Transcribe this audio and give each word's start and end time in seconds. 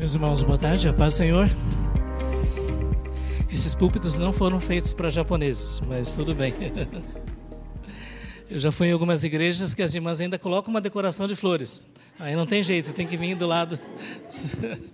Meus 0.00 0.14
irmãos, 0.14 0.42
boa 0.42 0.56
tarde, 0.56 0.88
a 0.88 0.94
paz 0.94 1.12
do 1.12 1.16
Senhor. 1.18 1.46
Esses 3.52 3.74
púlpitos 3.74 4.16
não 4.16 4.32
foram 4.32 4.58
feitos 4.58 4.94
para 4.94 5.10
japoneses, 5.10 5.78
mas 5.86 6.14
tudo 6.14 6.34
bem. 6.34 6.54
Eu 8.48 8.58
já 8.58 8.72
fui 8.72 8.88
em 8.88 8.92
algumas 8.92 9.24
igrejas 9.24 9.74
que 9.74 9.82
as 9.82 9.94
irmãs 9.94 10.18
ainda 10.18 10.38
colocam 10.38 10.70
uma 10.70 10.80
decoração 10.80 11.26
de 11.26 11.36
flores. 11.36 11.84
Aí 12.18 12.34
não 12.34 12.46
tem 12.46 12.62
jeito, 12.62 12.94
tem 12.94 13.06
que 13.06 13.14
vir 13.14 13.34
do 13.34 13.46
lado. 13.46 13.78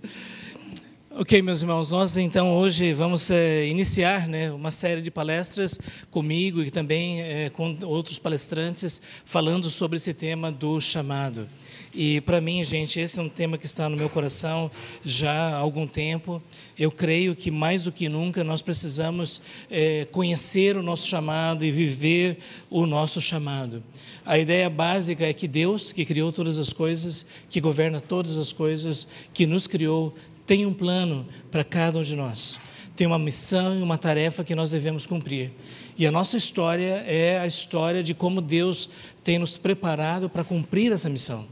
ok, 1.15 1.41
meus 1.41 1.61
irmãos, 1.61 1.89
nós 1.89 2.17
então 2.17 2.53
hoje 2.53 2.91
vamos 2.91 3.31
é, 3.31 3.65
iniciar 3.65 4.27
né, 4.27 4.51
uma 4.51 4.71
série 4.71 5.01
de 5.01 5.09
palestras 5.09 5.79
comigo 6.11 6.61
e 6.61 6.69
também 6.69 7.21
é, 7.21 7.49
com 7.49 7.77
outros 7.85 8.19
palestrantes 8.19 9.01
falando 9.23 9.69
sobre 9.69 9.95
esse 9.95 10.13
tema 10.13 10.51
do 10.51 10.81
chamado. 10.81 11.47
E 11.93 12.21
para 12.21 12.39
mim, 12.41 12.63
gente, 12.63 12.99
esse 12.99 13.19
é 13.19 13.21
um 13.21 13.29
tema 13.29 13.57
que 13.57 13.65
está 13.65 13.89
no 13.89 13.97
meu 13.97 14.09
coração 14.09 14.69
já 15.03 15.31
há 15.31 15.55
algum 15.55 15.87
tempo. 15.87 16.41
Eu 16.77 16.91
creio 16.91 17.35
que 17.35 17.49
mais 17.49 17.83
do 17.83 17.91
que 17.91 18.07
nunca 18.07 18.43
nós 18.43 18.61
precisamos 18.61 19.41
é, 19.69 20.05
conhecer 20.11 20.77
o 20.77 20.83
nosso 20.83 21.07
chamado 21.07 21.65
e 21.65 21.71
viver 21.71 22.37
o 22.69 22.85
nosso 22.85 23.19
chamado. 23.19 23.83
A 24.25 24.37
ideia 24.37 24.69
básica 24.69 25.25
é 25.25 25.33
que 25.33 25.47
Deus, 25.47 25.91
que 25.91 26.05
criou 26.05 26.31
todas 26.31 26.59
as 26.59 26.73
coisas, 26.73 27.27
que 27.49 27.61
governa 27.61 28.01
todas 28.01 28.37
as 28.37 28.51
coisas, 28.51 29.07
que 29.33 29.45
nos 29.45 29.67
criou, 29.67 30.13
tem 30.45 30.65
um 30.65 30.73
plano 30.73 31.27
para 31.49 31.63
cada 31.63 31.97
um 31.97 32.01
de 32.01 32.15
nós. 32.15 32.59
Tem 32.95 33.07
uma 33.07 33.19
missão 33.19 33.79
e 33.79 33.81
uma 33.81 33.97
tarefa 33.97 34.43
que 34.43 34.55
nós 34.55 34.71
devemos 34.71 35.05
cumprir. 35.05 35.51
E 35.97 36.05
a 36.05 36.11
nossa 36.11 36.37
história 36.37 37.03
é 37.07 37.39
a 37.39 37.47
história 37.47 38.03
de 38.03 38.13
como 38.13 38.41
Deus 38.41 38.89
tem 39.23 39.39
nos 39.39 39.57
preparado 39.57 40.29
para 40.29 40.43
cumprir 40.43 40.91
essa 40.91 41.09
missão. 41.09 41.45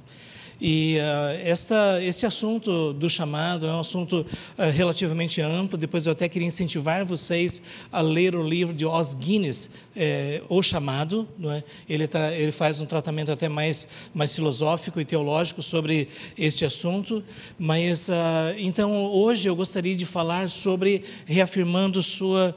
E 0.59 0.97
uh, 0.97 1.47
esta, 1.47 2.01
esse 2.03 2.25
assunto 2.25 2.93
do 2.93 3.09
chamado 3.09 3.65
é 3.65 3.71
um 3.71 3.79
assunto 3.79 4.21
uh, 4.21 4.71
relativamente 4.73 5.41
amplo. 5.41 5.77
Depois 5.77 6.05
eu 6.05 6.13
até 6.13 6.29
queria 6.29 6.47
incentivar 6.47 7.05
vocês 7.05 7.61
a 7.91 8.01
ler 8.01 8.35
o 8.35 8.47
livro 8.47 8.73
de 8.73 8.85
Os 8.85 9.13
Guinness, 9.13 9.71
é, 9.95 10.41
O 10.49 10.61
Chamado. 10.61 11.27
Não 11.37 11.51
é? 11.51 11.63
ele, 11.89 12.07
ele 12.37 12.51
faz 12.51 12.79
um 12.79 12.85
tratamento 12.85 13.31
até 13.31 13.49
mais, 13.49 13.87
mais 14.13 14.33
filosófico 14.33 14.99
e 14.99 15.05
teológico 15.05 15.61
sobre 15.61 16.07
este 16.37 16.65
assunto. 16.65 17.23
Mas, 17.59 18.07
uh, 18.07 18.13
então, 18.57 19.05
hoje 19.05 19.47
eu 19.47 19.55
gostaria 19.55 19.95
de 19.95 20.05
falar 20.05 20.49
sobre 20.49 21.03
reafirmando 21.25 22.01
sua 22.01 22.55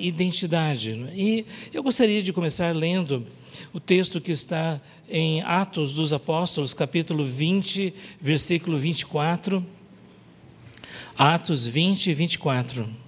identidade. 0.00 0.90
E 1.14 1.44
eu 1.72 1.82
gostaria 1.82 2.22
de 2.22 2.32
começar 2.32 2.74
lendo 2.74 3.24
o 3.72 3.80
texto 3.80 4.20
que 4.20 4.32
está 4.32 4.80
em 5.08 5.40
Atos 5.42 5.94
dos 5.94 6.12
Apóstolos, 6.12 6.74
capítulo 6.74 7.24
20, 7.24 7.94
versículo 8.20 8.78
24. 8.78 9.64
Atos 11.16 11.66
20, 11.66 12.14
24. 12.14 13.07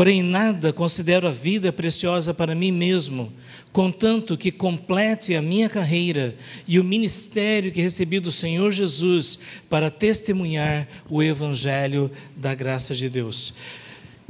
Porém, 0.00 0.22
nada 0.22 0.72
considero 0.72 1.28
a 1.28 1.30
vida 1.30 1.70
preciosa 1.70 2.32
para 2.32 2.54
mim 2.54 2.72
mesmo 2.72 3.30
contanto 3.70 4.34
que 4.34 4.50
complete 4.50 5.34
a 5.34 5.42
minha 5.42 5.68
carreira 5.68 6.34
e 6.66 6.80
o 6.80 6.84
ministério 6.84 7.70
que 7.70 7.82
recebi 7.82 8.18
do 8.18 8.32
Senhor 8.32 8.70
Jesus 8.70 9.40
para 9.68 9.90
testemunhar 9.90 10.88
o 11.06 11.22
Evangelho 11.22 12.10
da 12.34 12.54
graça 12.54 12.94
de 12.94 13.10
Deus. 13.10 13.52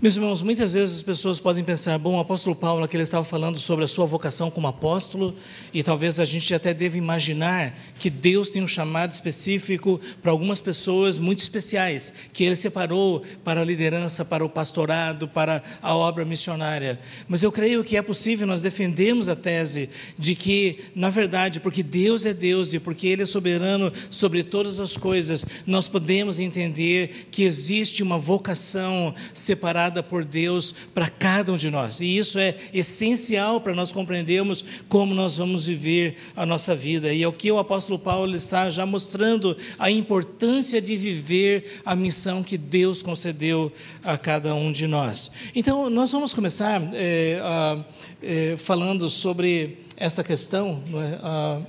Meus 0.02 0.16
irmãos, 0.16 0.40
muitas 0.40 0.72
vezes 0.72 0.96
as 0.96 1.02
pessoas 1.02 1.38
podem 1.38 1.62
pensar, 1.62 1.98
bom, 1.98 2.16
o 2.16 2.20
apóstolo 2.20 2.56
Paulo 2.56 2.82
aqui 2.82 2.96
ele 2.96 3.02
estava 3.02 3.22
falando 3.22 3.58
sobre 3.58 3.84
a 3.84 3.88
sua 3.88 4.06
vocação 4.06 4.50
como 4.50 4.66
apóstolo, 4.66 5.36
e 5.74 5.82
talvez 5.82 6.18
a 6.18 6.24
gente 6.24 6.54
até 6.54 6.72
deva 6.72 6.96
imaginar 6.96 7.78
que 7.98 8.08
Deus 8.08 8.48
tem 8.48 8.62
um 8.62 8.66
chamado 8.66 9.12
específico 9.12 10.00
para 10.22 10.32
algumas 10.32 10.58
pessoas 10.62 11.18
muito 11.18 11.40
especiais, 11.40 12.14
que 12.32 12.44
ele 12.44 12.56
separou 12.56 13.22
para 13.44 13.60
a 13.60 13.64
liderança, 13.64 14.24
para 14.24 14.42
o 14.42 14.48
pastorado, 14.48 15.28
para 15.28 15.62
a 15.82 15.94
obra 15.94 16.24
missionária. 16.24 16.98
Mas 17.28 17.42
eu 17.42 17.52
creio 17.52 17.84
que 17.84 17.98
é 17.98 18.00
possível 18.00 18.46
nós 18.46 18.62
defendermos 18.62 19.28
a 19.28 19.36
tese 19.36 19.90
de 20.18 20.34
que, 20.34 20.78
na 20.94 21.10
verdade, 21.10 21.60
porque 21.60 21.82
Deus 21.82 22.24
é 22.24 22.32
Deus 22.32 22.72
e 22.72 22.78
porque 22.78 23.06
ele 23.06 23.24
é 23.24 23.26
soberano 23.26 23.92
sobre 24.08 24.44
todas 24.44 24.80
as 24.80 24.96
coisas, 24.96 25.44
nós 25.66 25.88
podemos 25.88 26.38
entender 26.38 27.28
que 27.30 27.42
existe 27.42 28.02
uma 28.02 28.16
vocação 28.16 29.14
separada 29.34 29.89
dada 29.90 30.02
por 30.02 30.24
Deus 30.24 30.72
para 30.94 31.08
cada 31.08 31.52
um 31.52 31.56
de 31.56 31.68
nós. 31.68 32.00
E 32.00 32.16
isso 32.16 32.38
é 32.38 32.54
essencial 32.72 33.60
para 33.60 33.74
nós 33.74 33.92
compreendermos 33.92 34.64
como 34.88 35.12
nós 35.14 35.36
vamos 35.36 35.66
viver 35.66 36.16
a 36.36 36.46
nossa 36.46 36.74
vida. 36.74 37.12
E 37.12 37.22
é 37.22 37.28
o 37.28 37.32
que 37.32 37.50
o 37.50 37.58
apóstolo 37.58 37.98
Paulo 37.98 38.34
está 38.36 38.70
já 38.70 38.86
mostrando 38.86 39.56
a 39.78 39.90
importância 39.90 40.80
de 40.80 40.96
viver 40.96 41.80
a 41.84 41.96
missão 41.96 42.42
que 42.42 42.56
Deus 42.56 43.02
concedeu 43.02 43.72
a 44.02 44.16
cada 44.16 44.54
um 44.54 44.70
de 44.70 44.86
nós. 44.86 45.32
Então, 45.54 45.90
nós 45.90 46.12
vamos 46.12 46.32
começar 46.32 46.80
é, 46.94 47.40
a, 47.42 47.84
é, 48.22 48.56
falando 48.56 49.08
sobre 49.08 49.78
esta 49.96 50.22
questão. 50.22 50.82
Não 50.88 51.02
é? 51.02 51.18
a, 51.20 51.60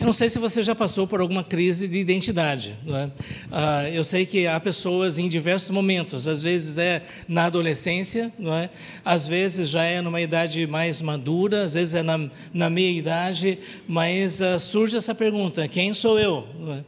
Eu 0.00 0.06
não 0.06 0.12
sei 0.14 0.30
se 0.30 0.38
você 0.38 0.62
já 0.62 0.74
passou 0.74 1.06
por 1.06 1.20
alguma 1.20 1.44
crise 1.44 1.86
de 1.86 1.98
identidade. 1.98 2.74
É? 2.88 3.10
Ah, 3.52 3.90
eu 3.90 4.02
sei 4.02 4.24
que 4.24 4.46
há 4.46 4.58
pessoas 4.58 5.18
em 5.18 5.28
diversos 5.28 5.68
momentos, 5.68 6.26
às 6.26 6.42
vezes 6.42 6.78
é 6.78 7.02
na 7.28 7.44
adolescência, 7.44 8.32
é? 8.40 8.70
às 9.04 9.26
vezes 9.26 9.68
já 9.68 9.84
é 9.84 10.00
numa 10.00 10.18
idade 10.18 10.66
mais 10.66 11.02
madura, 11.02 11.64
às 11.64 11.74
vezes 11.74 11.92
é 11.92 12.02
na, 12.02 12.30
na 12.50 12.70
meia 12.70 12.98
idade, 12.98 13.58
mas 13.86 14.40
ah, 14.40 14.58
surge 14.58 14.96
essa 14.96 15.14
pergunta: 15.14 15.68
quem 15.68 15.92
sou 15.92 16.18
eu? 16.18 16.48
É? 16.78 16.84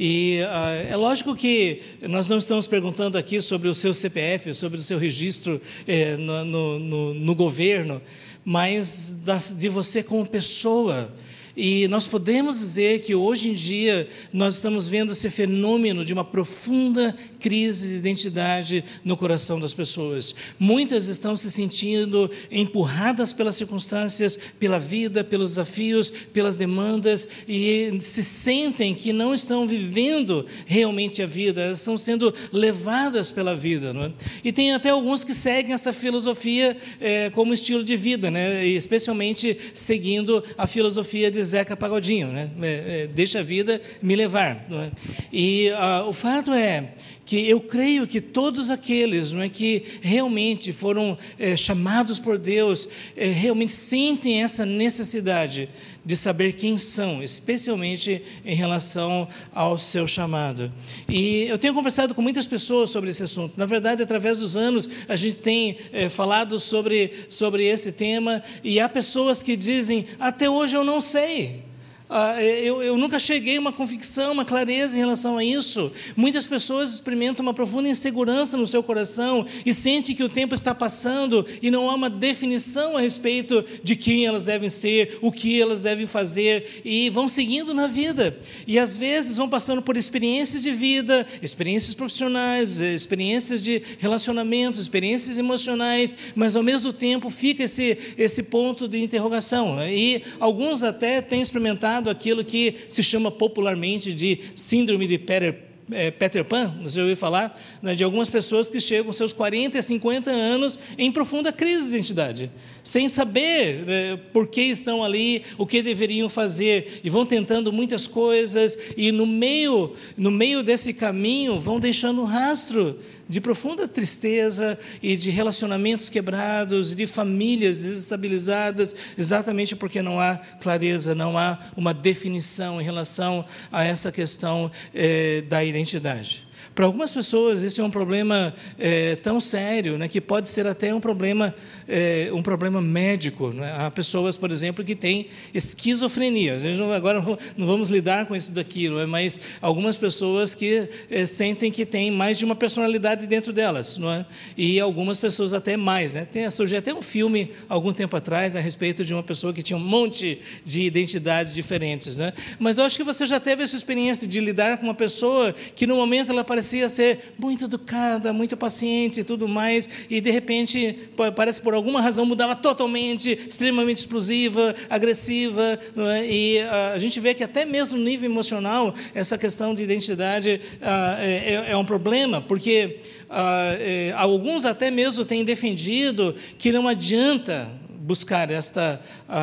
E 0.00 0.40
ah, 0.48 0.86
é 0.88 0.96
lógico 0.96 1.36
que 1.36 1.82
nós 2.08 2.30
não 2.30 2.38
estamos 2.38 2.66
perguntando 2.66 3.18
aqui 3.18 3.42
sobre 3.42 3.68
o 3.68 3.74
seu 3.74 3.92
CPF, 3.92 4.54
sobre 4.54 4.78
o 4.78 4.82
seu 4.82 4.98
registro 4.98 5.60
eh, 5.86 6.16
no, 6.16 6.42
no, 6.46 6.78
no, 6.78 7.14
no, 7.14 7.34
governo, 7.34 8.00
mas 8.42 9.20
da, 9.22 9.36
de 9.36 9.68
você 9.68 10.02
como 10.02 10.24
pessoa. 10.24 11.12
E 11.56 11.86
nós 11.86 12.06
podemos 12.06 12.58
dizer 12.58 13.02
que 13.02 13.14
hoje 13.14 13.50
em 13.50 13.54
dia 13.54 14.08
nós 14.32 14.56
estamos 14.56 14.88
vendo 14.88 15.12
esse 15.12 15.30
fenômeno 15.30 16.04
de 16.04 16.12
uma 16.12 16.24
profunda 16.24 17.16
crise 17.38 17.88
de 17.88 17.94
identidade 17.96 18.82
no 19.04 19.16
coração 19.16 19.60
das 19.60 19.72
pessoas. 19.72 20.34
Muitas 20.58 21.06
estão 21.06 21.36
se 21.36 21.50
sentindo 21.50 22.28
empurradas 22.50 23.32
pelas 23.32 23.54
circunstâncias, 23.54 24.36
pela 24.58 24.80
vida, 24.80 25.22
pelos 25.22 25.50
desafios, 25.50 26.10
pelas 26.10 26.56
demandas 26.56 27.28
e 27.46 27.98
se 28.00 28.24
sentem 28.24 28.94
que 28.94 29.12
não 29.12 29.32
estão 29.32 29.66
vivendo 29.66 30.46
realmente 30.66 31.22
a 31.22 31.26
vida, 31.26 31.60
elas 31.60 31.78
estão 31.78 31.96
sendo 31.96 32.34
levadas 32.52 33.30
pela 33.30 33.54
vida. 33.54 33.94
É? 33.94 34.12
E 34.42 34.52
tem 34.52 34.72
até 34.72 34.88
alguns 34.88 35.22
que 35.22 35.34
seguem 35.34 35.72
essa 35.72 35.92
filosofia 35.92 36.76
é, 37.00 37.30
como 37.30 37.54
estilo 37.54 37.84
de 37.84 37.94
vida, 37.94 38.30
né? 38.30 38.66
especialmente 38.66 39.56
seguindo 39.72 40.42
a 40.56 40.66
filosofia 40.66 41.30
de 41.30 41.43
Zeca 41.44 41.76
Pagodinho, 41.76 42.28
né? 42.28 42.50
É, 42.62 43.02
é, 43.02 43.06
deixa 43.06 43.40
a 43.40 43.42
vida 43.42 43.80
me 44.02 44.16
levar. 44.16 44.66
É? 44.70 44.90
E 45.32 45.70
ah, 45.70 46.04
o 46.06 46.12
fato 46.12 46.52
é 46.52 46.90
que 47.26 47.48
eu 47.48 47.60
creio 47.60 48.06
que 48.06 48.20
todos 48.20 48.70
aqueles 48.70 49.32
não 49.32 49.42
é, 49.42 49.48
que 49.48 49.84
realmente 50.02 50.72
foram 50.72 51.16
é, 51.38 51.56
chamados 51.56 52.18
por 52.18 52.38
Deus, 52.38 52.88
é, 53.16 53.26
realmente 53.26 53.72
sentem 53.72 54.42
essa 54.42 54.66
necessidade 54.66 55.68
de 56.04 56.16
saber 56.16 56.52
quem 56.52 56.76
são, 56.76 57.22
especialmente 57.22 58.22
em 58.44 58.54
relação 58.54 59.26
ao 59.54 59.78
seu 59.78 60.06
chamado. 60.06 60.72
E 61.08 61.44
eu 61.48 61.58
tenho 61.58 61.74
conversado 61.74 62.14
com 62.14 62.20
muitas 62.20 62.46
pessoas 62.46 62.90
sobre 62.90 63.10
esse 63.10 63.22
assunto. 63.22 63.54
Na 63.56 63.66
verdade, 63.66 64.02
através 64.02 64.40
dos 64.40 64.56
anos, 64.56 64.88
a 65.08 65.16
gente 65.16 65.38
tem 65.38 65.78
é, 65.92 66.08
falado 66.08 66.58
sobre, 66.58 67.26
sobre 67.28 67.64
esse 67.64 67.92
tema, 67.92 68.42
e 68.62 68.78
há 68.78 68.88
pessoas 68.88 69.42
que 69.42 69.56
dizem: 69.56 70.06
até 70.18 70.48
hoje 70.48 70.76
eu 70.76 70.84
não 70.84 71.00
sei. 71.00 71.64
Ah, 72.08 72.40
eu, 72.42 72.82
eu, 72.82 72.98
nunca 72.98 73.18
cheguei 73.18 73.56
a 73.56 73.60
uma 73.60 73.72
convicção, 73.72 74.32
uma 74.32 74.44
clareza 74.44 74.94
em 74.94 75.00
relação 75.00 75.38
a 75.38 75.44
isso. 75.44 75.90
Muitas 76.14 76.46
pessoas 76.46 76.92
experimentam 76.92 77.42
uma 77.42 77.54
profunda 77.54 77.88
insegurança 77.88 78.58
no 78.58 78.66
seu 78.66 78.82
coração 78.82 79.46
e 79.64 79.72
sentem 79.72 80.14
que 80.14 80.22
o 80.22 80.28
tempo 80.28 80.54
está 80.54 80.74
passando 80.74 81.46
e 81.62 81.70
não 81.70 81.88
há 81.88 81.94
uma 81.94 82.10
definição 82.10 82.94
a 82.94 83.00
respeito 83.00 83.64
de 83.82 83.96
quem 83.96 84.26
elas 84.26 84.44
devem 84.44 84.68
ser, 84.68 85.18
o 85.22 85.32
que 85.32 85.58
elas 85.58 85.82
devem 85.82 86.06
fazer 86.06 86.82
e 86.84 87.08
vão 87.08 87.26
seguindo 87.26 87.72
na 87.72 87.86
vida. 87.86 88.38
E 88.66 88.78
às 88.78 88.98
vezes 88.98 89.38
vão 89.38 89.48
passando 89.48 89.80
por 89.80 89.96
experiências 89.96 90.62
de 90.62 90.72
vida, 90.72 91.26
experiências 91.40 91.94
profissionais, 91.94 92.80
experiências 92.80 93.62
de 93.62 93.82
relacionamentos, 93.98 94.78
experiências 94.78 95.38
emocionais, 95.38 96.14
mas 96.34 96.54
ao 96.54 96.62
mesmo 96.62 96.92
tempo 96.92 97.30
fica 97.30 97.62
esse, 97.62 97.96
esse 98.18 98.42
ponto 98.42 98.86
de 98.86 99.02
interrogação. 99.02 99.82
E 99.88 100.22
alguns 100.38 100.82
até 100.82 101.22
têm 101.22 101.40
experimentado 101.40 101.93
aquilo 102.10 102.44
que 102.44 102.76
se 102.88 103.02
chama 103.02 103.30
popularmente 103.30 104.12
de 104.14 104.40
síndrome 104.54 105.06
de 105.06 105.18
Peter 105.18 105.74
é, 105.90 106.10
Peter 106.10 106.44
Pan, 106.44 106.74
você 106.82 107.00
ouviu 107.00 107.16
falar 107.16 107.60
né, 107.82 107.94
de 107.94 108.02
algumas 108.02 108.30
pessoas 108.30 108.70
que 108.70 108.80
chegam 108.80 109.08
aos 109.08 109.16
seus 109.16 109.32
40 109.32 109.76
e 109.76 109.82
50 109.82 110.30
anos 110.30 110.78
em 110.96 111.12
profunda 111.12 111.52
crise 111.52 111.90
de 111.90 111.96
identidade, 111.96 112.50
sem 112.82 113.08
saber 113.08 113.84
né, 113.84 114.18
por 114.32 114.46
que 114.46 114.62
estão 114.62 115.04
ali, 115.04 115.42
o 115.58 115.66
que 115.66 115.82
deveriam 115.82 116.28
fazer, 116.28 117.00
e 117.04 117.10
vão 117.10 117.26
tentando 117.26 117.72
muitas 117.72 118.06
coisas, 118.06 118.78
e 118.96 119.12
no 119.12 119.26
meio, 119.26 119.94
no 120.16 120.30
meio 120.30 120.62
desse 120.62 120.94
caminho 120.94 121.58
vão 121.58 121.78
deixando 121.78 122.22
um 122.22 122.26
rastro 122.26 122.98
de 123.28 123.40
profunda 123.40 123.88
tristeza 123.88 124.78
e 125.02 125.16
de 125.16 125.30
relacionamentos 125.30 126.10
quebrados, 126.10 126.94
de 126.94 127.06
famílias 127.06 127.82
desestabilizadas, 127.82 128.94
exatamente 129.16 129.74
porque 129.74 130.02
não 130.02 130.20
há 130.20 130.36
clareza, 130.60 131.14
não 131.14 131.38
há 131.38 131.58
uma 131.76 131.94
definição 131.94 132.80
em 132.80 132.84
relação 132.84 133.44
a 133.72 133.84
essa 133.84 134.12
questão 134.12 134.70
eh, 134.94 135.42
da 135.48 135.64
identidade. 135.64 136.44
Para 136.74 136.86
algumas 136.86 137.12
pessoas, 137.12 137.62
esse 137.62 137.80
é 137.80 137.84
um 137.84 137.90
problema 137.90 138.52
é, 138.76 139.14
tão 139.14 139.40
sério 139.40 139.96
né, 139.96 140.08
que 140.08 140.20
pode 140.20 140.50
ser 140.50 140.66
até 140.66 140.92
um 140.92 141.00
problema, 141.00 141.54
é, 141.88 142.30
um 142.32 142.42
problema 142.42 142.80
médico. 142.80 143.48
Né? 143.48 143.72
Há 143.76 143.90
pessoas, 143.90 144.36
por 144.36 144.50
exemplo, 144.50 144.84
que 144.84 144.94
têm 144.94 145.28
esquizofrenia. 145.52 146.56
Agora 146.94 147.20
não 147.56 147.66
vamos 147.66 147.88
lidar 147.88 148.26
com 148.26 148.34
isso 148.34 148.52
daqui, 148.52 148.86
é? 148.86 149.06
mas 149.06 149.40
algumas 149.60 149.96
pessoas 149.96 150.54
que 150.54 150.88
é, 151.10 151.26
sentem 151.26 151.70
que 151.70 151.84
têm 151.84 152.10
mais 152.10 152.38
de 152.38 152.44
uma 152.44 152.54
personalidade 152.54 153.26
dentro 153.26 153.52
delas. 153.52 153.96
Não 153.96 154.10
é? 154.10 154.26
E 154.56 154.80
algumas 154.80 155.18
pessoas 155.18 155.52
até 155.52 155.76
mais. 155.76 156.14
Né? 156.14 156.26
Tem, 156.30 156.50
surgiu 156.50 156.78
até 156.78 156.94
um 156.94 157.02
filme, 157.02 157.50
algum 157.68 157.92
tempo 157.92 158.16
atrás, 158.16 158.56
a 158.56 158.60
respeito 158.60 159.04
de 159.04 159.12
uma 159.12 159.22
pessoa 159.22 159.52
que 159.52 159.62
tinha 159.62 159.76
um 159.76 159.80
monte 159.80 160.40
de 160.64 160.80
identidades 160.82 161.54
diferentes. 161.54 162.16
Né? 162.16 162.32
Mas 162.58 162.78
eu 162.78 162.84
acho 162.84 162.96
que 162.96 163.04
você 163.04 163.26
já 163.26 163.38
teve 163.38 163.62
essa 163.62 163.76
experiência 163.76 164.26
de 164.26 164.40
lidar 164.40 164.78
com 164.78 164.84
uma 164.84 164.94
pessoa 164.94 165.54
que, 165.74 165.86
no 165.86 165.96
momento, 165.96 166.30
ela 166.30 166.44
parecia 166.44 166.88
ser 166.88 167.34
muito 167.38 167.64
educada, 167.64 168.32
muito 168.32 168.56
paciente 168.56 169.20
e 169.20 169.24
tudo 169.24 169.48
mais, 169.48 169.88
e 170.08 170.20
de 170.20 170.30
repente, 170.30 170.98
parece 171.34 171.60
por 171.60 171.73
alguma 171.74 172.00
razão, 172.00 172.24
mudava 172.24 172.54
totalmente, 172.54 173.30
extremamente 173.48 173.98
explosiva, 173.98 174.74
agressiva, 174.88 175.78
é? 175.96 176.26
e 176.26 176.60
ah, 176.60 176.92
a 176.94 176.98
gente 176.98 177.18
vê 177.20 177.34
que 177.34 177.44
até 177.44 177.64
mesmo 177.64 177.98
no 177.98 178.04
nível 178.04 178.30
emocional, 178.30 178.94
essa 179.14 179.36
questão 179.36 179.74
de 179.74 179.82
identidade 179.82 180.60
ah, 180.82 181.16
é, 181.20 181.54
é, 181.54 181.70
é 181.72 181.76
um 181.76 181.84
problema, 181.84 182.40
porque 182.40 183.00
ah, 183.28 183.76
é, 183.78 184.12
alguns 184.16 184.64
até 184.64 184.90
mesmo 184.90 185.24
têm 185.24 185.44
defendido 185.44 186.34
que 186.58 186.72
não 186.72 186.88
adianta 186.88 187.68
buscar 188.00 188.50
esta, 188.50 189.00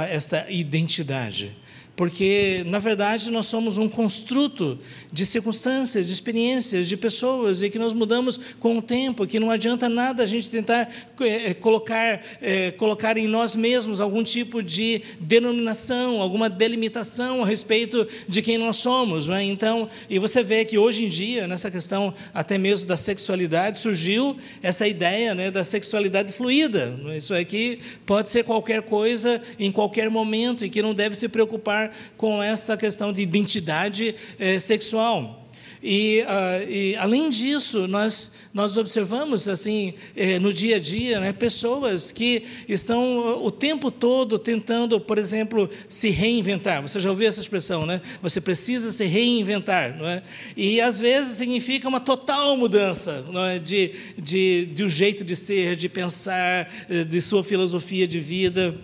esta 0.09 0.45
identidade 0.49 1.60
porque, 1.95 2.63
na 2.67 2.79
verdade, 2.79 3.29
nós 3.29 3.45
somos 3.47 3.77
um 3.77 3.87
construto 3.87 4.79
de 5.11 5.25
circunstâncias, 5.25 6.07
de 6.07 6.13
experiências, 6.13 6.87
de 6.87 6.95
pessoas, 6.95 7.61
e 7.61 7.69
que 7.69 7.77
nós 7.77 7.93
mudamos 7.93 8.39
com 8.59 8.77
o 8.77 8.81
tempo, 8.81 9.27
que 9.27 9.39
não 9.39 9.51
adianta 9.51 9.89
nada 9.89 10.23
a 10.23 10.25
gente 10.25 10.49
tentar 10.49 10.89
é, 11.19 11.53
colocar, 11.53 12.21
é, 12.41 12.71
colocar 12.71 13.17
em 13.17 13.27
nós 13.27 13.55
mesmos 13.55 13.99
algum 13.99 14.23
tipo 14.23 14.63
de 14.63 15.01
denominação, 15.19 16.21
alguma 16.21 16.49
delimitação 16.49 17.43
a 17.43 17.45
respeito 17.45 18.07
de 18.27 18.41
quem 18.41 18.57
nós 18.57 18.77
somos. 18.77 19.27
Não 19.27 19.35
é? 19.35 19.43
Então, 19.43 19.89
e 20.09 20.17
você 20.17 20.41
vê 20.41 20.63
que 20.63 20.77
hoje 20.77 21.05
em 21.05 21.09
dia, 21.09 21.45
nessa 21.45 21.69
questão 21.69 22.13
até 22.33 22.57
mesmo 22.57 22.87
da 22.87 22.97
sexualidade, 22.97 23.77
surgiu 23.77 24.37
essa 24.63 24.87
ideia 24.87 25.35
né, 25.35 25.51
da 25.51 25.63
sexualidade 25.63 26.31
fluida. 26.31 26.97
Isso 27.15 27.33
aqui 27.33 27.79
pode 28.05 28.29
ser 28.29 28.43
qualquer 28.43 28.81
coisa, 28.81 29.41
em 29.59 29.71
qualquer 29.71 30.09
momento, 30.09 30.65
e 30.65 30.69
que 30.69 30.81
não 30.81 30.93
deve 30.93 31.15
se 31.15 31.27
preocupar 31.27 31.80
com 32.17 32.43
essa 32.43 32.75
questão 32.75 33.13
de 33.13 33.21
identidade 33.21 34.13
é, 34.37 34.59
sexual. 34.59 35.41
E, 35.83 36.21
uh, 36.21 36.69
e, 36.71 36.95
além 36.97 37.27
disso, 37.27 37.87
nós, 37.87 38.35
nós 38.53 38.77
observamos 38.77 39.47
assim 39.47 39.95
eh, 40.15 40.37
no 40.37 40.53
dia 40.53 40.75
a 40.75 40.79
dia 40.79 41.19
né, 41.19 41.33
pessoas 41.33 42.11
que 42.11 42.43
estão 42.69 43.43
o 43.43 43.49
tempo 43.49 43.89
todo 43.89 44.37
tentando, 44.37 44.99
por 44.99 45.17
exemplo, 45.17 45.67
se 45.89 46.09
reinventar. 46.09 46.83
Você 46.83 46.99
já 46.99 47.09
ouviu 47.09 47.27
essa 47.27 47.41
expressão, 47.41 47.87
né? 47.87 47.99
Você 48.21 48.39
precisa 48.39 48.91
se 48.91 49.05
reinventar, 49.05 49.97
não 49.97 50.07
é? 50.07 50.21
E 50.55 50.79
às 50.79 50.99
vezes 50.99 51.37
significa 51.37 51.87
uma 51.87 51.99
total 51.99 52.55
mudança 52.55 53.25
não 53.31 53.43
é? 53.43 53.57
de, 53.57 53.91
de, 54.21 54.67
de 54.67 54.83
um 54.83 54.89
jeito 54.89 55.23
de 55.23 55.35
ser, 55.35 55.75
de 55.75 55.89
pensar, 55.89 56.71
eh, 56.91 57.03
de 57.03 57.19
sua 57.19 57.43
filosofia 57.43 58.07
de 58.07 58.19
vida. 58.19 58.77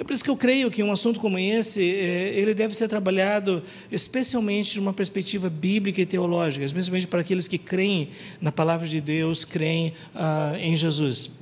É 0.00 0.02
por 0.02 0.14
isso 0.14 0.24
que 0.24 0.30
eu 0.30 0.36
creio 0.36 0.70
que 0.70 0.82
um 0.82 0.90
assunto 0.90 1.20
como 1.20 1.38
esse, 1.38 1.82
é, 1.82 2.32
ele 2.34 2.54
deve 2.54 2.74
ser 2.74 2.88
trabalhado 2.88 3.62
especialmente 3.92 4.72
de 4.72 4.80
uma 4.80 4.94
perspectiva 4.94 5.50
bíblica 5.50 6.00
e 6.00 6.06
teológica, 6.06 6.64
especialmente 6.64 7.06
para 7.06 7.20
aqueles 7.20 7.46
que 7.46 7.58
creem 7.58 8.08
na 8.40 8.50
palavra 8.50 8.88
de 8.88 8.98
Deus, 8.98 9.44
creem 9.44 9.92
ah, 10.14 10.56
em 10.58 10.74
Jesus. 10.74 11.32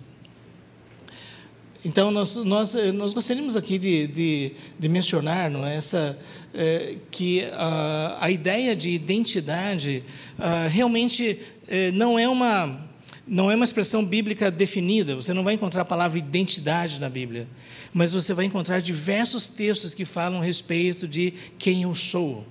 Então, 1.84 2.10
nós, 2.10 2.34
nós, 2.34 2.74
eh, 2.74 2.90
nós 2.90 3.12
gostaríamos 3.12 3.54
aqui 3.54 3.78
de, 3.78 4.08
de, 4.08 4.52
de 4.76 4.88
mencionar 4.88 5.48
não 5.48 5.64
é, 5.64 5.76
essa, 5.76 6.18
é, 6.52 6.96
que 7.12 7.44
ah, 7.52 8.18
a 8.20 8.28
ideia 8.28 8.74
de 8.74 8.90
identidade 8.90 10.02
ah, 10.36 10.66
realmente 10.66 11.38
é, 11.68 11.92
não 11.92 12.18
é 12.18 12.28
uma 12.28 12.87
não 13.28 13.50
é 13.50 13.54
uma 13.54 13.64
expressão 13.64 14.04
bíblica 14.04 14.50
definida, 14.50 15.14
você 15.14 15.32
não 15.32 15.44
vai 15.44 15.54
encontrar 15.54 15.82
a 15.82 15.84
palavra 15.84 16.18
identidade 16.18 17.00
na 17.00 17.08
Bíblia 17.08 17.46
mas 17.92 18.12
você 18.12 18.34
vai 18.34 18.44
encontrar 18.44 18.80
diversos 18.80 19.48
textos 19.48 19.94
que 19.94 20.04
falam 20.04 20.40
a 20.40 20.44
respeito 20.44 21.06
de 21.08 21.32
quem 21.58 21.82
eu 21.82 21.94
sou. 21.94 22.46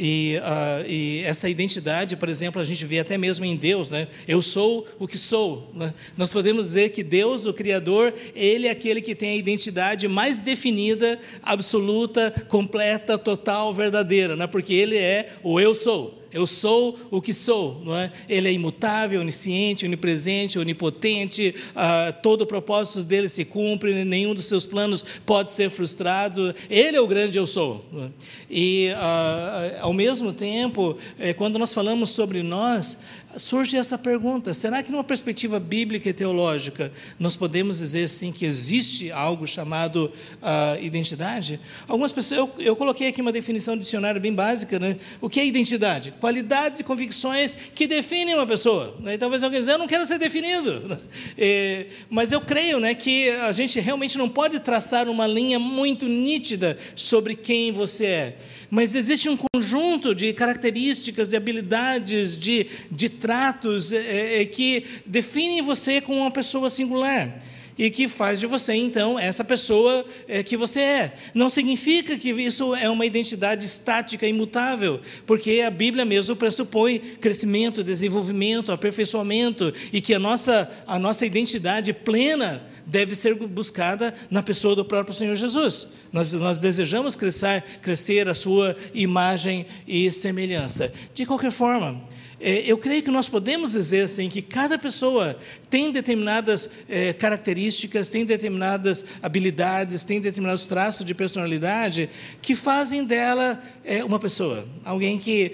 E, 0.00 0.36
uh, 0.36 0.88
e, 0.88 1.22
essa 1.24 1.48
identidade, 1.48 2.14
por 2.14 2.28
exemplo, 2.28 2.60
a 2.60 2.64
gente 2.64 2.84
vê 2.84 3.00
até 3.00 3.18
mesmo 3.18 3.44
em 3.44 3.56
Deus, 3.56 3.90
né? 3.90 4.06
Eu 4.28 4.40
sou 4.40 4.86
o 4.96 5.08
que 5.08 5.18
sou. 5.18 5.72
Né? 5.74 5.92
Nós 6.16 6.32
podemos 6.32 6.66
dizer 6.66 6.90
que 6.90 7.02
Deus, 7.02 7.46
o 7.46 7.52
Criador, 7.52 8.14
Ele 8.32 8.68
é 8.68 8.70
aquele 8.70 9.00
que 9.00 9.12
tem 9.12 9.30
a 9.30 9.36
identidade 9.36 10.06
mais 10.06 10.38
definida, 10.38 11.18
absoluta, 11.42 12.30
completa, 12.46 13.18
total, 13.18 13.74
verdadeira, 13.74 14.36
né? 14.36 14.46
porque 14.46 14.72
Ele 14.72 14.96
é 14.96 15.32
o 15.42 15.58
eu 15.58 15.74
sou. 15.74 16.17
Eu 16.32 16.46
sou 16.46 16.98
o 17.10 17.22
que 17.22 17.32
sou, 17.32 17.80
não 17.84 17.96
é? 17.96 18.12
Ele 18.28 18.48
é 18.48 18.52
imutável, 18.52 19.20
onisciente, 19.20 19.86
onipresente, 19.86 20.58
onipotente, 20.58 21.54
ah, 21.74 22.12
todo 22.22 22.42
o 22.42 22.46
propósito 22.46 23.02
dele 23.02 23.28
se 23.28 23.44
cumpre, 23.44 24.04
nenhum 24.04 24.34
dos 24.34 24.44
seus 24.44 24.66
planos 24.66 25.04
pode 25.24 25.52
ser 25.52 25.70
frustrado. 25.70 26.54
Ele 26.68 26.96
é 26.96 27.00
o 27.00 27.06
grande 27.06 27.38
eu 27.38 27.46
sou. 27.46 27.84
É? 27.94 28.08
E, 28.50 28.90
ah, 28.96 29.78
ao 29.80 29.92
mesmo 29.92 30.32
tempo, 30.32 30.98
eh, 31.18 31.32
quando 31.32 31.58
nós 31.58 31.72
falamos 31.72 32.10
sobre 32.10 32.42
nós, 32.42 33.00
surge 33.36 33.76
essa 33.76 33.98
pergunta: 33.98 34.54
será 34.54 34.82
que, 34.82 34.90
numa 34.90 35.04
perspectiva 35.04 35.60
bíblica 35.60 36.08
e 36.08 36.12
teológica, 36.12 36.92
nós 37.18 37.36
podemos 37.36 37.78
dizer 37.78 38.08
sim 38.08 38.32
que 38.32 38.44
existe 38.44 39.10
algo 39.10 39.46
chamado 39.46 40.12
uh, 40.36 40.82
identidade? 40.82 41.60
Algumas 41.86 42.12
pessoas, 42.12 42.38
eu, 42.38 42.50
eu, 42.58 42.76
coloquei 42.76 43.08
aqui 43.08 43.20
uma 43.20 43.32
definição 43.32 43.74
de 43.74 43.82
dicionário 43.82 44.20
bem 44.20 44.32
básica, 44.32 44.78
né? 44.78 44.96
O 45.20 45.28
que 45.28 45.40
é 45.40 45.46
identidade? 45.46 46.12
Qualidades 46.20 46.80
e 46.80 46.84
convicções 46.84 47.54
que 47.74 47.86
definem 47.86 48.34
uma 48.34 48.46
pessoa. 48.46 48.96
Né? 49.00 49.16
Talvez 49.18 49.42
alguém 49.42 49.60
diga, 49.60 49.72
eu 49.72 49.78
não 49.78 49.86
quero 49.86 50.04
ser 50.04 50.18
definido. 50.18 50.98
É, 51.36 51.86
mas 52.08 52.32
eu 52.32 52.40
creio 52.40 52.80
né, 52.80 52.94
que 52.94 53.30
a 53.30 53.52
gente 53.52 53.78
realmente 53.80 54.16
não 54.16 54.28
pode 54.28 54.60
traçar 54.60 55.08
uma 55.08 55.26
linha 55.26 55.58
muito 55.58 56.06
nítida 56.06 56.78
sobre 56.94 57.34
quem 57.34 57.72
você 57.72 58.06
é. 58.06 58.36
Mas 58.70 58.94
existe 58.94 59.28
um 59.28 59.36
conjunto 59.36 60.14
de 60.14 60.32
características, 60.32 61.28
de 61.28 61.36
habilidades, 61.36 62.36
de, 62.36 62.66
de 62.90 63.08
tratos 63.08 63.92
é, 63.92 64.42
é, 64.42 64.44
que 64.44 64.84
definem 65.06 65.62
você 65.62 66.00
como 66.00 66.20
uma 66.20 66.30
pessoa 66.30 66.68
singular 66.68 67.34
e 67.78 67.90
que 67.90 68.08
faz 68.08 68.40
de 68.40 68.46
você, 68.46 68.74
então, 68.74 69.16
essa 69.16 69.44
pessoa 69.44 70.04
é, 70.26 70.42
que 70.42 70.56
você 70.56 70.80
é. 70.80 71.14
Não 71.32 71.48
significa 71.48 72.18
que 72.18 72.30
isso 72.30 72.74
é 72.74 72.90
uma 72.90 73.06
identidade 73.06 73.64
estática, 73.64 74.26
imutável, 74.26 75.00
porque 75.24 75.60
a 75.60 75.70
Bíblia 75.70 76.04
mesmo 76.04 76.34
pressupõe 76.34 76.98
crescimento, 76.98 77.84
desenvolvimento, 77.84 78.72
aperfeiçoamento 78.72 79.72
e 79.92 80.00
que 80.00 80.12
a 80.12 80.18
nossa, 80.18 80.68
a 80.86 80.98
nossa 80.98 81.24
identidade 81.24 81.92
plena 81.92 82.66
deve 82.88 83.14
ser 83.14 83.34
buscada 83.34 84.14
na 84.30 84.42
pessoa 84.42 84.74
do 84.74 84.84
próprio 84.84 85.14
Senhor 85.14 85.36
Jesus. 85.36 85.92
Nós, 86.12 86.32
nós 86.32 86.58
desejamos 86.58 87.14
crescer, 87.14 87.62
crescer 87.82 88.28
a 88.28 88.34
sua 88.34 88.74
imagem 88.94 89.66
e 89.86 90.10
semelhança. 90.10 90.92
De 91.14 91.24
qualquer 91.26 91.52
forma, 91.52 92.00
eu 92.40 92.78
creio 92.78 93.02
que 93.02 93.10
nós 93.10 93.28
podemos 93.28 93.72
dizer 93.72 94.02
assim 94.02 94.28
que 94.28 94.40
cada 94.40 94.78
pessoa 94.78 95.36
tem 95.68 95.90
determinadas 95.90 96.70
é, 96.88 97.12
características, 97.12 98.08
tem 98.08 98.24
determinadas 98.24 99.04
habilidades, 99.20 100.04
tem 100.04 100.20
determinados 100.20 100.66
traços 100.66 101.04
de 101.04 101.14
personalidade 101.14 102.08
que 102.40 102.54
fazem 102.54 103.04
dela 103.04 103.62
é, 103.84 104.04
uma 104.04 104.20
pessoa, 104.20 104.64
alguém 104.84 105.18
que 105.18 105.52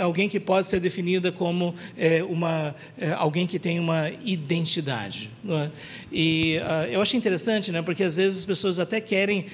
alguém 0.00 0.28
que 0.28 0.40
pode 0.40 0.66
ser 0.66 0.80
definida 0.80 1.30
como 1.30 1.74
é, 1.96 2.22
uma 2.22 2.74
é, 2.98 3.12
alguém 3.12 3.46
que 3.46 3.58
tem 3.58 3.78
uma 3.78 4.10
identidade. 4.24 5.30
É? 5.46 5.70
E 6.10 6.58
uh, 6.58 6.90
eu 6.90 7.02
acho 7.02 7.16
interessante, 7.16 7.70
né, 7.70 7.82
porque 7.82 8.02
às 8.02 8.16
vezes 8.16 8.38
as 8.38 8.44
pessoas 8.44 8.78
até 8.78 9.00
querem 9.00 9.46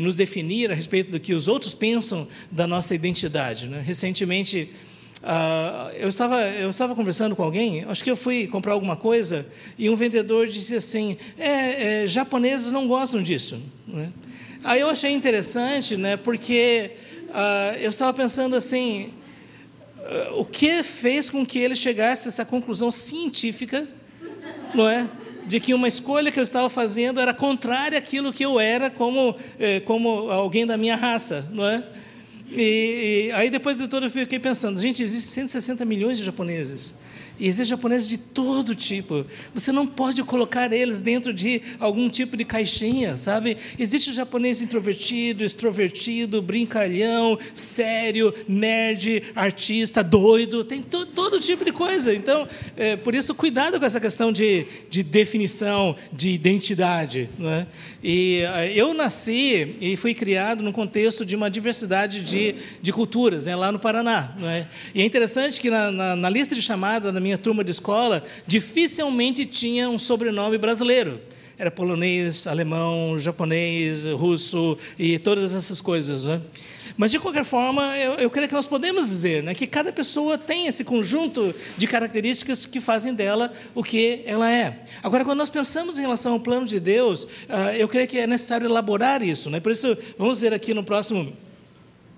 nos 0.00 0.16
definir 0.16 0.72
a 0.72 0.74
respeito 0.74 1.10
do 1.10 1.20
que 1.20 1.34
os 1.34 1.46
outros 1.46 1.72
pensam 1.74 2.26
da 2.50 2.66
nossa 2.66 2.94
identidade. 2.94 3.66
Né? 3.66 3.82
Recentemente 3.84 4.70
Uh, 5.22 5.90
eu, 5.96 6.08
estava, 6.08 6.40
eu 6.42 6.68
estava 6.68 6.94
conversando 6.94 7.34
com 7.34 7.42
alguém, 7.42 7.84
acho 7.88 8.04
que 8.04 8.10
eu 8.10 8.16
fui 8.16 8.46
comprar 8.46 8.74
alguma 8.74 8.96
coisa, 8.96 9.46
e 9.78 9.88
um 9.88 9.96
vendedor 9.96 10.46
disse 10.46 10.76
assim: 10.76 11.16
é, 11.38 12.04
é 12.04 12.08
japoneses 12.08 12.70
não 12.70 12.86
gostam 12.86 13.22
disso. 13.22 13.60
Né? 13.88 14.12
Aí 14.62 14.80
eu 14.80 14.88
achei 14.88 15.10
interessante, 15.10 15.96
né, 15.96 16.16
porque 16.16 16.90
uh, 17.28 17.76
eu 17.80 17.90
estava 17.90 18.12
pensando 18.12 18.54
assim: 18.54 19.14
uh, 19.98 20.40
o 20.40 20.44
que 20.44 20.82
fez 20.82 21.30
com 21.30 21.44
que 21.44 21.58
ele 21.58 21.74
chegasse 21.74 22.28
a 22.28 22.28
essa 22.28 22.44
conclusão 22.44 22.90
científica, 22.90 23.88
não 24.74 24.88
é? 24.88 25.08
De 25.46 25.60
que 25.60 25.72
uma 25.72 25.88
escolha 25.88 26.30
que 26.30 26.38
eu 26.38 26.42
estava 26.42 26.68
fazendo 26.68 27.20
era 27.20 27.32
contrária 27.32 27.98
àquilo 27.98 28.32
que 28.32 28.44
eu 28.44 28.58
era 28.58 28.90
como, 28.90 29.36
eh, 29.60 29.78
como 29.78 30.28
alguém 30.28 30.66
da 30.66 30.76
minha 30.76 30.96
raça, 30.96 31.48
não 31.52 31.64
é? 31.64 31.84
E, 32.50 33.28
e, 33.28 33.32
aí 33.32 33.50
depois 33.50 33.76
de 33.76 33.88
tudo 33.88 34.06
eu 34.06 34.10
fiquei 34.10 34.38
pensando, 34.38 34.80
gente, 34.80 35.02
existem 35.02 35.42
160 35.48 35.84
milhões 35.84 36.18
de 36.18 36.24
japoneses. 36.24 36.98
E 37.38 37.46
existem 37.46 37.76
japoneses 37.76 38.08
de 38.08 38.18
todo 38.18 38.74
tipo. 38.74 39.26
Você 39.52 39.70
não 39.70 39.86
pode 39.86 40.22
colocar 40.22 40.72
eles 40.72 41.00
dentro 41.00 41.32
de 41.32 41.60
algum 41.78 42.08
tipo 42.08 42.36
de 42.36 42.44
caixinha, 42.44 43.16
sabe? 43.16 43.56
Existe 43.78 44.10
o 44.10 44.14
japonês 44.14 44.62
introvertido, 44.62 45.44
extrovertido, 45.44 46.40
brincalhão, 46.40 47.38
sério, 47.52 48.34
nerd, 48.48 49.22
artista, 49.34 50.02
doido, 50.02 50.64
tem 50.64 50.80
to, 50.80 51.04
todo 51.06 51.38
tipo 51.40 51.64
de 51.64 51.72
coisa. 51.72 52.14
Então, 52.14 52.48
é, 52.76 52.96
por 52.96 53.14
isso, 53.14 53.34
cuidado 53.34 53.78
com 53.78 53.84
essa 53.84 54.00
questão 54.00 54.32
de, 54.32 54.66
de 54.88 55.02
definição, 55.02 55.94
de 56.12 56.30
identidade. 56.30 57.28
É? 57.40 57.66
E 58.02 58.40
é, 58.54 58.72
eu 58.72 58.94
nasci 58.94 59.76
e 59.80 59.96
fui 59.96 60.14
criado 60.14 60.62
num 60.62 60.72
contexto 60.72 61.24
de 61.24 61.36
uma 61.36 61.50
diversidade 61.50 62.22
de, 62.22 62.54
de 62.80 62.92
culturas, 62.92 63.46
né, 63.46 63.54
lá 63.54 63.70
no 63.70 63.78
Paraná. 63.78 64.34
É? 64.42 64.66
E 64.94 65.02
é 65.02 65.04
interessante 65.04 65.60
que 65.60 65.68
na, 65.68 65.90
na, 65.90 66.16
na 66.16 66.30
lista 66.30 66.54
de 66.54 66.62
chamada 66.62 67.12
da 67.12 67.20
minha 67.26 67.36
turma 67.36 67.64
de 67.64 67.72
escola, 67.72 68.24
dificilmente 68.46 69.44
tinha 69.44 69.90
um 69.90 69.98
sobrenome 69.98 70.56
brasileiro. 70.56 71.20
Era 71.58 71.72
polonês, 71.72 72.46
alemão, 72.46 73.18
japonês, 73.18 74.06
russo 74.06 74.78
e 74.96 75.18
todas 75.18 75.52
essas 75.52 75.80
coisas. 75.80 76.24
Né? 76.24 76.40
Mas, 76.96 77.10
de 77.10 77.18
qualquer 77.18 77.44
forma, 77.44 77.98
eu, 77.98 78.12
eu, 78.12 78.30
creio 78.30 78.46
que 78.46 78.54
nós 78.54 78.68
podemos 78.68 79.08
dizer 79.08 79.42
né, 79.42 79.54
que 79.54 79.66
cada 79.66 79.92
pessoa 79.92 80.38
tem 80.38 80.68
esse 80.68 80.84
conjunto 80.84 81.52
de 81.76 81.86
características 81.88 82.64
que 82.64 82.80
fazem 82.80 83.12
dela 83.12 83.52
o 83.74 83.82
que 83.82 84.22
ela 84.24 84.50
é. 84.50 84.84
Agora, 85.02 85.24
quando 85.24 85.38
nós 85.38 85.50
pensamos 85.50 85.98
em 85.98 86.02
relação 86.02 86.34
ao 86.34 86.40
plano 86.40 86.64
de 86.64 86.78
Deus, 86.78 87.24
uh, 87.24 87.72
eu 87.76 87.88
creio 87.88 88.06
que 88.06 88.18
é 88.18 88.26
necessário 88.26 88.68
elaborar 88.68 89.20
isso. 89.20 89.50
Né? 89.50 89.58
Por 89.58 89.72
isso, 89.72 89.98
vamos 90.16 90.40
ver 90.40 90.54
aqui 90.54 90.72
no 90.72 90.84
próximo 90.84 91.36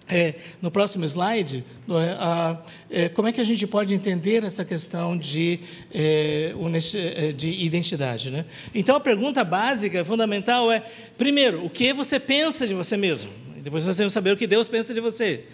é, 0.08 0.34
no 0.62 0.70
próximo 0.70 1.04
slide, 1.04 1.64
é, 1.88 2.16
a, 2.18 2.58
é, 2.90 3.08
como 3.08 3.28
é 3.28 3.32
que 3.32 3.40
a 3.40 3.44
gente 3.44 3.66
pode 3.66 3.94
entender 3.94 4.42
essa 4.42 4.64
questão 4.64 5.16
de, 5.16 5.60
é, 5.92 6.54
é, 6.94 7.32
de 7.32 7.48
identidade? 7.48 8.30
Né? 8.30 8.44
Então, 8.74 8.96
a 8.96 9.00
pergunta 9.00 9.44
básica, 9.44 10.04
fundamental 10.04 10.72
é: 10.72 10.82
primeiro, 11.16 11.64
o 11.64 11.70
que 11.70 11.92
você 11.92 12.18
pensa 12.18 12.66
de 12.66 12.74
você 12.74 12.96
mesmo? 12.96 13.30
Depois 13.62 13.86
nós 13.86 13.96
temos 13.96 14.12
que 14.12 14.14
saber 14.14 14.32
o 14.32 14.36
que 14.36 14.46
Deus 14.46 14.68
pensa 14.68 14.94
de 14.94 15.00
você. 15.00 15.44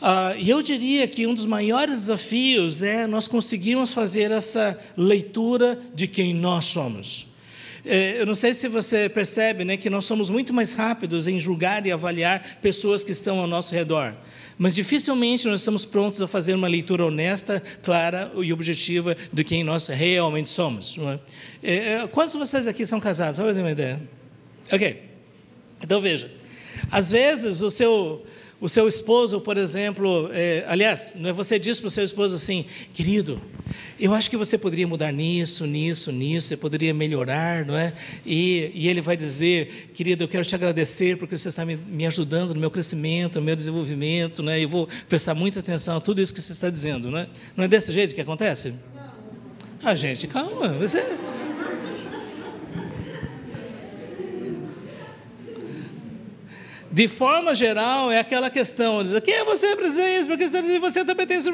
Ah, 0.00 0.34
e 0.36 0.50
eu 0.50 0.60
diria 0.60 1.06
que 1.06 1.28
um 1.28 1.34
dos 1.34 1.46
maiores 1.46 2.00
desafios 2.00 2.82
é 2.82 3.06
nós 3.06 3.28
conseguirmos 3.28 3.92
fazer 3.92 4.32
essa 4.32 4.76
leitura 4.96 5.80
de 5.94 6.08
quem 6.08 6.34
nós 6.34 6.64
somos. 6.64 7.31
É, 7.84 8.20
eu 8.20 8.26
não 8.26 8.34
sei 8.34 8.54
se 8.54 8.68
você 8.68 9.08
percebe 9.08 9.64
né, 9.64 9.76
que 9.76 9.90
nós 9.90 10.04
somos 10.04 10.30
muito 10.30 10.52
mais 10.52 10.72
rápidos 10.72 11.26
em 11.26 11.40
julgar 11.40 11.84
e 11.84 11.90
avaliar 11.90 12.58
pessoas 12.62 13.02
que 13.02 13.10
estão 13.10 13.40
ao 13.40 13.46
nosso 13.46 13.74
redor. 13.74 14.14
Mas 14.56 14.74
dificilmente 14.74 15.48
nós 15.48 15.60
estamos 15.60 15.84
prontos 15.84 16.22
a 16.22 16.28
fazer 16.28 16.54
uma 16.54 16.68
leitura 16.68 17.04
honesta, 17.04 17.60
clara 17.82 18.30
e 18.36 18.52
objetiva 18.52 19.16
de 19.32 19.42
quem 19.42 19.64
nós 19.64 19.88
realmente 19.88 20.48
somos. 20.48 20.96
É? 21.62 21.94
É, 22.02 22.06
quantos 22.06 22.34
de 22.34 22.38
vocês 22.38 22.66
aqui 22.66 22.86
são 22.86 23.00
casados? 23.00 23.36
Só 23.36 23.42
para 23.42 23.54
ter 23.54 23.60
uma 23.60 23.72
ideia. 23.72 24.00
Ok. 24.70 25.02
Então 25.82 26.00
veja. 26.00 26.30
Às 26.90 27.10
vezes 27.10 27.62
o 27.62 27.70
seu, 27.70 28.24
o 28.62 28.68
seu 28.68 28.86
esposo, 28.86 29.40
por 29.40 29.56
exemplo, 29.56 30.30
é, 30.32 30.64
aliás, 30.68 31.16
não 31.18 31.28
é 31.28 31.32
você 31.32 31.58
diz 31.58 31.80
para 31.80 31.88
o 31.88 31.90
seu 31.90 32.04
esposo 32.04 32.36
assim, 32.36 32.64
querido, 32.94 33.42
eu 33.98 34.14
acho 34.14 34.30
que 34.30 34.36
você 34.36 34.56
poderia 34.56 34.86
mudar 34.86 35.10
nisso, 35.10 35.66
nisso, 35.66 36.12
nisso, 36.12 36.46
você 36.46 36.56
poderia 36.56 36.94
melhorar, 36.94 37.66
não 37.66 37.76
é? 37.76 37.92
E, 38.24 38.70
e 38.72 38.86
ele 38.86 39.00
vai 39.00 39.16
dizer, 39.16 39.90
querido, 39.92 40.22
eu 40.22 40.28
quero 40.28 40.44
te 40.44 40.54
agradecer 40.54 41.16
porque 41.16 41.36
você 41.36 41.48
está 41.48 41.64
me, 41.66 41.74
me 41.74 42.06
ajudando 42.06 42.54
no 42.54 42.60
meu 42.60 42.70
crescimento, 42.70 43.40
no 43.40 43.44
meu 43.44 43.56
desenvolvimento, 43.56 44.44
né? 44.44 44.62
Eu 44.62 44.68
vou 44.68 44.88
prestar 45.08 45.34
muita 45.34 45.58
atenção 45.58 45.96
a 45.96 46.00
tudo 46.00 46.22
isso 46.22 46.32
que 46.32 46.40
você 46.40 46.52
está 46.52 46.70
dizendo, 46.70 47.10
não 47.10 47.18
é? 47.18 47.26
Não 47.56 47.64
é 47.64 47.68
desse 47.68 47.92
jeito 47.92 48.14
que 48.14 48.20
acontece? 48.20 48.74
Não. 48.94 49.02
Ah, 49.82 49.96
gente, 49.96 50.28
calma, 50.28 50.68
você 50.74 51.00
de 56.92 57.08
forma 57.08 57.54
geral, 57.54 58.12
é 58.12 58.18
aquela 58.18 58.50
questão, 58.50 59.02
diz, 59.02 59.18
quem 59.20 59.32
é 59.32 59.44
você 59.44 59.74
precisa 59.74 60.10
isso, 60.10 60.28
porque 60.28 60.46
você 60.78 61.02
também 61.06 61.26
tem 61.26 61.38
isso. 61.38 61.50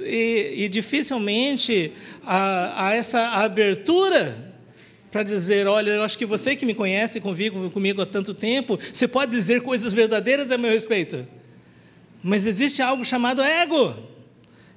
E, 0.00 0.64
e 0.64 0.68
dificilmente 0.68 1.92
há, 2.24 2.88
há, 2.88 2.94
essa 2.94 3.28
abertura 3.28 4.36
para 5.12 5.22
dizer, 5.22 5.68
olha, 5.68 5.90
eu 5.90 6.02
acho 6.02 6.18
que 6.18 6.26
você 6.26 6.56
que 6.56 6.66
me 6.66 6.74
conhece 6.74 7.18
e 7.18 7.20
convive 7.20 7.70
comigo 7.70 8.02
há 8.02 8.06
tanto 8.06 8.34
tempo, 8.34 8.76
você 8.92 9.06
pode 9.06 9.30
dizer 9.30 9.62
coisas 9.62 9.92
verdadeiras 9.92 10.50
a 10.50 10.58
meu 10.58 10.72
respeito. 10.72 11.24
Mas 12.20 12.44
existe 12.44 12.82
algo 12.82 13.04
chamado 13.04 13.40
ego. 13.42 13.94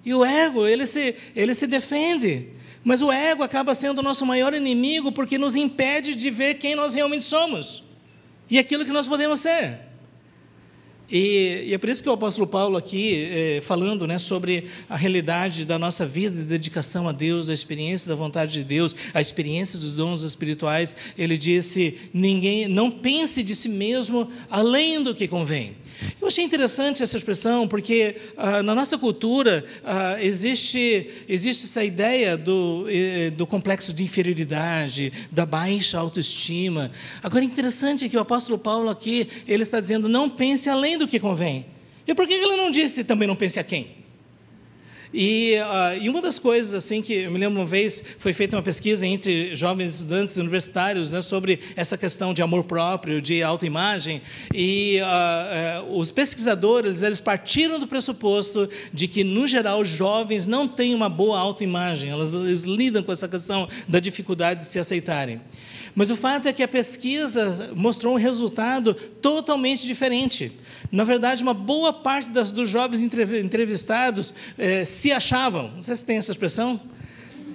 E 0.06 0.13
o 0.13 0.24
ego, 0.24 0.68
ele 0.68 0.86
se, 0.86 1.15
ele 1.36 1.53
se 1.56 1.65
defende. 1.65 2.50
Mas 2.84 3.01
o 3.01 3.12
ego 3.12 3.42
acaba 3.42 3.74
sendo 3.74 4.00
o 4.00 4.03
nosso 4.03 4.24
maior 4.24 4.53
inimigo 4.53 5.12
porque 5.12 5.39
nos 5.39 5.56
impede 5.56 6.13
de 6.13 6.30
ver 6.30 6.56
quem 6.56 6.75
nós 6.75 6.94
realmente 6.94 7.24
somos 7.24 7.84
e 8.50 8.59
aquilo 8.59 8.85
que 8.85 8.91
nós 8.91 9.07
podemos 9.07 9.39
ser. 9.39 9.79
E, 11.09 11.65
e, 11.67 11.73
é 11.73 11.77
por 11.77 11.89
isso 11.89 12.01
que 12.01 12.09
o 12.09 12.13
apóstolo 12.13 12.47
Paulo 12.47 12.77
aqui, 12.77 13.29
é, 13.29 13.62
falando 13.62 14.07
né, 14.07 14.17
sobre 14.17 14.67
a 14.89 14.95
realidade 14.95 15.65
da 15.65 15.77
nossa 15.77 16.05
vida 16.05 16.35
de 16.35 16.43
dedicação 16.43 17.07
a 17.07 17.12
Deus, 17.12 17.50
a 17.50 17.53
experiência 17.53 18.09
da 18.09 18.15
vontade 18.15 18.53
de 18.53 18.63
Deus, 18.63 18.95
a 19.13 19.21
experiência 19.21 19.77
dos 19.77 19.95
dons 19.95 20.23
espirituais, 20.23 20.95
ele 21.17 21.38
disse: 21.38 22.00
ninguém, 22.13 22.67
não 22.67 22.89
pense 22.89 23.43
de 23.43 23.53
si 23.53 23.69
mesmo 23.69 24.31
além 24.50 25.03
do 25.03 25.13
que 25.13 25.27
convém. 25.27 25.75
Eu 26.21 26.27
achei 26.27 26.43
interessante 26.43 27.03
essa 27.03 27.17
expressão, 27.17 27.67
porque 27.67 28.15
ah, 28.38 28.63
na 28.63 28.75
nossa 28.75 28.97
cultura 28.97 29.65
ah, 29.83 30.21
existe, 30.21 31.09
existe 31.27 31.65
essa 31.65 31.83
ideia 31.83 32.38
do, 32.38 32.85
eh, 32.89 33.29
do 33.31 33.45
complexo 33.45 33.93
de 33.93 34.03
inferioridade, 34.03 35.12
da 35.31 35.45
baixa 35.45 35.97
autoestima. 36.00 36.91
Agora, 37.21 37.43
é 37.43 37.47
interessante 37.47 38.09
que 38.09 38.17
o 38.17 38.19
apóstolo 38.19 38.57
Paulo 38.57 38.89
aqui, 38.89 39.27
ele 39.47 39.63
está 39.63 39.79
dizendo, 39.79 40.09
não 40.09 40.29
pense 40.29 40.69
além 40.69 40.97
do 40.97 41.07
que 41.07 41.19
convém. 41.19 41.65
E 42.07 42.13
por 42.13 42.27
que 42.27 42.33
ele 42.33 42.57
não 42.57 42.69
disse 42.69 43.03
também 43.03 43.27
não 43.27 43.35
pense 43.35 43.59
a 43.59 43.63
quem? 43.63 44.02
E, 45.13 45.58
uh, 45.60 46.01
e, 46.01 46.10
uma 46.10 46.22
das 46.22 46.39
coisas 46.39 46.74
assim 46.74 47.00
que 47.00 47.13
eu 47.13 47.32
me 47.32 47.38
lembro 47.38 47.60
uma 47.60 47.67
vez 47.67 48.03
foi 48.17 48.34
feita 48.34 48.55
uma 48.55 48.63
pesquisa 48.63 49.05
entre 49.05 49.55
jovens 49.55 49.96
estudantes 49.96 50.38
universitários 50.38 51.12
né, 51.12 51.22
sobre 51.22 51.60
essa 51.75 51.96
questão 51.96 52.34
de 52.34 52.41
amor 52.41 52.63
próprio, 52.63 53.22
de 53.22 53.43
autoimagem, 53.43 54.24
e 54.51 55.00
uh, 55.01 55.84
uh, 55.86 56.00
os 56.00 56.10
pesquisadores 56.10 57.03
eles 57.03 57.22
partiram 57.22 57.79
do 57.79 57.86
pressuposto 57.86 58.67
de 58.91 59.08
que 59.08 59.24
no 59.24 59.46
geral 59.46 59.82
os 59.82 59.89
jovens 59.89 60.48
não 60.48 60.67
têm 60.67 60.96
uma 60.96 61.10
boa 61.10 61.39
autoimagem, 61.39 62.10
elas, 62.10 62.34
eles 62.34 62.63
lidam 62.63 63.03
com 63.03 63.12
essa 63.12 63.27
questão 63.27 63.70
da 63.88 64.00
dificuldade 64.00 64.62
de 64.62 64.65
se 64.65 64.79
aceitarem. 64.79 65.39
Mas 65.96 66.10
o 66.10 66.15
fato 66.15 66.48
é 66.48 66.53
que 66.53 66.63
a 66.63 66.67
pesquisa 66.67 67.72
mostrou 67.75 68.15
um 68.15 68.17
resultado 68.17 68.96
totalmente 68.96 69.86
diferente. 69.86 70.51
Na 70.92 71.04
verdade, 71.04 71.42
uma 71.44 71.54
boa 71.54 71.92
parte 71.92 72.32
das, 72.32 72.52
dos 72.52 72.70
jovens 72.70 73.02
entrevistados 73.02 74.34
eh, 74.58 74.86
se 74.86 75.12
achavam, 75.12 75.72
não 75.74 75.82
sei 75.82 75.96
se 75.96 76.06
tem 76.06 76.18
essa 76.18 76.32
expressão, 76.32 76.80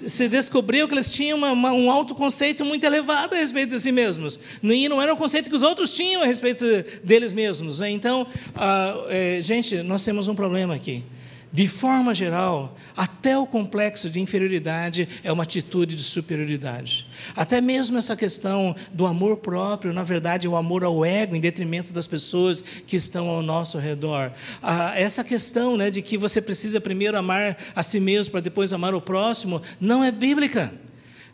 se 0.07 0.29
descobriu 0.29 0.87
que 0.87 0.95
eles 0.95 1.11
tinham 1.11 1.39
uma, 1.39 1.53
uma, 1.53 1.73
um 1.73 1.91
autoconceito 1.91 2.65
muito 2.65 2.85
elevado 2.85 3.35
a 3.35 3.39
respeito 3.39 3.71
de 3.71 3.81
si 3.81 3.93
mesmos. 3.93 4.39
E 4.63 4.89
não 4.89 5.03
era 5.03 5.13
um 5.13 5.17
conceito 5.17 5.51
que 5.51 5.57
os 5.57 5.63
outros 5.63 5.93
tinham 5.93 6.23
a 6.23 6.27
respeito 6.27 6.65
deles 7.03 7.33
mesmos. 7.33 7.81
Né? 7.81 7.91
Então, 7.91 8.27
ah, 8.55 8.95
eh, 9.09 9.41
gente, 9.43 9.77
nós 9.83 10.05
temos 10.05 10.29
um 10.29 10.35
problema 10.35 10.75
aqui. 10.75 11.05
De 11.51 11.67
forma 11.67 12.13
geral, 12.13 12.77
até 12.95 13.39
o 13.39 13.47
complexo 13.47 14.11
de 14.11 14.21
inferioridade 14.21 15.09
é 15.25 15.33
uma 15.33 15.45
atitude 15.45 15.97
de 15.97 16.03
superioridade. 16.03 17.07
Até 17.35 17.61
mesmo 17.61 17.97
essa 17.97 18.15
questão 18.15 18.77
do 18.93 19.07
amor 19.07 19.39
próprio, 19.39 19.93
na 19.95 20.05
verdade, 20.05 20.47
é 20.47 20.51
o 20.51 20.57
amor 20.57 20.85
ao 20.85 21.05
ego 21.05 21.35
em 21.35 21.41
detrimento 21.41 21.93
das 21.93 22.07
pessoas 22.07 22.61
que 22.61 22.97
estão 22.97 23.29
ao 23.29 23.43
nosso 23.43 23.79
redor. 23.79 24.31
Ah, 24.63 24.93
essa 24.95 25.25
questão 25.25 25.77
né, 25.77 25.91
de 25.91 26.03
que 26.03 26.19
você 26.19 26.43
precisa 26.43 26.81
primeiro 26.81 27.17
amar 27.17 27.57
a 27.75 27.83
si 27.83 27.99
mesmo 27.99 28.33
para 28.33 28.41
depois 28.41 28.73
amar 28.75 28.95
o 28.95 29.01
próximo 29.01 29.63
não 29.81 30.05
é 30.05 30.13
bíblica. 30.13 30.73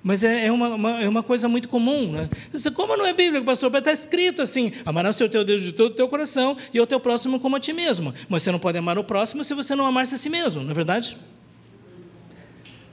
Mas 0.07 0.23
é, 0.23 0.49
é 0.49 0.53
uma, 0.53 0.75
uma, 0.75 1.03
é 1.03 1.09
uma 1.09 1.23
coisa 1.23 1.49
muito 1.49 1.67
comum. 1.67 2.13
Né? 2.13 2.29
Você, 2.53 2.71
como 2.71 2.95
não 2.95 3.07
é 3.07 3.15
bíblico, 3.15 3.47
pastor? 3.47 3.75
Está 3.75 3.91
escrito 3.91 4.43
assim: 4.43 4.71
amarás 4.85 5.19
o 5.19 5.29
teu 5.31 5.43
Deus 5.43 5.63
de 5.63 5.73
todo 5.73 5.93
o 5.93 5.95
teu 5.95 6.07
coração 6.07 6.59
e 6.75 6.79
o 6.79 6.87
teu 6.87 7.01
próximo 7.01 7.41
como 7.41 7.57
a 7.57 7.61
ti 7.61 7.73
mesmo. 7.73 8.15
Mas 8.29 8.43
você 8.43 8.53
não 8.53 8.59
pode 8.59 8.77
amar 8.77 8.99
o 8.99 9.03
próximo 9.03 9.43
se 9.43 9.55
você 9.55 9.75
não 9.75 9.87
amar-se 9.87 10.15
a 10.15 10.19
si 10.19 10.29
mesmo, 10.29 10.63
não 10.63 10.73
é 10.73 10.75
verdade? 10.75 11.17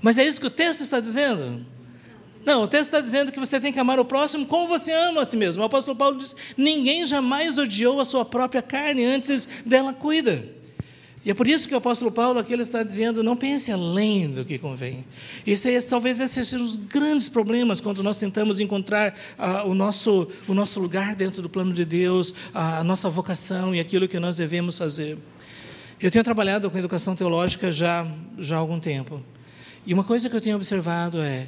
Mas 0.02 0.18
é 0.18 0.26
isso 0.26 0.40
que 0.40 0.48
o 0.48 0.50
texto 0.50 0.82
está 0.82 1.02
dizendo. 1.02 1.66
Não, 2.46 2.64
o 2.64 2.68
texto 2.68 2.86
está 2.86 3.02
dizendo 3.02 3.30
que 3.30 3.40
você 3.40 3.60
tem 3.60 3.74
que 3.74 3.80
amar 3.80 4.00
o 4.00 4.06
próximo 4.06 4.46
como 4.46 4.66
você 4.70 4.94
ama 4.94 5.22
a 5.22 5.26
si 5.26 5.36
mesmo. 5.36 5.62
O 5.62 5.66
apóstolo 5.66 5.98
Paulo 5.98 6.18
diz: 6.18 6.34
ninguém 6.56 7.06
jamais 7.06 7.58
odiou 7.58 8.00
a 8.00 8.06
sua 8.06 8.24
própria 8.24 8.62
carne, 8.62 9.04
antes 9.04 9.50
dela 9.66 9.92
cuida. 9.92 10.61
E 11.24 11.30
é 11.30 11.34
por 11.36 11.48
isso 11.48 11.68
que 11.68 11.74
o 11.74 11.78
apóstolo 11.78 12.12
Paulo 12.12 12.40
aqui 12.40 12.52
ele 12.52 12.64
está 12.64 12.82
dizendo: 12.82 13.22
não 13.22 13.38
pense 13.38 13.72
além 13.72 14.30
do 14.32 14.44
que 14.44 14.58
convém. 14.58 15.06
Isso 15.46 15.68
é, 15.68 15.80
talvez 15.82 16.20
esses 16.20 16.48
sejam 16.48 16.66
os 16.66 16.76
grandes 16.76 17.30
problemas 17.30 17.80
quando 17.80 18.02
nós 18.02 18.18
tentamos 18.18 18.60
encontrar 18.60 19.16
ah, 19.38 19.64
o, 19.64 19.76
nosso, 19.76 20.28
o 20.48 20.54
nosso 20.54 20.80
lugar 20.80 21.16
dentro 21.16 21.42
do 21.42 21.50
plano 21.50 21.74
de 21.74 21.86
Deus, 21.86 22.34
a 22.54 22.84
nossa 22.84 23.10
vocação 23.10 23.76
e 23.76 23.80
aquilo 23.80 24.08
que 24.08 24.20
nós 24.20 24.38
devemos 24.38 24.78
fazer. 24.78 25.18
Eu 26.00 26.10
tenho 26.10 26.24
trabalhado 26.24 26.70
com 26.72 26.78
educação 26.80 27.16
teológica 27.16 27.72
já, 27.72 28.08
já 28.40 28.56
há 28.56 28.60
algum 28.60 28.80
tempo. 28.80 29.22
E 29.86 29.94
uma 29.94 30.04
coisa 30.04 30.28
que 30.28 30.36
eu 30.36 30.42
tenho 30.42 30.56
observado 30.56 31.22
é 31.22 31.48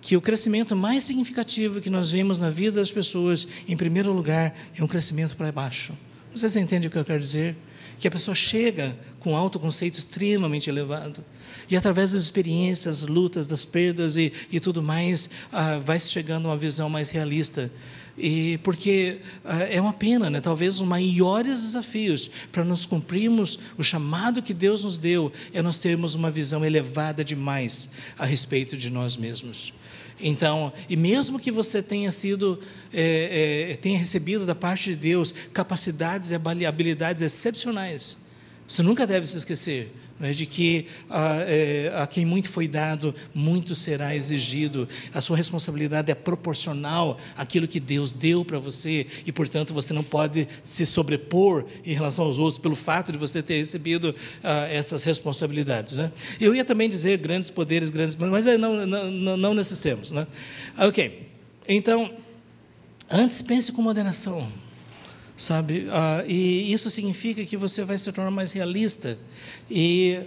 que 0.00 0.16
o 0.16 0.20
crescimento 0.20 0.74
mais 0.74 1.04
significativo 1.04 1.80
que 1.80 1.88
nós 1.88 2.10
vemos 2.10 2.40
na 2.40 2.50
vida 2.50 2.80
das 2.80 2.90
pessoas, 2.90 3.46
em 3.68 3.76
primeiro 3.76 4.12
lugar, 4.12 4.52
é 4.76 4.82
um 4.82 4.88
crescimento 4.88 5.36
para 5.36 5.52
baixo. 5.52 5.92
Vocês 6.34 6.56
entendem 6.56 6.88
o 6.88 6.90
que 6.90 6.98
eu 6.98 7.04
quero 7.04 7.20
dizer? 7.20 7.54
Que 8.00 8.08
a 8.08 8.10
pessoa 8.10 8.34
chega 8.34 8.96
com 9.22 9.36
autoconceito 9.36 9.98
extremamente 9.98 10.68
elevado. 10.68 11.24
E 11.70 11.76
através 11.76 12.10
das 12.10 12.22
experiências, 12.22 13.02
lutas, 13.02 13.46
das 13.46 13.64
perdas 13.64 14.16
e, 14.16 14.32
e 14.50 14.58
tudo 14.58 14.82
mais, 14.82 15.30
ah, 15.52 15.78
vai 15.78 15.98
chegando 16.00 16.46
a 16.46 16.50
uma 16.50 16.56
visão 16.56 16.90
mais 16.90 17.10
realista. 17.10 17.70
E 18.18 18.58
porque 18.64 19.20
ah, 19.44 19.60
é 19.60 19.80
uma 19.80 19.92
pena, 19.92 20.28
né? 20.28 20.40
talvez 20.40 20.80
os 20.80 20.86
maiores 20.86 21.60
desafios 21.60 22.30
para 22.50 22.64
nós 22.64 22.84
cumprirmos 22.84 23.58
o 23.78 23.82
chamado 23.84 24.42
que 24.42 24.52
Deus 24.52 24.82
nos 24.82 24.98
deu 24.98 25.32
é 25.52 25.62
nós 25.62 25.78
termos 25.78 26.16
uma 26.16 26.30
visão 26.30 26.64
elevada 26.64 27.24
demais 27.24 27.92
a 28.18 28.26
respeito 28.26 28.76
de 28.76 28.90
nós 28.90 29.16
mesmos. 29.16 29.72
Então, 30.20 30.72
e 30.88 30.96
mesmo 30.96 31.38
que 31.38 31.50
você 31.50 31.82
tenha 31.82 32.10
sido, 32.12 32.60
é, 32.92 33.70
é, 33.70 33.76
tenha 33.76 33.98
recebido 33.98 34.44
da 34.44 34.54
parte 34.54 34.90
de 34.90 34.96
Deus 34.96 35.32
capacidades 35.52 36.30
e 36.30 36.66
habilidades 36.66 37.22
excepcionais, 37.22 38.22
você 38.66 38.82
nunca 38.82 39.06
deve 39.06 39.26
se 39.26 39.36
esquecer 39.36 39.92
né, 40.22 40.32
de 40.32 40.46
que 40.46 40.86
a, 41.10 41.38
é, 41.40 41.92
a, 41.96 42.06
quem 42.06 42.24
muito 42.24 42.48
foi 42.48 42.68
dado, 42.68 43.12
muito 43.34 43.74
será 43.74 44.14
exigido. 44.14 44.88
A 45.12 45.20
sua 45.20 45.36
responsabilidade 45.36 46.12
é 46.12 46.14
proporcional 46.14 47.18
àquilo 47.36 47.66
que 47.66 47.80
Deus 47.80 48.12
deu 48.12 48.44
para 48.44 48.60
você 48.60 49.04
e, 49.26 49.32
portanto, 49.32 49.74
você 49.74 49.92
não 49.92 50.04
pode 50.04 50.46
se 50.62 50.86
sobrepor 50.86 51.64
em 51.84 51.92
relação 51.92 52.24
aos 52.24 52.38
outros 52.38 52.58
pelo 52.58 52.76
fato 52.76 53.10
de 53.10 53.18
você 53.18 53.42
ter 53.42 53.56
recebido 53.56 54.14
ah, 54.44 54.68
essas 54.68 55.02
responsabilidades. 55.02 55.94
Né? 55.94 56.12
Eu 56.40 56.54
ia 56.54 56.64
também 56.64 56.88
dizer 56.88 57.18
grandes 57.18 57.50
poderes, 57.50 57.90
grandes, 57.90 58.14
mas 58.14 58.46
é, 58.46 58.56
não, 58.56 58.86
não, 58.86 59.36
não 59.36 59.54
nesses 59.54 59.80
termos. 59.80 60.12
Né? 60.12 60.24
Ok, 60.78 61.28
então, 61.68 62.14
antes 63.10 63.42
pense 63.42 63.72
com 63.72 63.82
moderação 63.82 64.48
sabe? 65.42 65.88
Ah, 65.90 66.22
e 66.26 66.72
isso 66.72 66.88
significa 66.88 67.44
que 67.44 67.56
você 67.56 67.84
vai 67.84 67.98
se 67.98 68.12
tornar 68.12 68.30
mais 68.30 68.52
realista 68.52 69.18
e 69.68 70.20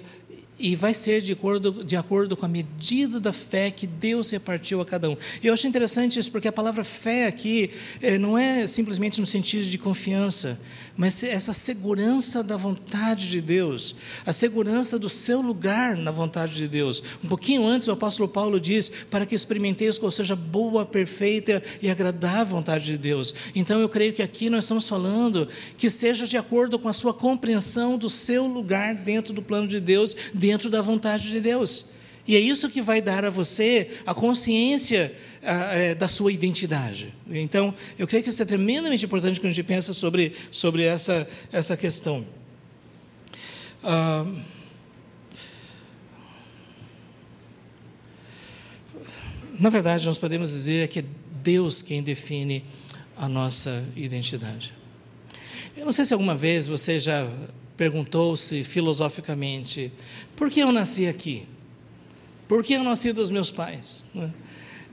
e 0.57 0.75
vai 0.75 0.93
ser 0.93 1.21
de 1.21 1.33
acordo, 1.33 1.83
de 1.83 1.95
acordo 1.97 2.37
com 2.37 2.45
a 2.45 2.49
medida 2.49 3.19
da 3.19 3.33
fé 3.33 3.69
que 3.69 3.85
Deus 3.85 4.29
repartiu 4.29 4.79
a 4.79 4.85
cada 4.85 5.09
um. 5.09 5.17
Eu 5.43 5.53
acho 5.53 5.67
interessante 5.67 6.17
isso, 6.17 6.31
porque 6.31 6.47
a 6.47 6.51
palavra 6.51 6.83
fé 6.83 7.27
aqui 7.27 7.71
é, 8.01 8.17
não 8.17 8.37
é 8.37 8.65
simplesmente 8.65 9.19
no 9.19 9.27
sentido 9.27 9.65
de 9.65 9.77
confiança, 9.77 10.59
mas 10.97 11.21
essa 11.23 11.53
segurança 11.53 12.41
da 12.41 12.55
vontade 12.55 13.29
de 13.29 13.41
Deus, 13.41 13.95
a 14.25 14.31
segurança 14.31 14.97
do 14.97 15.09
seu 15.09 15.41
lugar 15.41 15.95
na 15.97 16.11
vontade 16.11 16.55
de 16.55 16.67
Deus. 16.67 17.03
Um 17.23 17.27
pouquinho 17.27 17.65
antes, 17.67 17.87
o 17.87 17.91
apóstolo 17.91 18.29
Paulo 18.29 18.59
diz: 18.59 18.89
para 19.09 19.25
que 19.25 19.35
experimenteis 19.35 19.97
qual 19.97 20.11
seja 20.11 20.35
boa, 20.35 20.85
perfeita 20.85 21.61
e 21.81 21.89
agradável 21.89 22.55
vontade 22.55 22.85
de 22.85 22.97
Deus. 22.97 23.33
Então, 23.53 23.81
eu 23.81 23.89
creio 23.89 24.13
que 24.13 24.21
aqui 24.21 24.49
nós 24.49 24.63
estamos 24.63 24.87
falando 24.87 25.47
que 25.77 25.89
seja 25.89 26.25
de 26.25 26.37
acordo 26.37 26.79
com 26.79 26.87
a 26.87 26.93
sua 26.93 27.13
compreensão 27.13 27.97
do 27.97 28.09
seu 28.09 28.47
lugar 28.47 28.95
dentro 28.95 29.33
do 29.33 29.41
plano 29.41 29.67
de 29.67 29.79
Deus 29.79 30.15
dentro 30.33 30.69
da 30.69 30.81
vontade 30.81 31.29
de 31.29 31.39
Deus. 31.39 31.94
E 32.27 32.35
é 32.35 32.39
isso 32.39 32.69
que 32.69 32.81
vai 32.81 33.01
dar 33.01 33.23
a 33.23 33.29
você 33.29 33.89
a 34.05 34.13
consciência 34.13 35.15
ah, 35.43 35.75
é, 35.75 35.95
da 35.95 36.07
sua 36.07 36.31
identidade. 36.31 37.13
Então, 37.29 37.73
eu 37.99 38.07
creio 38.07 38.23
que 38.23 38.29
isso 38.29 38.41
é 38.41 38.45
tremendamente 38.45 39.05
importante 39.05 39.39
quando 39.39 39.51
a 39.51 39.53
gente 39.53 39.65
pensa 39.65 39.93
sobre, 39.93 40.33
sobre 40.49 40.83
essa, 40.83 41.27
essa 41.51 41.77
questão. 41.77 42.25
Ah, 43.83 44.25
na 49.59 49.69
verdade, 49.69 50.05
nós 50.07 50.17
podemos 50.17 50.51
dizer 50.51 50.87
que 50.87 50.99
é 50.99 51.05
Deus 51.43 51.83
quem 51.83 52.01
define 52.01 52.65
a 53.15 53.29
nossa 53.29 53.85
identidade. 53.95 54.73
Eu 55.77 55.85
não 55.85 55.91
sei 55.91 56.05
se 56.05 56.13
alguma 56.13 56.35
vez 56.35 56.65
você 56.65 56.99
já 56.99 57.29
perguntou-se 57.77 58.63
filosoficamente: 58.63 59.91
por 60.35 60.49
que 60.49 60.61
eu 60.61 60.71
nasci 60.71 61.05
aqui? 61.05 61.47
Por 62.47 62.63
que 62.63 62.73
eu 62.73 62.83
nasci 62.83 63.11
dos 63.11 63.29
meus 63.29 63.51
pais? 63.51 64.03
Né? 64.13 64.33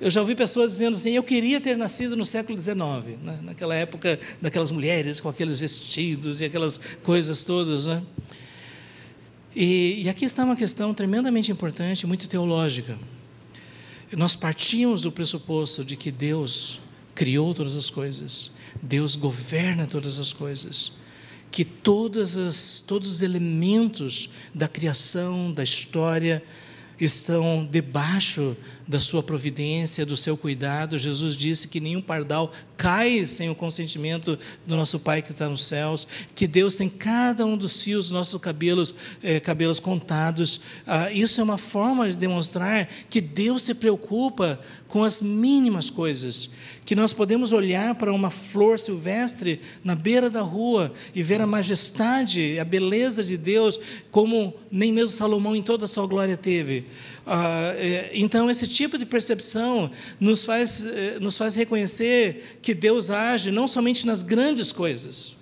Eu 0.01 0.11
já 0.11 0.21
ouvi 0.21 0.35
pessoas 0.35 0.73
dizendo 0.73 0.95
assim: 0.97 1.11
eu 1.11 1.23
queria 1.23 1.61
ter 1.61 1.77
nascido 1.77 2.17
no 2.17 2.25
século 2.25 2.59
XIX, 2.59 2.77
né? 3.23 3.38
naquela 3.43 3.75
época 3.75 4.19
daquelas 4.41 4.71
mulheres 4.71 5.21
com 5.21 5.29
aqueles 5.29 5.59
vestidos 5.59 6.41
e 6.41 6.45
aquelas 6.45 6.81
coisas 7.03 7.45
todas. 7.45 7.87
Né? 7.87 8.03
E, 9.55 10.03
e 10.03 10.09
aqui 10.09 10.25
está 10.25 10.45
uma 10.45 10.57
questão 10.57 10.93
tremendamente 10.95 11.53
importante, 11.53 12.07
muito 12.07 12.29
teológica. 12.29 12.99
Nós 14.12 14.37
partimos 14.37 15.03
do 15.03 15.12
pressuposto 15.12 15.85
de 15.85 15.97
que 15.97 16.11
Deus 16.11 16.81
criou 17.15 17.55
todas 17.55 17.77
as 17.77 17.88
coisas, 17.88 18.53
Deus 18.83 19.17
governa 19.17 19.87
todas 19.87 20.19
as 20.19 20.33
coisas 20.33 21.03
que 21.53 21.67
todas 21.67 22.38
as, 22.38 22.81
todos 22.81 23.07
os 23.09 23.23
elementos 23.23 24.31
da 24.55 24.67
criação, 24.67 25.53
da 25.53 25.62
história, 25.62 26.43
estão 27.05 27.69
debaixo 27.71 28.57
da 28.87 29.01
sua 29.01 29.23
providência, 29.23 30.05
do 30.05 30.16
seu 30.16 30.37
cuidado. 30.37 30.99
Jesus 30.99 31.37
disse 31.37 31.68
que 31.68 31.81
nenhum 31.81 32.01
pardal 32.01 32.53
cai 32.77 33.25
sem 33.25 33.49
o 33.49 33.55
consentimento 33.55 34.38
do 34.66 34.77
nosso 34.77 34.99
Pai 34.99 35.23
que 35.23 35.31
está 35.31 35.49
nos 35.49 35.64
céus, 35.64 36.07
que 36.35 36.47
Deus 36.47 36.75
tem 36.77 36.88
cada 36.88 37.47
um 37.47 37.57
dos 37.57 37.83
fios 37.83 38.07
dos 38.07 38.12
nossos 38.12 38.40
cabelos, 38.40 38.95
eh, 39.23 39.40
cabelos 39.40 39.79
contados. 39.79 40.61
Ah, 40.87 41.11
isso 41.12 41.40
é 41.40 41.45
uma 41.45 41.59
forma 41.59 42.11
de 42.11 42.16
demonstrar 42.16 42.88
que 43.09 43.21
Deus 43.21 43.62
se 43.62 43.75
preocupa 43.75 44.61
com 44.88 45.03
as 45.05 45.23
mínimas 45.23 45.88
coisas, 45.88 46.51
que 46.85 46.95
nós 46.95 47.12
podemos 47.12 47.53
olhar 47.53 47.95
para 47.95 48.12
uma 48.12 48.31
flor 48.31 48.79
silvestre 48.79 49.61
na 49.83 49.95
beira 49.95 50.29
da 50.29 50.42
rua 50.42 50.92
e 51.14 51.23
ver 51.23 51.40
a 51.40 51.47
majestade, 51.47 52.59
a 52.59 52.64
beleza 52.64 53.25
de 53.25 53.38
Deus, 53.38 53.81
como 54.11 54.55
nem 54.71 54.92
mesmo 54.92 55.16
Salomão 55.16 55.57
em 55.57 55.62
toda 55.62 55.85
a 55.85 55.88
sua 55.88 56.07
glória 56.07 56.37
teve. 56.37 56.87
Ah, 57.24 57.72
é, 57.76 58.11
então, 58.14 58.50
esse 58.50 58.66
tipo 58.66 58.98
de 58.98 59.06
percepção 59.06 59.90
nos 60.18 60.44
faz, 60.44 60.85
eh, 60.85 61.18
nos 61.20 61.37
faz 61.37 61.54
reconhecer 61.54 62.58
que 62.61 62.74
Deus 62.74 63.11
age 63.11 63.52
não 63.52 63.68
somente 63.68 64.04
nas 64.06 64.24
grandes 64.24 64.72
coisas, 64.72 65.37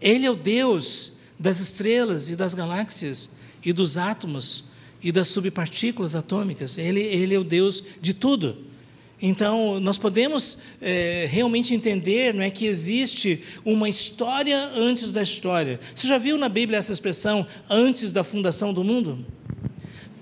Ele 0.00 0.26
é 0.26 0.30
o 0.30 0.34
Deus 0.34 1.14
das 1.38 1.60
estrelas 1.60 2.28
e 2.28 2.36
das 2.36 2.52
galáxias 2.52 3.36
e 3.64 3.72
dos 3.72 3.96
átomos 3.96 4.64
e 5.02 5.10
das 5.10 5.28
subpartículas 5.28 6.14
atômicas, 6.14 6.76
Ele, 6.76 7.00
ele 7.00 7.34
é 7.34 7.38
o 7.38 7.44
Deus 7.44 7.82
de 8.00 8.12
tudo. 8.12 8.72
Então, 9.24 9.78
nós 9.78 9.96
podemos 9.96 10.58
é, 10.80 11.28
realmente 11.30 11.72
entender 11.72 12.34
não 12.34 12.42
é, 12.42 12.50
que 12.50 12.66
existe 12.66 13.44
uma 13.64 13.88
história 13.88 14.58
antes 14.74 15.12
da 15.12 15.22
história. 15.22 15.78
Você 15.94 16.08
já 16.08 16.18
viu 16.18 16.36
na 16.36 16.48
Bíblia 16.48 16.80
essa 16.80 16.92
expressão, 16.92 17.46
antes 17.70 18.12
da 18.12 18.24
fundação 18.24 18.74
do 18.74 18.82
mundo? 18.82 19.24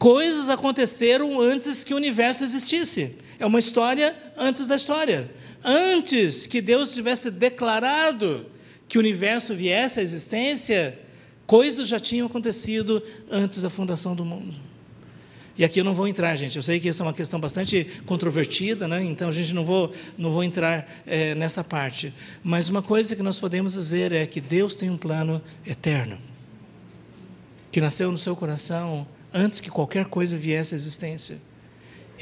Coisas 0.00 0.48
aconteceram 0.48 1.38
antes 1.38 1.84
que 1.84 1.92
o 1.92 1.96
universo 1.98 2.42
existisse. 2.42 3.16
É 3.38 3.44
uma 3.44 3.58
história 3.58 4.16
antes 4.34 4.66
da 4.66 4.74
história. 4.74 5.30
Antes 5.62 6.46
que 6.46 6.62
Deus 6.62 6.94
tivesse 6.94 7.30
declarado 7.30 8.46
que 8.88 8.96
o 8.96 9.00
universo 9.00 9.54
viesse 9.54 10.00
à 10.00 10.02
existência, 10.02 10.98
coisas 11.46 11.86
já 11.86 12.00
tinham 12.00 12.26
acontecido 12.28 13.02
antes 13.30 13.60
da 13.60 13.68
fundação 13.68 14.16
do 14.16 14.24
mundo. 14.24 14.54
E 15.58 15.64
aqui 15.64 15.78
eu 15.78 15.84
não 15.84 15.92
vou 15.92 16.08
entrar, 16.08 16.34
gente. 16.34 16.56
Eu 16.56 16.62
sei 16.62 16.80
que 16.80 16.88
essa 16.88 17.02
é 17.02 17.06
uma 17.06 17.12
questão 17.12 17.38
bastante 17.38 17.84
controvertida, 18.06 18.88
né? 18.88 19.04
então 19.04 19.28
a 19.28 19.32
gente 19.32 19.52
não 19.52 19.66
vou, 19.66 19.92
não 20.16 20.32
vou 20.32 20.42
entrar 20.42 20.90
é, 21.06 21.34
nessa 21.34 21.62
parte. 21.62 22.10
Mas 22.42 22.70
uma 22.70 22.80
coisa 22.80 23.14
que 23.14 23.22
nós 23.22 23.38
podemos 23.38 23.74
dizer 23.74 24.12
é 24.12 24.24
que 24.24 24.40
Deus 24.40 24.74
tem 24.74 24.88
um 24.88 24.96
plano 24.96 25.42
eterno, 25.66 26.16
que 27.70 27.82
nasceu 27.82 28.10
no 28.10 28.16
seu 28.16 28.34
coração 28.34 29.06
antes 29.32 29.60
que 29.60 29.70
qualquer 29.70 30.06
coisa 30.06 30.36
viesse 30.36 30.74
à 30.74 30.76
existência. 30.76 31.50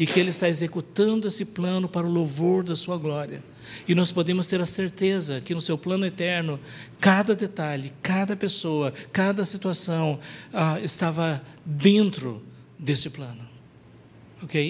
e 0.01 0.07
que 0.07 0.21
Ele 0.21 0.29
está 0.29 0.49
executando 0.49 1.27
esse 1.27 1.45
plano 1.45 1.89
para 1.89 2.07
o 2.07 2.11
louvor 2.11 2.63
da 2.63 2.77
Sua 2.77 2.97
glória. 2.97 3.43
E 3.87 3.97
nós 3.97 4.13
podemos 4.13 4.47
ter 4.47 4.61
a 4.61 4.67
certeza 4.67 5.41
que 5.41 5.55
no 5.55 5.61
seu 5.61 5.77
plano 5.77 6.07
eterno, 6.07 6.61
cada 7.01 7.35
detalhe, 7.35 7.93
cada 8.01 8.37
pessoa, 8.37 8.93
cada 9.13 9.45
situação 9.45 10.21
ah, 10.53 10.79
estava 10.81 11.43
dentro 11.65 12.41
desse 12.79 13.11
plano. 13.11 13.48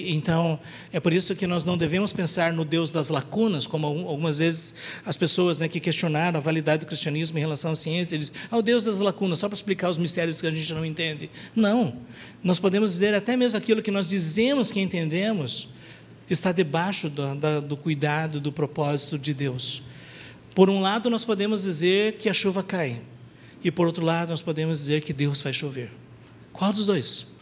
Então, 0.07 0.59
é 0.91 0.99
por 0.99 1.13
isso 1.13 1.35
que 1.35 1.45
nós 1.45 1.63
não 1.63 1.77
devemos 1.77 2.11
pensar 2.11 2.51
no 2.51 2.65
Deus 2.65 2.89
das 2.89 3.09
lacunas, 3.09 3.67
como 3.67 3.85
algumas 3.85 4.39
vezes 4.39 4.75
as 5.05 5.15
pessoas 5.15 5.59
né, 5.59 5.67
que 5.67 5.79
questionaram 5.79 6.39
a 6.39 6.41
validade 6.41 6.81
do 6.81 6.87
cristianismo 6.87 7.37
em 7.37 7.41
relação 7.41 7.73
à 7.73 7.75
ciência, 7.75 8.17
dizem, 8.17 8.35
ah, 8.49 8.57
o 8.57 8.63
Deus 8.63 8.85
das 8.85 8.97
lacunas, 8.97 9.37
só 9.37 9.47
para 9.47 9.55
explicar 9.55 9.89
os 9.89 9.97
mistérios 9.99 10.41
que 10.41 10.47
a 10.47 10.51
gente 10.51 10.73
não 10.73 10.83
entende. 10.83 11.29
Não. 11.55 11.97
Nós 12.43 12.57
podemos 12.57 12.91
dizer 12.91 13.13
até 13.13 13.37
mesmo 13.37 13.59
aquilo 13.59 13.81
que 13.81 13.91
nós 13.91 14.07
dizemos 14.07 14.71
que 14.71 14.79
entendemos, 14.79 15.69
está 16.27 16.51
debaixo 16.51 17.07
do, 17.07 17.35
da, 17.35 17.59
do 17.59 17.77
cuidado, 17.77 18.39
do 18.39 18.51
propósito 18.51 19.19
de 19.19 19.33
Deus. 19.35 19.83
Por 20.55 20.69
um 20.69 20.81
lado, 20.81 21.09
nós 21.11 21.23
podemos 21.23 21.63
dizer 21.63 22.13
que 22.13 22.27
a 22.27 22.33
chuva 22.33 22.63
cai, 22.63 23.01
e 23.63 23.69
por 23.69 23.85
outro 23.85 24.03
lado, 24.03 24.29
nós 24.29 24.41
podemos 24.41 24.79
dizer 24.79 25.01
que 25.01 25.13
Deus 25.13 25.41
vai 25.41 25.53
chover. 25.53 25.91
Qual 26.51 26.73
dos 26.73 26.87
dois? 26.87 27.35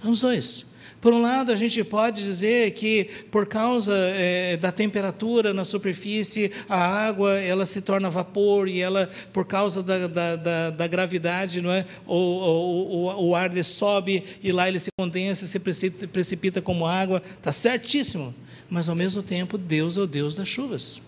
São 0.00 0.10
os 0.12 0.20
dois. 0.20 0.71
Por 1.02 1.12
um 1.12 1.20
lado, 1.20 1.50
a 1.50 1.56
gente 1.56 1.82
pode 1.82 2.22
dizer 2.22 2.70
que, 2.74 3.08
por 3.28 3.44
causa 3.44 3.92
é, 3.92 4.56
da 4.56 4.70
temperatura 4.70 5.52
na 5.52 5.64
superfície, 5.64 6.52
a 6.68 6.78
água 6.78 7.32
ela 7.40 7.66
se 7.66 7.82
torna 7.82 8.08
vapor 8.08 8.68
e 8.68 8.80
ela, 8.80 9.10
por 9.32 9.44
causa 9.44 9.82
da, 9.82 10.06
da, 10.06 10.36
da, 10.36 10.70
da 10.70 10.86
gravidade, 10.86 11.60
não 11.60 11.72
é? 11.72 11.84
o, 12.06 12.14
o, 12.14 13.08
o, 13.08 13.30
o 13.30 13.34
ar 13.34 13.50
ele 13.50 13.64
sobe 13.64 14.22
e 14.40 14.52
lá 14.52 14.68
ele 14.68 14.78
se 14.78 14.90
condensa, 14.96 15.44
se 15.44 15.58
precipita, 15.58 16.06
precipita 16.06 16.62
como 16.62 16.86
água. 16.86 17.20
Está 17.36 17.50
certíssimo. 17.50 18.32
Mas, 18.70 18.88
ao 18.88 18.94
mesmo 18.94 19.24
tempo, 19.24 19.58
Deus 19.58 19.96
é 19.96 20.02
o 20.02 20.06
Deus 20.06 20.36
das 20.36 20.46
chuvas. 20.46 21.02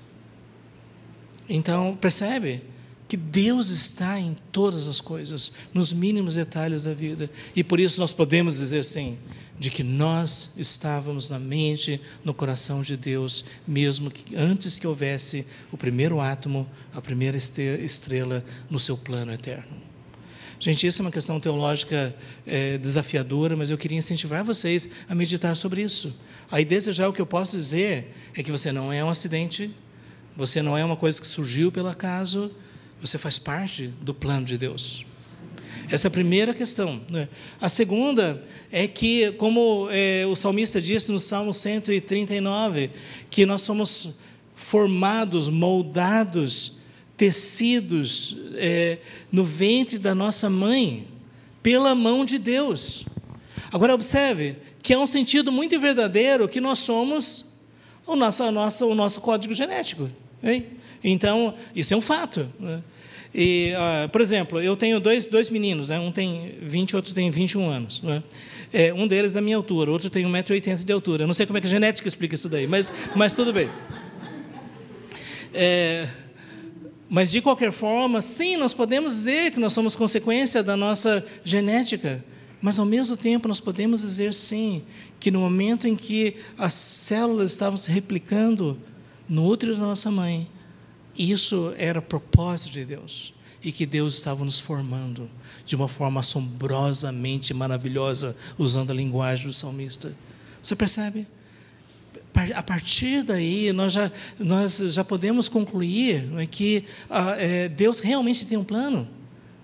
Então, 1.48 1.96
percebe? 2.00 2.64
que 3.06 3.18
Deus 3.18 3.68
está 3.68 4.18
em 4.18 4.36
todas 4.50 4.88
as 4.88 5.00
coisas, 5.00 5.52
nos 5.72 5.92
mínimos 5.92 6.34
detalhes 6.34 6.84
da 6.84 6.94
vida. 6.94 7.30
E 7.54 7.62
por 7.62 7.78
isso 7.78 8.00
nós 8.00 8.12
podemos 8.12 8.58
dizer 8.58 8.84
sim, 8.84 9.18
de 9.58 9.70
que 9.70 9.82
nós 9.82 10.52
estávamos 10.56 11.30
na 11.30 11.38
mente, 11.38 12.00
no 12.24 12.34
coração 12.34 12.82
de 12.82 12.96
Deus, 12.96 13.44
mesmo 13.66 14.10
que 14.10 14.34
antes 14.34 14.78
que 14.78 14.86
houvesse 14.86 15.46
o 15.70 15.76
primeiro 15.76 16.20
átomo, 16.20 16.68
a 16.92 17.00
primeira 17.00 17.36
estrela 17.36 18.44
no 18.68 18.80
seu 18.80 18.96
plano 18.96 19.32
eterno. 19.32 19.84
Gente, 20.58 20.86
isso 20.86 21.02
é 21.02 21.04
uma 21.04 21.10
questão 21.10 21.38
teológica 21.38 22.14
é, 22.46 22.78
desafiadora, 22.78 23.56
mas 23.56 23.70
eu 23.70 23.78
queria 23.78 23.98
incentivar 23.98 24.42
vocês 24.42 24.90
a 25.08 25.14
meditar 25.14 25.56
sobre 25.56 25.82
isso. 25.82 26.18
Aí, 26.50 26.64
desde 26.64 26.92
já, 26.92 27.08
o 27.08 27.12
que 27.12 27.20
eu 27.20 27.26
posso 27.26 27.56
dizer 27.56 28.14
é 28.34 28.42
que 28.42 28.50
você 28.50 28.72
não 28.72 28.92
é 28.92 29.04
um 29.04 29.10
acidente, 29.10 29.70
você 30.36 30.62
não 30.62 30.76
é 30.76 30.84
uma 30.84 30.96
coisa 30.96 31.20
que 31.20 31.26
surgiu 31.26 31.70
pelo 31.70 31.88
acaso, 31.88 32.50
você 33.00 33.18
faz 33.18 33.38
parte 33.38 33.88
do 34.00 34.14
plano 34.14 34.46
de 34.46 34.56
Deus. 34.56 35.04
Essa 35.90 36.06
é 36.06 36.08
a 36.08 36.10
primeira 36.10 36.54
questão. 36.54 37.00
Né? 37.08 37.28
A 37.60 37.68
segunda 37.68 38.42
é 38.70 38.88
que, 38.88 39.32
como 39.32 39.88
é, 39.90 40.24
o 40.26 40.34
salmista 40.34 40.80
disse 40.80 41.12
no 41.12 41.20
Salmo 41.20 41.52
139, 41.52 42.90
que 43.30 43.44
nós 43.46 43.62
somos 43.62 44.14
formados, 44.54 45.48
moldados, 45.48 46.78
tecidos 47.16 48.36
é, 48.54 48.98
no 49.30 49.44
ventre 49.44 49.98
da 49.98 50.14
nossa 50.14 50.48
mãe, 50.50 51.06
pela 51.62 51.94
mão 51.94 52.24
de 52.24 52.38
Deus. 52.38 53.04
Agora, 53.72 53.94
observe 53.94 54.56
que 54.82 54.92
é 54.92 54.98
um 54.98 55.06
sentido 55.06 55.50
muito 55.50 55.78
verdadeiro 55.80 56.48
que 56.48 56.60
nós 56.60 56.78
somos 56.78 57.54
o 58.06 58.14
nosso, 58.14 58.50
nosso, 58.50 58.86
o 58.86 58.94
nosso 58.94 59.20
código 59.20 59.54
genético. 59.54 60.10
Hein? 60.42 60.66
Então, 61.02 61.54
isso 61.74 61.94
é 61.94 61.96
um 61.96 62.00
fato. 62.00 62.46
Né? 62.60 62.82
E, 63.34 63.72
uh, 63.74 64.08
por 64.10 64.20
exemplo, 64.20 64.60
eu 64.60 64.76
tenho 64.76 65.00
dois, 65.00 65.26
dois 65.26 65.50
meninos, 65.50 65.88
né? 65.88 65.98
um 65.98 66.12
tem 66.12 66.54
20, 66.62 66.94
outro 66.94 67.12
tem 67.12 67.30
21 67.30 67.68
anos. 67.68 68.00
Né? 68.00 68.22
É, 68.72 68.94
um 68.94 69.08
deles 69.08 69.32
da 69.32 69.40
minha 69.40 69.56
altura, 69.56 69.90
outro 69.90 70.08
tem 70.08 70.24
1,80m 70.24 70.84
de 70.84 70.92
altura. 70.92 71.24
Eu 71.24 71.26
não 71.26 71.34
sei 71.34 71.44
como 71.44 71.58
é 71.58 71.60
que 71.60 71.66
a 71.66 71.70
genética 71.70 72.06
explica 72.06 72.34
isso 72.36 72.48
daí, 72.48 72.66
mas, 72.66 72.92
mas 73.16 73.34
tudo 73.34 73.52
bem. 73.52 73.68
É, 75.52 76.06
mas, 77.08 77.30
de 77.30 77.40
qualquer 77.40 77.70
forma, 77.70 78.20
sim, 78.20 78.56
nós 78.56 78.72
podemos 78.72 79.12
dizer 79.12 79.52
que 79.52 79.60
nós 79.60 79.72
somos 79.72 79.94
consequência 79.94 80.62
da 80.62 80.76
nossa 80.76 81.24
genética. 81.44 82.24
Mas, 82.60 82.78
ao 82.78 82.86
mesmo 82.86 83.16
tempo, 83.16 83.46
nós 83.46 83.60
podemos 83.60 84.00
dizer, 84.00 84.32
sim, 84.32 84.82
que 85.20 85.30
no 85.30 85.40
momento 85.40 85.86
em 85.86 85.94
que 85.94 86.36
as 86.56 86.72
células 86.72 87.50
estavam 87.50 87.76
se 87.76 87.90
replicando 87.90 88.78
no 89.28 89.44
útero 89.46 89.74
da 89.74 89.82
nossa 89.82 90.10
mãe, 90.10 90.48
isso 91.16 91.72
era 91.76 92.02
propósito 92.02 92.72
de 92.72 92.84
Deus 92.84 93.32
e 93.62 93.72
que 93.72 93.86
Deus 93.86 94.14
estava 94.14 94.44
nos 94.44 94.60
formando 94.60 95.30
de 95.64 95.74
uma 95.74 95.88
forma 95.88 96.20
assombrosamente 96.20 97.54
maravilhosa, 97.54 98.36
usando 98.58 98.90
a 98.90 98.94
linguagem 98.94 99.46
do 99.46 99.52
salmista. 99.52 100.14
Você 100.62 100.76
percebe? 100.76 101.26
A 102.54 102.62
partir 102.62 103.22
daí, 103.22 103.72
nós 103.72 103.92
já, 103.92 104.10
nós 104.38 104.78
já 104.78 105.04
podemos 105.04 105.48
concluir 105.48 106.28
é, 106.36 106.46
que 106.46 106.84
ah, 107.08 107.36
é, 107.38 107.68
Deus 107.68 108.00
realmente 108.00 108.44
tem 108.44 108.58
um 108.58 108.64
plano 108.64 109.08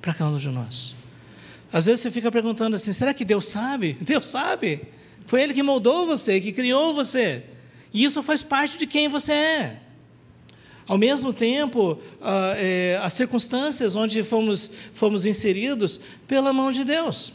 para 0.01 0.15
cada 0.15 0.31
um 0.31 0.37
de 0.37 0.49
nós. 0.49 0.95
Às 1.73 1.87
vezes 1.87 2.01
você 2.01 2.11
fica 2.11 2.31
perguntando 2.31 2.77
assim: 2.77 2.93
será 2.93 3.13
que 3.13 3.25
Deus 3.25 3.47
sabe? 3.47 3.99
Deus 4.01 4.27
sabe. 4.27 4.83
Foi 5.27 5.43
Ele 5.43 5.53
que 5.53 5.63
moldou 5.63 6.07
você, 6.07 6.41
que 6.41 6.53
criou 6.53 6.95
você. 6.95 7.45
E 7.93 8.05
isso 8.05 8.23
faz 8.23 8.43
parte 8.43 8.79
de 8.79 8.87
quem 8.87 9.09
você 9.09 9.33
é. 9.33 9.81
Ao 10.90 10.98
mesmo 10.98 11.33
tempo, 11.33 11.96
ah, 12.20 12.55
é, 12.57 12.98
as 13.00 13.12
circunstâncias 13.12 13.94
onde 13.94 14.24
fomos, 14.24 14.68
fomos 14.92 15.24
inseridos 15.24 16.00
pela 16.26 16.53
mão 16.53 16.72
de 16.72 16.83
Deus. 16.83 17.35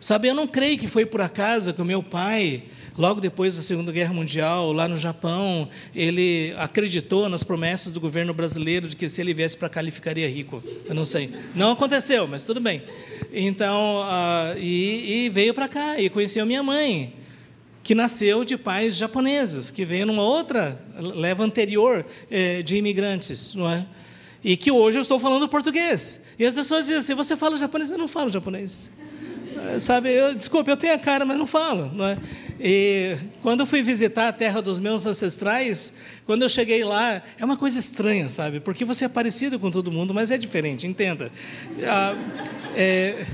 Sabe, 0.00 0.26
eu 0.26 0.34
não 0.34 0.48
creio 0.48 0.76
que 0.76 0.88
foi 0.88 1.06
por 1.06 1.20
acaso 1.20 1.72
que 1.72 1.80
o 1.80 1.84
meu 1.84 2.02
pai, 2.02 2.64
logo 2.98 3.20
depois 3.20 3.54
da 3.54 3.62
Segunda 3.62 3.92
Guerra 3.92 4.12
Mundial, 4.12 4.72
lá 4.72 4.88
no 4.88 4.96
Japão, 4.96 5.68
ele 5.94 6.52
acreditou 6.58 7.28
nas 7.28 7.44
promessas 7.44 7.92
do 7.92 8.00
governo 8.00 8.34
brasileiro 8.34 8.88
de 8.88 8.96
que 8.96 9.08
se 9.08 9.20
ele 9.20 9.32
viesse 9.32 9.56
para 9.56 9.68
cá 9.68 9.80
ele 9.80 9.92
ficaria 9.92 10.28
rico. 10.28 10.60
Eu 10.84 10.96
não 10.96 11.04
sei. 11.04 11.30
Não 11.54 11.70
aconteceu, 11.70 12.26
mas 12.26 12.42
tudo 12.42 12.60
bem. 12.60 12.82
Então, 13.32 14.00
uh, 14.00 14.58
e, 14.58 15.26
e 15.26 15.28
veio 15.28 15.54
para 15.54 15.68
cá 15.68 16.00
e 16.00 16.10
conheceu 16.10 16.44
minha 16.44 16.64
mãe 16.64 17.21
que 17.82 17.94
nasceu 17.94 18.44
de 18.44 18.56
pais 18.56 18.96
japoneses, 18.96 19.70
que 19.70 19.84
veio 19.84 20.06
numa 20.06 20.22
outra 20.22 20.80
leva 20.96 21.44
anterior 21.44 22.04
eh, 22.30 22.62
de 22.62 22.76
imigrantes, 22.76 23.54
não 23.54 23.68
é? 23.68 23.84
E 24.44 24.56
que 24.56 24.70
hoje 24.70 24.98
eu 24.98 25.02
estou 25.02 25.18
falando 25.18 25.48
português. 25.48 26.24
E 26.38 26.44
as 26.44 26.54
pessoas 26.54 26.86
dizem 26.86 26.98
assim: 26.98 27.14
você 27.14 27.36
fala 27.36 27.56
japonês? 27.56 27.90
Eu 27.90 27.98
não 27.98 28.08
falo 28.08 28.30
japonês. 28.30 28.90
Eh, 29.56 29.78
sabe, 29.78 30.10
eu, 30.10 30.34
desculpe, 30.34 30.70
eu 30.70 30.76
tenho 30.76 30.94
a 30.94 30.98
cara, 30.98 31.24
mas 31.24 31.36
não 31.36 31.46
falo. 31.46 31.90
Não 31.92 32.06
é? 32.06 32.18
E 32.60 33.16
quando 33.40 33.60
eu 33.60 33.66
fui 33.66 33.82
visitar 33.82 34.28
a 34.28 34.32
terra 34.32 34.60
dos 34.60 34.78
meus 34.78 35.04
ancestrais, 35.04 35.94
quando 36.24 36.42
eu 36.42 36.48
cheguei 36.48 36.84
lá, 36.84 37.20
é 37.36 37.44
uma 37.44 37.56
coisa 37.56 37.78
estranha, 37.78 38.28
sabe? 38.28 38.60
Porque 38.60 38.84
você 38.84 39.06
é 39.06 39.08
parecido 39.08 39.58
com 39.58 39.70
todo 39.70 39.90
mundo, 39.90 40.14
mas 40.14 40.30
é 40.30 40.38
diferente, 40.38 40.86
entenda. 40.86 41.32
Ah, 41.84 42.14
é, 42.76 43.26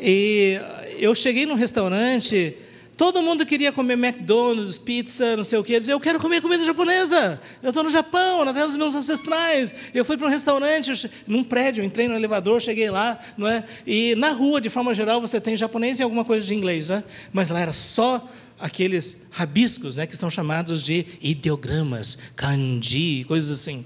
e 0.00 0.58
eu 0.98 1.14
cheguei 1.14 1.44
num 1.44 1.54
restaurante 1.54 2.56
Todo 2.96 3.20
mundo 3.20 3.44
queria 3.44 3.70
comer 3.70 3.92
McDonald's, 3.92 4.78
pizza, 4.78 5.36
não 5.36 5.44
sei 5.44 5.58
o 5.58 5.64
quê. 5.64 5.74
Eu 5.74 5.80
dizia, 5.80 5.94
eu 5.94 6.00
quero 6.00 6.18
comer 6.18 6.40
comida 6.40 6.64
japonesa. 6.64 7.38
Eu 7.62 7.68
estou 7.68 7.84
no 7.84 7.90
Japão, 7.90 8.42
na 8.42 8.54
terra 8.54 8.66
dos 8.66 8.76
meus 8.76 8.94
ancestrais. 8.94 9.74
Eu 9.92 10.02
fui 10.02 10.16
para 10.16 10.26
um 10.26 10.30
restaurante, 10.30 11.10
num 11.26 11.44
prédio, 11.44 11.84
entrei 11.84 12.08
no 12.08 12.14
elevador, 12.14 12.58
cheguei 12.58 12.88
lá, 12.88 13.18
não 13.36 13.46
é? 13.46 13.64
E 13.86 14.14
na 14.14 14.30
rua, 14.30 14.62
de 14.62 14.70
forma 14.70 14.94
geral, 14.94 15.20
você 15.20 15.38
tem 15.38 15.54
japonês 15.54 16.00
e 16.00 16.02
alguma 16.02 16.24
coisa 16.24 16.46
de 16.46 16.54
inglês, 16.54 16.88
né? 16.88 17.04
Mas 17.34 17.50
lá 17.50 17.60
era 17.60 17.72
só 17.74 18.26
aqueles 18.58 19.26
rabiscos, 19.30 19.98
né, 19.98 20.06
que 20.06 20.16
são 20.16 20.30
chamados 20.30 20.82
de 20.82 21.04
ideogramas, 21.20 22.16
kanji, 22.34 23.24
coisas 23.24 23.50
assim. 23.50 23.84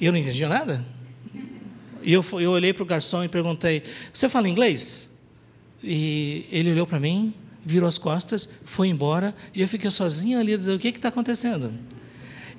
E 0.00 0.06
eu 0.06 0.12
não 0.12 0.18
entendia 0.18 0.48
nada. 0.48 0.82
E 2.02 2.10
eu, 2.10 2.24
eu 2.40 2.52
olhei 2.52 2.72
para 2.72 2.84
o 2.84 2.86
garçom 2.86 3.22
e 3.22 3.28
perguntei: 3.28 3.82
Você 4.14 4.30
fala 4.30 4.48
inglês? 4.48 5.10
E 5.84 6.46
ele 6.50 6.72
olhou 6.72 6.86
para 6.86 6.98
mim 6.98 7.34
virou 7.64 7.88
as 7.88 7.98
costas, 7.98 8.48
foi 8.64 8.88
embora, 8.88 9.34
e 9.54 9.60
eu 9.60 9.68
fiquei 9.68 9.90
sozinho 9.90 10.38
ali 10.38 10.56
dizer: 10.56 10.74
o 10.74 10.78
que 10.78 10.88
está 10.88 11.08
acontecendo? 11.08 11.72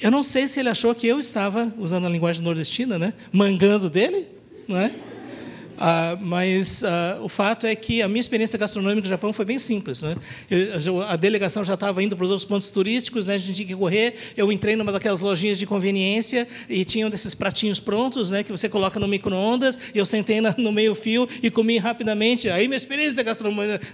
Eu 0.02 0.12
não 0.12 0.24
sei 0.24 0.48
se 0.48 0.60
ele 0.60 0.70
achou 0.70 0.94
que 0.96 1.08
eu 1.08 1.20
estava, 1.20 1.74
usando 1.78 2.06
a 2.08 2.10
linguagem 2.10 2.44
nordestina, 2.44 2.98
né, 2.98 3.14
mangando 3.32 3.90
dele, 3.90 4.28
não 4.68 4.78
é? 4.78 4.92
Ah, 5.78 6.18
mas 6.22 6.84
ah, 6.84 7.20
o 7.22 7.28
fato 7.28 7.66
é 7.66 7.76
que 7.76 8.02
a 8.02 8.08
minha 8.08 8.20
experiência 8.20 8.58
gastronômica 8.58 9.02
no 9.02 9.08
Japão 9.08 9.34
foi 9.34 9.46
bem 9.46 9.58
simples. 9.58 10.02
Né? 10.02 10.16
Eu, 10.50 11.02
a 11.02 11.16
delegação 11.16 11.64
já 11.64 11.74
estava 11.74 12.02
indo 12.04 12.16
para 12.16 12.24
os 12.26 12.30
outros 12.30 12.46
pontos 12.46 12.70
turísticos, 12.70 13.26
né? 13.26 13.36
a 13.36 13.38
gente 13.38 13.56
tinha 13.56 13.68
que 13.68 13.76
correr. 13.76 14.16
Eu 14.38 14.52
entrei 14.52 14.76
numa 14.76 14.92
daquelas 14.92 15.22
lojinhas 15.22 15.58
de 15.58 15.66
conveniência 15.66 16.48
e 16.70 16.86
tinham 16.86 17.10
desses 17.10 17.34
pratinhos 17.34 17.80
prontos 17.80 18.30
né? 18.30 18.44
que 18.44 18.52
você 18.52 18.70
coloca 18.70 19.00
no 19.00 19.08
micro-ondas. 19.08 19.80
Eu 19.94 20.06
sentei 20.06 20.42
na, 20.42 20.54
no 20.58 20.72
meio-fio 20.72 21.28
e 21.42 21.50
comi 21.50 21.78
rapidamente. 21.78 22.50
Aí 22.50 22.68
minha 22.68 22.78
experiência 22.78 23.24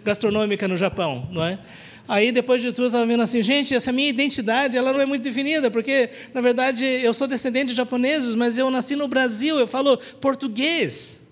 gastronômica 0.04 0.68
no 0.68 0.78
Japão. 0.78 1.28
Não 1.32 1.44
é? 1.44 1.60
Aí, 2.08 2.32
depois 2.32 2.60
de 2.60 2.72
tudo, 2.72 2.86
eu 2.86 2.88
estava 2.88 3.06
vendo 3.06 3.22
assim, 3.22 3.44
gente, 3.44 3.76
essa 3.76 3.92
minha 3.92 4.10
identidade, 4.10 4.76
ela 4.76 4.92
não 4.92 5.00
é 5.00 5.06
muito 5.06 5.22
definida, 5.22 5.70
porque, 5.70 6.10
na 6.34 6.42
verdade, 6.42 6.84
eu 6.84 7.13
sou 7.13 7.28
descendente 7.28 7.68
de 7.68 7.76
japoneses, 7.76 8.34
mas 8.34 8.58
eu 8.58 8.72
nasci 8.72 8.96
no 8.96 9.08
Brasil, 9.08 9.60
eu 9.60 9.68
falo 9.68 9.96
português. 10.20 11.29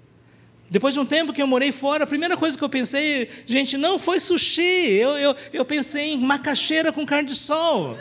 Depois 0.70 0.94
de 0.94 1.00
um 1.00 1.06
tempo 1.06 1.32
que 1.32 1.42
eu 1.42 1.48
morei 1.48 1.72
fora, 1.72 2.04
a 2.04 2.08
primeira 2.08 2.36
coisa 2.36 2.58
que 2.58 2.64
eu 2.64 2.70
pensei, 2.70 3.30
gente, 3.46 3.78
não 3.78 3.98
foi 3.98 4.20
sushi, 4.20 4.62
eu, 4.62 5.12
eu, 5.12 5.36
eu 5.54 5.64
pensei 5.64 6.14
em 6.14 6.18
macaxeira 6.18 6.92
com 6.92 7.06
carne 7.06 7.30
de 7.30 7.36
sol. 7.36 7.98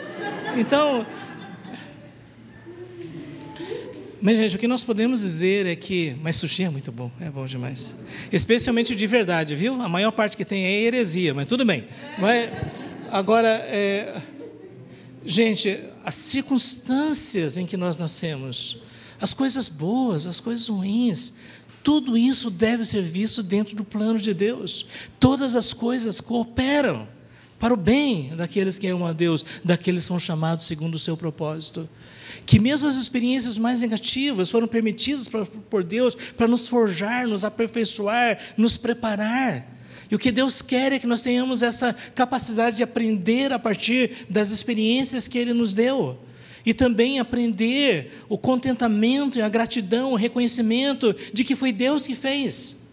Então, 0.57 1.05
mas, 4.19 4.37
gente, 4.37 4.55
o 4.55 4.59
que 4.59 4.67
nós 4.67 4.83
podemos 4.83 5.21
dizer 5.21 5.65
é 5.65 5.75
que. 5.75 6.15
Mas 6.21 6.37
sushi 6.37 6.63
é 6.63 6.69
muito 6.69 6.91
bom, 6.91 7.11
é 7.21 7.29
bom 7.29 7.45
demais. 7.45 7.95
Especialmente 8.31 8.95
de 8.95 9.07
verdade, 9.07 9.55
viu? 9.55 9.79
A 9.81 9.87
maior 9.87 10.11
parte 10.11 10.35
que 10.35 10.43
tem 10.43 10.65
é 10.65 10.81
heresia, 10.81 11.33
mas 11.33 11.45
tudo 11.45 11.63
bem. 11.63 11.85
Mas, 12.17 12.49
agora, 13.11 13.47
é, 13.47 14.19
gente, 15.25 15.79
as 16.03 16.15
circunstâncias 16.15 17.57
em 17.57 17.65
que 17.65 17.77
nós 17.77 17.95
nascemos, 17.95 18.81
as 19.21 19.33
coisas 19.33 19.69
boas, 19.69 20.25
as 20.25 20.39
coisas 20.39 20.67
ruins, 20.67 21.35
tudo 21.87 22.17
isso 22.17 22.51
deve 22.51 22.83
ser 22.83 23.01
visto 23.01 23.41
dentro 23.41 23.73
do 23.73 23.81
plano 23.81 24.19
de 24.19 24.33
Deus. 24.33 24.85
Todas 25.21 25.55
as 25.55 25.71
coisas 25.71 26.19
cooperam 26.19 27.07
para 27.57 27.73
o 27.73 27.77
bem 27.77 28.35
daqueles 28.35 28.77
que 28.77 28.87
amam 28.87 29.07
a 29.07 29.13
Deus, 29.13 29.45
daqueles 29.63 30.03
que 30.03 30.07
são 30.09 30.19
chamados 30.19 30.65
segundo 30.65 30.95
o 30.95 30.99
seu 30.99 31.15
propósito 31.15 31.87
que 32.45 32.59
mesmo 32.59 32.89
as 32.89 32.95
experiências 32.95 33.57
mais 33.57 33.81
negativas 33.81 34.49
foram 34.49 34.67
permitidas 34.67 35.29
por 35.69 35.83
Deus 35.83 36.15
para 36.15 36.47
nos 36.47 36.67
forjar, 36.67 37.25
nos 37.25 37.45
aperfeiçoar, 37.45 38.37
nos 38.57 38.75
preparar. 38.75 39.65
E 40.11 40.15
o 40.15 40.19
que 40.19 40.31
Deus 40.31 40.61
quer 40.61 40.91
é 40.91 40.99
que 40.99 41.07
nós 41.07 41.21
tenhamos 41.21 41.61
essa 41.61 41.93
capacidade 42.15 42.77
de 42.77 42.83
aprender 42.83 43.51
a 43.53 43.59
partir 43.59 44.27
das 44.29 44.49
experiências 44.49 45.27
que 45.27 45.37
Ele 45.37 45.53
nos 45.53 45.73
deu. 45.73 46.19
E 46.65 46.73
também 46.73 47.19
aprender 47.19 48.23
o 48.27 48.37
contentamento 48.37 49.37
e 49.37 49.41
a 49.41 49.49
gratidão, 49.49 50.11
o 50.11 50.15
reconhecimento 50.15 51.15
de 51.33 51.43
que 51.43 51.55
foi 51.55 51.71
Deus 51.71 52.05
que 52.05 52.15
fez. 52.15 52.87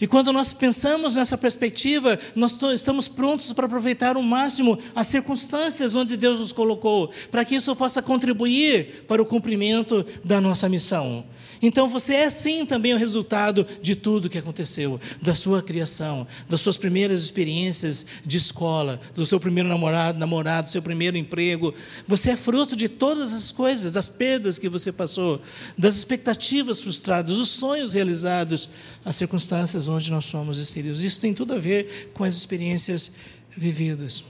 E 0.00 0.06
quando 0.06 0.32
nós 0.32 0.50
pensamos 0.52 1.14
nessa 1.14 1.36
perspectiva, 1.36 2.18
nós 2.34 2.56
estamos 2.72 3.06
prontos 3.06 3.52
para 3.52 3.66
aproveitar 3.66 4.16
ao 4.16 4.22
máximo 4.22 4.78
as 4.94 5.06
circunstâncias 5.06 5.94
onde 5.94 6.16
Deus 6.16 6.40
nos 6.40 6.52
colocou, 6.52 7.10
para 7.30 7.44
que 7.44 7.54
isso 7.54 7.76
possa 7.76 8.00
contribuir 8.00 9.04
para 9.06 9.20
o 9.20 9.26
cumprimento 9.26 10.04
da 10.24 10.40
nossa 10.40 10.70
missão. 10.70 11.22
Então 11.62 11.86
você 11.86 12.14
é 12.14 12.30
sim 12.30 12.64
também 12.64 12.94
o 12.94 12.96
resultado 12.96 13.66
de 13.82 13.94
tudo 13.94 14.30
que 14.30 14.38
aconteceu, 14.38 15.00
da 15.20 15.34
sua 15.34 15.62
criação, 15.62 16.26
das 16.48 16.60
suas 16.60 16.76
primeiras 16.76 17.22
experiências 17.22 18.06
de 18.24 18.36
escola, 18.36 19.00
do 19.14 19.26
seu 19.26 19.38
primeiro 19.38 19.68
namorado, 19.68 20.18
namorado, 20.18 20.66
do 20.66 20.70
seu 20.70 20.80
primeiro 20.80 21.16
emprego. 21.16 21.74
Você 22.08 22.30
é 22.30 22.36
fruto 22.36 22.74
de 22.74 22.88
todas 22.88 23.32
as 23.32 23.52
coisas, 23.52 23.92
das 23.92 24.08
perdas 24.08 24.58
que 24.58 24.68
você 24.68 24.90
passou, 24.90 25.40
das 25.76 25.96
expectativas 25.96 26.80
frustradas, 26.80 27.36
dos 27.36 27.48
sonhos 27.48 27.92
realizados, 27.92 28.70
as 29.04 29.16
circunstâncias 29.16 29.86
onde 29.86 30.10
nós 30.10 30.24
somos 30.24 30.58
inseridos. 30.58 31.04
Isso 31.04 31.20
tem 31.20 31.34
tudo 31.34 31.54
a 31.54 31.58
ver 31.58 32.10
com 32.14 32.24
as 32.24 32.34
experiências 32.34 33.16
vividas. 33.54 34.24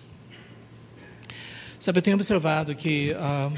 Sabe, 1.79 1.99
eu 1.99 2.03
tenho 2.03 2.17
observado 2.17 2.75
que 2.75 3.15
ah, 3.19 3.51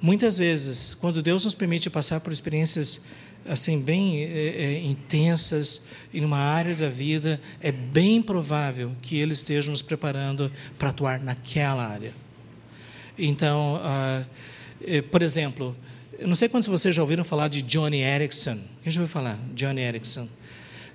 Muitas 0.00 0.38
vezes, 0.38 0.94
quando 0.94 1.22
Deus 1.22 1.44
nos 1.44 1.54
permite 1.54 1.90
passar 1.90 2.20
por 2.20 2.32
experiências 2.32 3.02
assim 3.46 3.80
bem 3.80 4.22
é, 4.22 4.26
é, 4.26 4.84
intensas 4.84 5.86
em 6.12 6.24
uma 6.24 6.38
área 6.38 6.74
da 6.74 6.88
vida, 6.88 7.40
é 7.60 7.72
bem 7.72 8.22
provável 8.22 8.92
que 9.02 9.16
Ele 9.16 9.32
esteja 9.32 9.70
nos 9.70 9.82
preparando 9.82 10.52
para 10.78 10.90
atuar 10.90 11.20
naquela 11.20 11.86
área. 11.86 12.12
Então, 13.18 13.80
é, 14.84 15.02
por 15.02 15.22
exemplo, 15.22 15.76
eu 16.18 16.28
não 16.28 16.36
sei 16.36 16.48
quantos 16.48 16.66
de 16.66 16.70
vocês 16.70 16.94
já 16.94 17.02
ouviram 17.02 17.24
falar 17.24 17.48
de 17.48 17.62
Johnny 17.62 18.00
Erickson. 18.00 18.58
Quem 18.82 18.92
já 18.92 19.00
ouviu 19.00 19.12
falar? 19.12 19.38
Johnny 19.54 19.80
Erickson. 19.80 20.28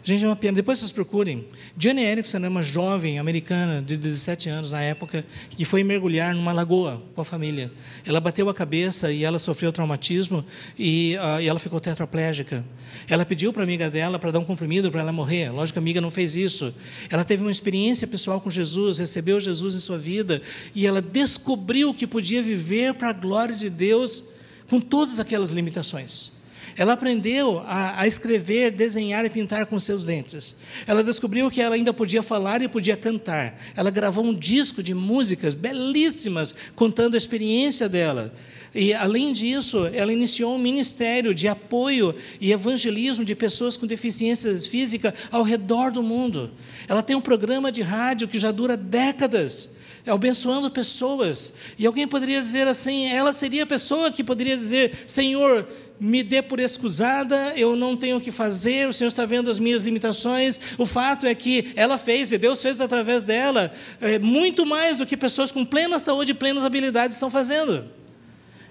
Gente, 0.06 0.26
é 0.26 0.28
uma 0.28 0.36
pena. 0.36 0.58
Depois 0.58 0.80
vocês 0.80 0.92
procurem. 0.92 1.48
Jane 1.78 2.04
Erickson 2.04 2.40
é 2.40 2.50
uma 2.50 2.62
jovem 2.62 3.20
americana 3.20 3.82
de 3.82 3.96
17 3.96 4.50
anos 4.50 4.72
na 4.72 4.82
época 4.82 5.26
que 5.50 5.64
foi 5.64 5.82
mergulhar 5.82 6.36
numa 6.36 6.52
lagoa 6.52 7.02
com 7.16 7.22
a 7.22 7.26
família. 7.26 7.72
Ela 8.06 8.20
bateu 8.20 8.50
a 8.50 8.54
cabeça 8.54 9.14
e 9.14 9.24
ela 9.24 9.40
sofreu 9.40 9.72
traumatismo 9.72 10.46
e, 10.78 11.16
uh, 11.16 11.40
e 11.40 11.48
ela 11.48 11.58
ficou 11.58 11.80
tetraplégica. 11.80 12.66
Ela 13.08 13.26
pediu 13.26 13.54
para 13.54 13.62
a 13.62 13.64
amiga 13.64 13.90
dela 13.90 14.20
para 14.20 14.32
dar 14.32 14.40
um 14.40 14.46
comprimido 14.46 14.92
para 14.92 15.00
ela 15.00 15.14
morrer. 15.14 15.50
Lógico 15.52 15.76
que 15.76 15.80
a 15.80 15.82
amiga 15.82 16.02
não 16.02 16.12
fez 16.12 16.36
isso. 16.36 16.76
Ela 17.10 17.24
teve 17.24 17.42
uma 17.42 17.52
experiência 17.52 18.06
pessoal 18.06 18.42
com 18.42 18.50
Jesus, 18.50 18.98
recebeu 18.98 19.40
Jesus 19.40 19.74
em 19.74 19.80
sua 19.80 19.98
vida 19.98 20.42
e 20.76 20.86
ela 20.86 21.02
descobriu 21.02 21.94
que 21.94 22.06
podia 22.06 22.44
viver 22.44 22.94
para 22.96 23.12
a 23.12 23.14
glória 23.14 23.56
de 23.56 23.70
Deus 23.70 24.32
com 24.68 24.82
todas 24.82 25.18
aquelas 25.18 25.52
limitações. 25.52 26.43
Ela 26.76 26.94
aprendeu 26.94 27.60
a, 27.60 28.02
a, 28.02 28.08
escrever, 28.08 28.72
desenhar 28.72 29.26
e 29.26 29.30
pintar 29.30 29.66
com 29.66 29.78
seus 29.78 30.04
dentes. 30.04 30.60
Ela 30.88 31.04
descobriu 31.04 31.50
que 31.52 31.62
ela 31.62 31.76
ainda 31.76 31.94
podia 31.94 32.24
falar 32.24 32.62
e 32.62 32.68
podia 32.68 32.98
cantar. 32.98 33.60
Ela 33.76 33.92
gravou 33.92 34.26
um 34.26 34.34
disco 34.34 34.82
de 34.82 34.94
músicas 34.94 35.54
belíssimas, 35.54 36.54
contando 36.76 37.14
a 37.14 37.18
experiência 37.18 37.88
dela. 37.88 38.34
E, 38.76 38.92
além 38.92 39.32
disso, 39.32 39.86
ela 39.94 40.12
iniciou 40.12 40.56
um 40.56 40.60
ministério 40.60 41.34
de 41.34 41.48
apoio 41.48 42.16
e 42.42 42.52
evangelismo 42.52 43.24
de 43.24 43.36
pessoas 43.36 43.78
com 43.78 43.86
deficiência 43.86 44.58
física 44.60 45.14
ao 45.32 45.44
redor 45.44 45.92
do 45.92 46.02
mundo. 46.02 46.52
Ela 46.88 47.04
tem 47.04 47.16
um 47.16 47.22
programa 47.22 47.72
de 47.72 47.84
rádio 47.84 48.28
que 48.28 48.40
já 48.40 48.52
dura 48.52 48.76
décadas 48.76 49.83
abençoando 50.06 50.70
pessoas. 50.70 51.54
E 51.78 51.86
alguém 51.86 52.08
poderia 52.08 52.40
dizer 52.40 52.68
assim: 52.68 53.08
ela 53.08 53.34
seria 53.34 53.64
a 53.64 53.68
pessoa 53.68 54.12
que 54.12 54.24
poderia 54.24 54.56
dizer: 54.56 55.04
Senhor, 55.08 55.68
me 56.00 56.22
dê 56.22 56.42
por 56.42 56.60
excusada, 56.60 57.54
eu 57.56 57.76
não 57.76 57.96
tenho 57.96 58.18
o 58.18 58.22
que 58.22 58.32
fazer, 58.32 58.88
o 58.88 58.94
Senhor 58.94 59.08
está 59.08 59.26
vendo 59.26 59.50
as 59.50 59.60
minhas 59.60 59.84
limitações. 59.84 60.60
O 60.78 60.86
fato 60.86 61.26
é 61.26 61.34
que 61.34 61.72
ela 61.76 61.98
fez, 61.98 62.32
e 62.32 62.38
Deus 62.38 62.62
fez 62.62 62.82
através 62.82 63.24
dela, 63.24 63.74
é, 64.02 64.20
muito 64.20 64.66
mais 64.66 64.98
do 64.98 65.06
que 65.06 65.16
pessoas 65.16 65.52
com 65.52 65.64
plena 65.64 66.00
saúde 66.00 66.32
e 66.32 66.34
plenas 66.34 66.66
habilidades 66.66 67.16
estão 67.16 67.30
fazendo. 67.30 67.86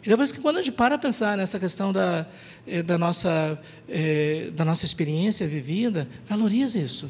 E 0.05 0.09
depois 0.09 0.33
que 0.33 0.41
quando 0.41 0.59
a 0.59 0.63
gente 0.63 0.73
para 0.73 0.97
a 0.97 0.99
pensar 0.99 1.37
nessa 1.37 1.61
questão 1.61 1.93
da, 1.93 2.27
é, 2.67 2.83
da, 2.83 2.99
nossa, 2.99 3.59
é, 3.89 4.51
da 4.53 4.65
nossa 4.65 4.85
experiência 4.85 5.47
vivida, 5.47 6.09
valorize 6.29 6.83
isso. 6.83 7.09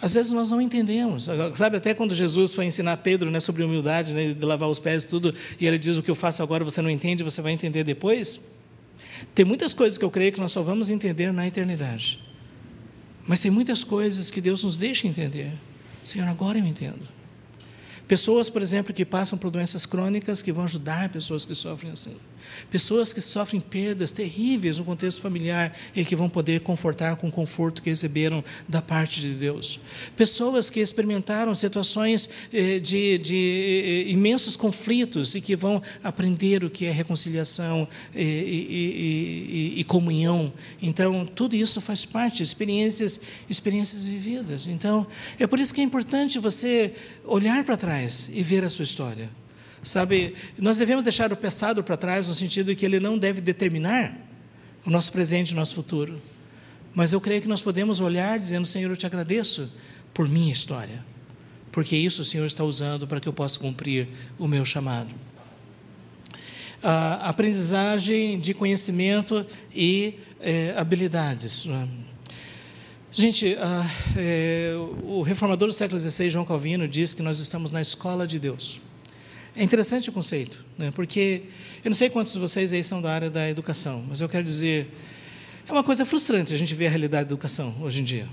Às 0.00 0.14
vezes 0.14 0.30
nós 0.30 0.50
não 0.50 0.60
entendemos. 0.60 1.28
Sabe, 1.56 1.76
até 1.76 1.92
quando 1.92 2.14
Jesus 2.14 2.54
foi 2.54 2.66
ensinar 2.66 2.96
Pedro 2.98 3.30
né, 3.30 3.40
sobre 3.40 3.64
humildade, 3.64 4.14
né, 4.14 4.32
de 4.32 4.46
lavar 4.46 4.68
os 4.68 4.78
pés 4.78 5.04
e 5.04 5.08
tudo, 5.08 5.34
e 5.58 5.66
ele 5.66 5.78
diz: 5.78 5.96
O 5.96 6.02
que 6.02 6.10
eu 6.10 6.14
faço 6.14 6.42
agora 6.42 6.64
você 6.64 6.80
não 6.80 6.90
entende, 6.90 7.24
você 7.24 7.42
vai 7.42 7.52
entender 7.52 7.82
depois. 7.82 8.52
Tem 9.34 9.44
muitas 9.44 9.72
coisas 9.72 9.98
que 9.98 10.04
eu 10.04 10.10
creio 10.10 10.32
que 10.32 10.40
nós 10.40 10.52
só 10.52 10.62
vamos 10.62 10.88
entender 10.90 11.32
na 11.32 11.46
eternidade. 11.46 12.22
Mas 13.26 13.40
tem 13.40 13.50
muitas 13.50 13.82
coisas 13.82 14.30
que 14.30 14.40
Deus 14.40 14.62
nos 14.62 14.78
deixa 14.78 15.06
entender. 15.06 15.52
Senhor, 16.04 16.26
agora 16.28 16.58
eu 16.58 16.64
entendo. 16.64 17.06
Pessoas, 18.06 18.48
por 18.48 18.62
exemplo, 18.62 18.94
que 18.94 19.04
passam 19.04 19.38
por 19.38 19.50
doenças 19.50 19.84
crônicas, 19.84 20.40
que 20.40 20.50
vão 20.50 20.64
ajudar 20.64 21.10
pessoas 21.10 21.44
que 21.44 21.54
sofrem 21.54 21.92
assim. 21.92 22.16
Pessoas 22.70 23.12
que 23.12 23.20
sofrem 23.20 23.60
perdas 23.60 24.12
terríveis 24.12 24.78
no 24.78 24.84
contexto 24.84 25.20
familiar 25.20 25.76
e 25.94 26.04
que 26.04 26.16
vão 26.16 26.28
poder 26.28 26.60
confortar 26.60 27.16
com 27.16 27.28
o 27.28 27.32
conforto 27.32 27.82
que 27.82 27.90
receberam 27.90 28.44
da 28.68 28.82
parte 28.82 29.20
de 29.20 29.34
Deus. 29.34 29.80
Pessoas 30.16 30.70
que 30.70 30.80
experimentaram 30.80 31.54
situações 31.54 32.28
eh, 32.52 32.78
de, 32.78 33.18
de 33.18 34.06
eh, 34.06 34.10
imensos 34.10 34.56
conflitos 34.56 35.34
e 35.34 35.40
que 35.40 35.56
vão 35.56 35.82
aprender 36.02 36.64
o 36.64 36.70
que 36.70 36.86
é 36.86 36.90
reconciliação 36.90 37.88
e, 38.14 38.22
e, 38.22 39.74
e, 39.76 39.80
e 39.80 39.84
comunhão. 39.84 40.52
Então, 40.80 41.26
tudo 41.26 41.54
isso 41.56 41.80
faz 41.80 42.04
parte, 42.04 42.42
experiências, 42.42 43.20
experiências 43.48 44.06
vividas. 44.06 44.66
Então, 44.66 45.06
é 45.38 45.46
por 45.46 45.58
isso 45.58 45.74
que 45.74 45.80
é 45.80 45.84
importante 45.84 46.38
você 46.38 46.94
olhar 47.24 47.64
para 47.64 47.76
trás 47.76 48.30
e 48.32 48.42
ver 48.42 48.64
a 48.64 48.70
sua 48.70 48.84
história. 48.84 49.28
Sabe, 49.82 50.34
nós 50.58 50.76
devemos 50.76 51.04
deixar 51.04 51.32
o 51.32 51.36
passado 51.36 51.82
para 51.82 51.96
trás 51.96 52.28
no 52.28 52.34
sentido 52.34 52.66
de 52.66 52.76
que 52.76 52.84
ele 52.84 52.98
não 52.98 53.16
deve 53.16 53.40
determinar 53.40 54.16
o 54.84 54.90
nosso 54.90 55.12
presente 55.12 55.50
e 55.50 55.52
o 55.52 55.56
nosso 55.56 55.74
futuro. 55.74 56.20
Mas 56.94 57.12
eu 57.12 57.20
creio 57.20 57.40
que 57.40 57.48
nós 57.48 57.62
podemos 57.62 58.00
olhar 58.00 58.38
dizendo: 58.38 58.66
Senhor, 58.66 58.90
eu 58.90 58.96
te 58.96 59.06
agradeço 59.06 59.72
por 60.12 60.28
minha 60.28 60.52
história, 60.52 61.04
porque 61.70 61.96
isso 61.96 62.22
o 62.22 62.24
Senhor 62.24 62.46
está 62.46 62.64
usando 62.64 63.06
para 63.06 63.20
que 63.20 63.28
eu 63.28 63.32
possa 63.32 63.58
cumprir 63.58 64.08
o 64.38 64.48
meu 64.48 64.64
chamado. 64.64 65.10
a 66.82 67.28
aprendizagem 67.28 68.40
de 68.40 68.54
conhecimento 68.54 69.46
e 69.74 70.14
é, 70.40 70.74
habilidades. 70.76 71.64
Né? 71.64 71.88
Gente, 73.12 73.56
é, 74.16 74.74
o 75.02 75.22
reformador 75.22 75.68
do 75.68 75.74
século 75.74 75.98
XVI, 75.98 76.30
João 76.30 76.44
Calvino, 76.44 76.86
diz 76.86 77.14
que 77.14 77.22
nós 77.22 77.38
estamos 77.38 77.70
na 77.70 77.80
escola 77.80 78.26
de 78.26 78.38
Deus. 78.38 78.80
É 79.58 79.64
interessante 79.64 80.08
o 80.08 80.12
conceito, 80.12 80.64
né? 80.78 80.92
porque 80.92 81.42
eu 81.84 81.90
não 81.90 81.96
sei 81.96 82.08
quantos 82.08 82.32
de 82.32 82.38
vocês 82.38 82.72
aí 82.72 82.84
são 82.84 83.02
da 83.02 83.12
área 83.12 83.28
da 83.28 83.50
educação, 83.50 84.04
mas 84.08 84.20
eu 84.20 84.28
quero 84.28 84.44
dizer, 84.44 84.86
é 85.68 85.72
uma 85.72 85.82
coisa 85.82 86.06
frustrante 86.06 86.54
a 86.54 86.56
gente 86.56 86.76
ver 86.76 86.86
a 86.86 86.90
realidade 86.90 87.24
da 87.24 87.32
educação 87.32 87.74
hoje 87.80 88.00
em 88.00 88.04
dia. 88.04 88.28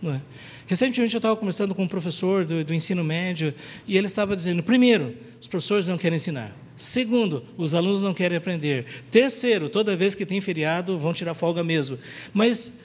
Não 0.00 0.14
é? 0.14 0.22
Recentemente 0.66 1.12
eu 1.12 1.18
estava 1.18 1.36
conversando 1.36 1.74
com 1.74 1.82
um 1.82 1.86
professor 1.86 2.46
do, 2.46 2.64
do 2.64 2.72
ensino 2.72 3.04
médio 3.04 3.52
e 3.86 3.98
ele 3.98 4.06
estava 4.06 4.34
dizendo: 4.34 4.62
primeiro, 4.62 5.14
os 5.38 5.48
professores 5.48 5.86
não 5.86 5.98
querem 5.98 6.16
ensinar. 6.16 6.50
Segundo, 6.78 7.44
os 7.58 7.74
alunos 7.74 8.00
não 8.00 8.14
querem 8.14 8.38
aprender. 8.38 8.86
Terceiro, 9.10 9.68
toda 9.68 9.94
vez 9.94 10.14
que 10.14 10.24
tem 10.24 10.40
feriado, 10.40 10.98
vão 10.98 11.12
tirar 11.12 11.34
folga 11.34 11.62
mesmo. 11.62 11.98
Mas 12.32 12.80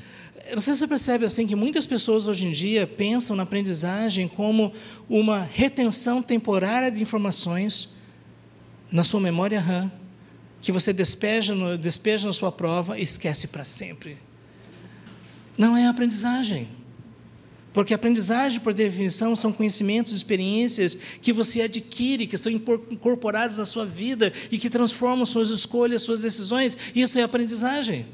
não 0.54 0.62
sei 0.62 0.74
se 0.74 0.80
você 0.80 0.88
percebe 0.88 1.26
assim 1.26 1.48
que 1.48 1.56
muitas 1.56 1.88
pessoas 1.88 2.28
hoje 2.28 2.48
em 2.48 2.52
dia 2.52 2.86
pensam 2.86 3.36
na 3.36 3.44
aprendizagem 3.44 4.28
como 4.28 4.72
uma 5.10 5.42
retenção 5.42 6.22
temporária 6.22 6.92
de 6.92 7.02
informações 7.02 7.96
na 8.92 9.04
sua 9.04 9.20
memória 9.20 9.60
RAM, 9.60 9.92
que 10.62 10.72
você 10.72 10.94
despeja, 10.94 11.56
no, 11.56 11.78
despeja 11.78 12.28
na 12.28 12.34
sua 12.34 12.52
prova 12.52 13.00
e 13.00 13.04
esquece 13.04 13.48
para 13.48 13.64
sempre. 13.64 14.18
Não 15.58 15.76
é 15.76 15.88
aprendizagem. 15.88 16.68
Porque 17.74 17.94
aprendizagem, 17.94 18.62
por 18.62 18.74
definição, 18.74 19.36
são 19.36 19.52
conhecimentos, 19.52 20.14
experiências 20.14 20.98
que 21.22 21.34
você 21.34 21.62
adquire, 21.62 22.26
que 22.26 22.38
são 22.38 22.52
incorporados 22.52 23.58
na 23.58 23.66
sua 23.66 23.86
vida 23.86 24.32
e 24.50 24.58
que 24.58 24.70
transformam 24.70 25.26
suas 25.26 25.50
escolhas, 25.50 26.02
suas 26.02 26.20
decisões. 26.20 26.78
Isso 26.96 27.20
é 27.20 27.24
aprendizagem. 27.24 28.06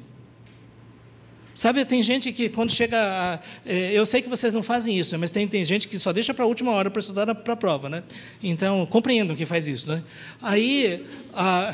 Sabe, 1.54 1.84
tem 1.84 2.02
gente 2.02 2.32
que 2.32 2.48
quando 2.48 2.72
chega. 2.72 2.98
A, 2.98 3.40
é, 3.66 3.92
eu 3.94 4.06
sei 4.06 4.22
que 4.22 4.30
vocês 4.30 4.54
não 4.54 4.64
fazem 4.64 4.98
isso, 4.98 5.18
mas 5.20 5.32
tem, 5.32 5.48
tem 5.48 5.66
gente 5.66 5.88
que 5.88 6.00
só 6.00 6.14
deixa 6.14 6.34
para 6.34 6.46
a 6.46 6.48
última 6.48 6.72
hora 6.72 6.90
para 6.90 7.00
estudar 7.00 7.34
para 7.36 7.54
a 7.54 7.58
prova, 7.58 7.90
né? 7.90 8.04
Então, 8.42 8.86
compreendam 8.86 9.36
que 9.36 9.46
faz 9.46 9.68
isso, 9.68 9.90
né? 9.90 10.04
Aí. 10.42 11.06
A, 11.34 11.74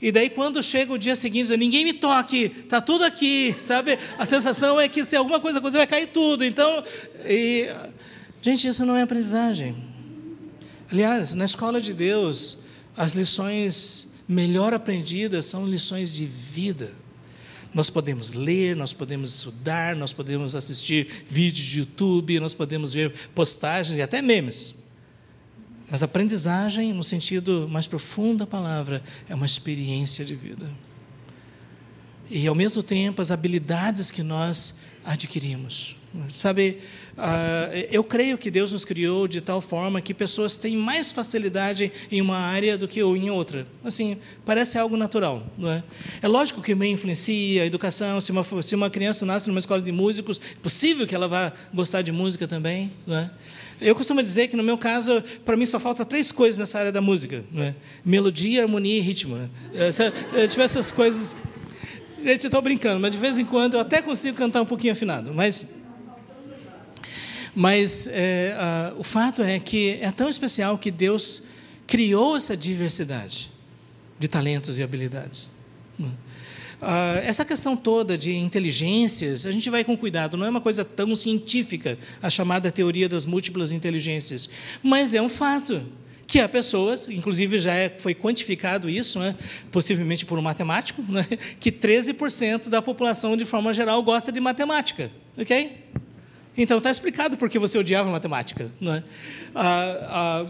e 0.00 0.12
daí, 0.12 0.28
quando 0.28 0.62
chega 0.62 0.92
o 0.92 0.98
dia 0.98 1.16
seguinte, 1.16 1.48
diz, 1.48 1.58
ninguém 1.58 1.82
me 1.82 1.94
toque, 1.94 2.54
está 2.64 2.82
tudo 2.82 3.02
aqui, 3.02 3.54
sabe? 3.58 3.98
A 4.18 4.26
sensação 4.26 4.78
é 4.78 4.88
que 4.88 5.02
se 5.04 5.16
alguma 5.16 5.40
coisa 5.40 5.58
acontecer, 5.58 5.78
vai 5.78 5.86
cair 5.86 6.08
tudo. 6.08 6.44
Então, 6.44 6.84
e, 7.24 7.66
gente, 8.42 8.68
isso 8.68 8.84
não 8.84 8.94
é 8.94 9.02
aprendizagem. 9.02 9.74
Aliás, 10.92 11.34
na 11.34 11.46
escola 11.46 11.80
de 11.80 11.94
Deus, 11.94 12.58
as 12.94 13.14
lições 13.14 14.08
melhor 14.28 14.74
aprendidas 14.74 15.46
são 15.46 15.66
lições 15.66 16.12
de 16.12 16.26
vida. 16.26 16.90
Nós 17.74 17.90
podemos 17.90 18.32
ler, 18.32 18.74
nós 18.74 18.92
podemos 18.92 19.34
estudar, 19.34 19.94
nós 19.94 20.12
podemos 20.12 20.54
assistir 20.54 21.24
vídeos 21.28 21.66
de 21.66 21.78
YouTube, 21.80 22.40
nós 22.40 22.54
podemos 22.54 22.92
ver 22.92 23.12
postagens 23.34 23.98
e 23.98 24.02
até 24.02 24.22
memes. 24.22 24.86
Mas 25.90 26.02
aprendizagem, 26.02 26.92
no 26.92 27.04
sentido 27.04 27.68
mais 27.70 27.86
profundo 27.86 28.38
da 28.38 28.46
palavra, 28.46 29.02
é 29.28 29.34
uma 29.34 29.46
experiência 29.46 30.24
de 30.24 30.34
vida. 30.34 30.68
E, 32.28 32.46
ao 32.46 32.54
mesmo 32.54 32.82
tempo, 32.82 33.22
as 33.22 33.30
habilidades 33.30 34.10
que 34.10 34.22
nós 34.22 34.78
adquirimos. 35.04 35.96
Sabe, 36.30 36.80
eu 37.90 38.04
creio 38.04 38.36
que 38.36 38.50
Deus 38.50 38.72
nos 38.72 38.84
criou 38.84 39.26
de 39.26 39.40
tal 39.40 39.60
forma 39.60 40.00
que 40.00 40.12
pessoas 40.12 40.56
têm 40.56 40.76
mais 40.76 41.12
facilidade 41.12 41.90
em 42.10 42.20
uma 42.20 42.36
área 42.36 42.76
do 42.76 42.86
que 42.86 43.00
em 43.00 43.30
outra. 43.30 43.66
Assim, 43.84 44.18
parece 44.44 44.78
algo 44.78 44.96
natural, 44.96 45.46
não 45.56 45.70
é? 45.70 45.82
É 46.20 46.28
lógico 46.28 46.60
que 46.60 46.74
meio 46.74 46.92
influencia, 46.92 47.62
a 47.62 47.66
educação, 47.66 48.20
se 48.20 48.32
uma, 48.32 48.44
se 48.62 48.74
uma 48.74 48.90
criança 48.90 49.24
nasce 49.24 49.48
numa 49.48 49.58
escola 49.58 49.80
de 49.80 49.92
músicos, 49.92 50.40
é 50.52 50.60
possível 50.62 51.06
que 51.06 51.14
ela 51.14 51.26
vá 51.26 51.52
gostar 51.72 52.02
de 52.02 52.12
música 52.12 52.46
também, 52.46 52.92
não 53.06 53.16
é? 53.16 53.30
Eu 53.80 53.94
costumo 53.94 54.22
dizer 54.22 54.48
que, 54.48 54.56
no 54.56 54.62
meu 54.62 54.78
caso, 54.78 55.22
para 55.44 55.56
mim 55.56 55.66
só 55.66 55.78
falta 55.78 56.04
três 56.04 56.32
coisas 56.32 56.56
nessa 56.56 56.78
área 56.78 56.92
da 56.92 57.00
música: 57.00 57.44
é? 57.56 57.74
melodia, 58.04 58.62
harmonia 58.62 58.98
e 58.98 59.00
ritmo. 59.00 59.36
Né? 59.36 59.48
Eh, 59.74 59.92
se 59.92 60.02
eu 60.34 60.48
tiver 60.48 60.64
essas 60.64 60.90
coisas. 60.90 61.36
Gente, 62.24 62.44
eu 62.44 62.48
estou 62.48 62.62
brincando, 62.62 62.98
mas 62.98 63.12
de 63.12 63.18
vez 63.18 63.38
em 63.38 63.44
quando 63.44 63.74
eu 63.74 63.80
até 63.80 64.00
consigo 64.00 64.36
cantar 64.36 64.62
um 64.62 64.66
pouquinho 64.66 64.92
afinado. 64.92 65.32
Mas, 65.34 65.75
mas 67.56 68.06
é, 68.08 68.92
o 68.98 69.02
fato 69.02 69.42
é 69.42 69.58
que 69.58 69.98
é 70.02 70.12
tão 70.12 70.28
especial 70.28 70.76
que 70.76 70.90
Deus 70.90 71.44
criou 71.86 72.36
essa 72.36 72.54
diversidade 72.54 73.50
de 74.18 74.28
talentos 74.28 74.76
e 74.76 74.82
habilidades. 74.82 75.56
Uh, 75.98 77.18
essa 77.24 77.42
questão 77.42 77.74
toda 77.74 78.18
de 78.18 78.36
inteligências, 78.36 79.46
a 79.46 79.52
gente 79.52 79.70
vai 79.70 79.82
com 79.82 79.96
cuidado, 79.96 80.36
não 80.36 80.44
é 80.44 80.50
uma 80.50 80.60
coisa 80.60 80.84
tão 80.84 81.14
científica, 81.14 81.98
a 82.22 82.28
chamada 82.28 82.70
teoria 82.70 83.08
das 83.08 83.24
múltiplas 83.24 83.72
inteligências, 83.72 84.50
mas 84.82 85.14
é 85.14 85.22
um 85.22 85.28
fato 85.28 85.82
que 86.26 86.38
há 86.38 86.48
pessoas, 86.48 87.08
inclusive 87.08 87.58
já 87.58 87.72
é, 87.72 87.88
foi 87.88 88.14
quantificado 88.14 88.90
isso, 88.90 89.18
né, 89.18 89.34
possivelmente 89.70 90.26
por 90.26 90.38
um 90.38 90.42
matemático, 90.42 91.02
né, 91.08 91.26
que 91.58 91.72
13% 91.72 92.68
da 92.68 92.82
população, 92.82 93.38
de 93.38 93.46
forma 93.46 93.72
geral, 93.72 94.02
gosta 94.02 94.30
de 94.30 94.40
matemática. 94.40 95.10
Ok? 95.38 95.72
Então 96.56 96.78
está 96.78 96.90
explicado 96.90 97.36
por 97.36 97.48
que 97.48 97.58
você 97.58 97.78
odiava 97.78 98.10
matemática. 98.10 98.70
Não 98.80 98.94
é? 98.94 99.04
Ah, 99.54 100.44
ah, 100.44 100.46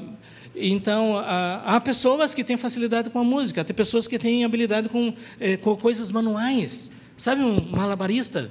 então, 0.55 1.19
há 1.19 1.79
pessoas 1.81 2.35
que 2.35 2.43
têm 2.43 2.57
facilidade 2.57 3.11
com 3.11 3.19
a 3.19 3.25
música, 3.25 3.63
tem 3.63 3.77
pessoas 3.77 4.09
que 4.09 4.19
têm 4.19 4.43
habilidade 4.43 4.89
com, 4.89 5.13
eh, 5.39 5.59
com 5.59 5.77
coisas 5.77 6.11
manuais. 6.11 6.93
Sabe, 7.15 7.43
um 7.43 7.71
malabarista? 7.71 8.51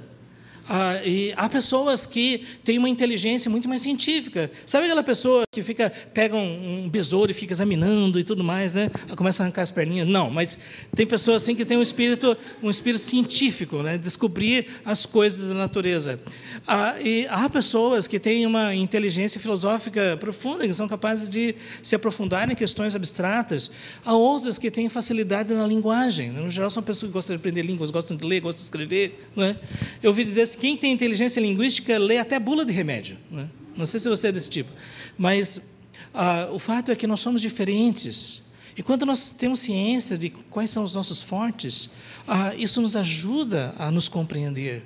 Ah, 0.68 1.00
e 1.04 1.32
há 1.36 1.48
pessoas 1.48 2.06
que 2.06 2.44
têm 2.64 2.78
uma 2.78 2.88
inteligência 2.88 3.48
muito 3.48 3.68
mais 3.68 3.82
científica. 3.82 4.50
Sabe 4.66 4.86
aquela 4.86 5.02
pessoa 5.02 5.44
que 5.52 5.62
fica 5.62 5.90
pega 6.12 6.34
um, 6.34 6.84
um 6.84 6.88
besouro 6.88 7.30
e 7.30 7.34
fica 7.34 7.52
examinando 7.52 8.18
e 8.18 8.24
tudo 8.24 8.42
mais, 8.42 8.72
né? 8.72 8.90
Começa 9.16 9.42
a 9.42 9.46
arrancar 9.46 9.62
as 9.62 9.70
perninhas? 9.70 10.08
Não, 10.08 10.28
mas 10.28 10.58
tem 10.94 11.06
pessoas 11.06 11.42
assim 11.42 11.54
que 11.54 11.64
têm 11.64 11.76
um 11.76 11.82
espírito, 11.82 12.36
um 12.62 12.68
espírito 12.68 13.00
científico, 13.00 13.82
né? 13.82 13.96
Descobrir 13.96 14.66
as 14.84 15.06
coisas 15.06 15.48
da 15.48 15.54
natureza. 15.54 16.20
Ah, 16.66 16.96
e 17.00 17.26
há 17.30 17.48
pessoas 17.48 18.08
que 18.08 18.18
têm 18.18 18.44
uma 18.44 18.74
inteligência 18.74 19.40
filosófica 19.40 20.16
profunda, 20.18 20.66
que 20.66 20.74
são 20.74 20.88
capazes 20.88 21.28
de 21.28 21.54
se 21.80 21.94
aprofundar 21.94 22.50
em 22.50 22.56
questões 22.56 22.94
abstratas. 22.96 23.70
Há 24.04 24.14
outras 24.14 24.58
que 24.58 24.68
têm 24.68 24.88
facilidade 24.88 25.54
na 25.54 25.66
linguagem. 25.66 26.30
No 26.30 26.50
geral, 26.50 26.70
são 26.70 26.82
pessoas 26.82 27.10
que 27.10 27.14
gostam 27.14 27.36
de 27.36 27.40
aprender 27.40 27.62
línguas, 27.62 27.92
gostam 27.92 28.16
de 28.16 28.26
ler, 28.26 28.40
gostam 28.40 28.60
de 28.60 28.64
escrever. 28.64 29.28
Não 29.36 29.44
é? 29.44 29.56
Eu 30.02 30.10
ouvi 30.10 30.24
dizer 30.24 30.55
quem 30.58 30.76
tem 30.76 30.92
inteligência 30.92 31.40
linguística 31.40 31.98
lê 31.98 32.18
até 32.18 32.38
bula 32.38 32.64
de 32.64 32.72
remédio. 32.72 33.16
Né? 33.30 33.48
Não 33.76 33.86
sei 33.86 34.00
se 34.00 34.08
você 34.08 34.28
é 34.28 34.32
desse 34.32 34.50
tipo. 34.50 34.70
Mas 35.16 35.74
ah, 36.12 36.48
o 36.52 36.58
fato 36.58 36.90
é 36.90 36.96
que 36.96 37.06
nós 37.06 37.20
somos 37.20 37.40
diferentes. 37.40 38.50
E 38.76 38.82
quando 38.82 39.06
nós 39.06 39.30
temos 39.30 39.60
ciência 39.60 40.16
de 40.16 40.30
quais 40.30 40.70
são 40.70 40.82
os 40.82 40.94
nossos 40.94 41.22
fortes, 41.22 41.90
ah, 42.26 42.54
isso 42.56 42.80
nos 42.80 42.96
ajuda 42.96 43.74
a 43.78 43.90
nos 43.90 44.08
compreender. 44.08 44.82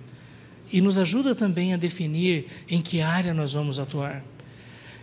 E 0.73 0.81
nos 0.81 0.99
ajuda 0.99 1.35
também 1.35 1.73
a 1.73 1.77
definir 1.77 2.47
em 2.69 2.81
que 2.81 3.01
área 3.01 3.35
nós 3.35 3.53
vamos 3.53 3.79
atuar. 3.79 4.25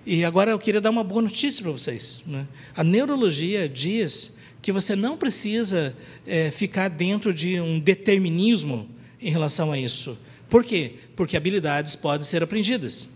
E 0.05 0.23
agora 0.23 0.51
eu 0.51 0.59
queria 0.59 0.79
dar 0.79 0.89
uma 0.89 1.03
boa 1.03 1.21
notícia 1.21 1.61
para 1.61 1.71
vocês. 1.71 2.23
Né? 2.25 2.47
A 2.75 2.83
neurologia 2.83 3.67
diz 3.67 4.37
que 4.61 4.71
você 4.71 4.95
não 4.95 5.17
precisa 5.17 5.95
é, 6.25 6.51
ficar 6.51 6.89
dentro 6.89 7.33
de 7.33 7.59
um 7.59 7.79
determinismo 7.79 8.89
em 9.21 9.29
relação 9.29 9.71
a 9.71 9.77
isso. 9.77 10.17
Por 10.49 10.63
quê? 10.63 10.93
Porque 11.15 11.35
habilidades 11.35 11.95
podem 11.95 12.25
ser 12.25 12.43
aprendidas. 12.43 13.09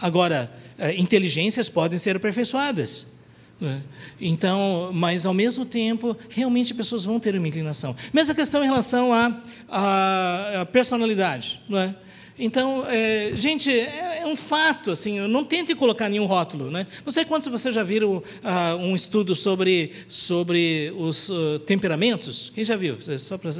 Agora, 0.00 0.50
eh, 0.78 0.94
inteligências 0.96 1.68
podem 1.68 1.98
ser 1.98 2.16
aperfeiçoadas. 2.16 3.16
Né? 3.60 3.82
Então, 4.20 4.90
mas 4.92 5.24
ao 5.24 5.32
mesmo 5.32 5.64
tempo, 5.64 6.16
realmente 6.28 6.74
pessoas 6.74 7.04
vão 7.04 7.18
ter 7.18 7.34
uma 7.34 7.48
inclinação. 7.48 7.96
Mesma 8.12 8.34
questão 8.34 8.62
em 8.62 8.66
relação 8.66 9.12
à, 9.12 9.42
à, 9.68 10.66
personalidade. 10.66 11.60
Não 11.68 11.78
é? 11.78 11.94
Então, 12.38 12.84
é, 12.86 13.32
gente, 13.34 13.70
é, 13.70 14.20
é, 14.20 14.26
um 14.26 14.36
fato, 14.36 14.90
assim, 14.90 15.20
não 15.20 15.42
tente 15.42 15.74
colocar 15.74 16.10
nenhum 16.10 16.26
rótulo. 16.26 16.70
Né? 16.70 16.86
Não 17.02 17.10
sei 17.10 17.24
quantos 17.24 17.48
vocês 17.48 17.74
já 17.74 17.82
viram 17.82 18.16
uh, 18.18 18.76
um 18.78 18.94
estudo 18.94 19.34
sobre, 19.34 19.92
sobre 20.06 20.92
os 20.98 21.30
uh, 21.30 21.58
temperamentos. 21.60 22.52
Quem 22.54 22.62
já 22.62 22.76
viu? 22.76 22.98
Só 23.18 23.38
para 23.38 23.52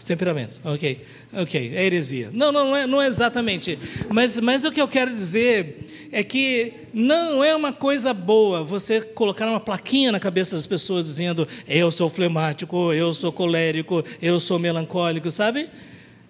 os 0.00 0.04
temperamentos. 0.04 0.60
Ok, 0.64 1.04
ok, 1.34 1.72
é 1.74 1.84
heresia. 1.84 2.30
Não, 2.32 2.50
não, 2.50 2.68
não 2.68 2.76
é, 2.76 2.86
não 2.86 3.02
é 3.02 3.06
exatamente. 3.06 3.78
Mas, 4.08 4.40
mas 4.40 4.64
o 4.64 4.72
que 4.72 4.80
eu 4.80 4.88
quero 4.88 5.10
dizer 5.10 5.86
é 6.10 6.24
que 6.24 6.72
não 6.92 7.44
é 7.44 7.54
uma 7.54 7.70
coisa 7.70 8.14
boa 8.14 8.64
você 8.64 9.02
colocar 9.02 9.46
uma 9.46 9.60
plaquinha 9.60 10.10
na 10.10 10.18
cabeça 10.18 10.56
das 10.56 10.66
pessoas 10.66 11.04
dizendo 11.04 11.46
eu 11.68 11.90
sou 11.92 12.08
flemático, 12.08 12.94
eu 12.94 13.12
sou 13.12 13.30
colérico, 13.30 14.02
eu 14.22 14.40
sou 14.40 14.58
melancólico, 14.58 15.30
sabe? 15.30 15.68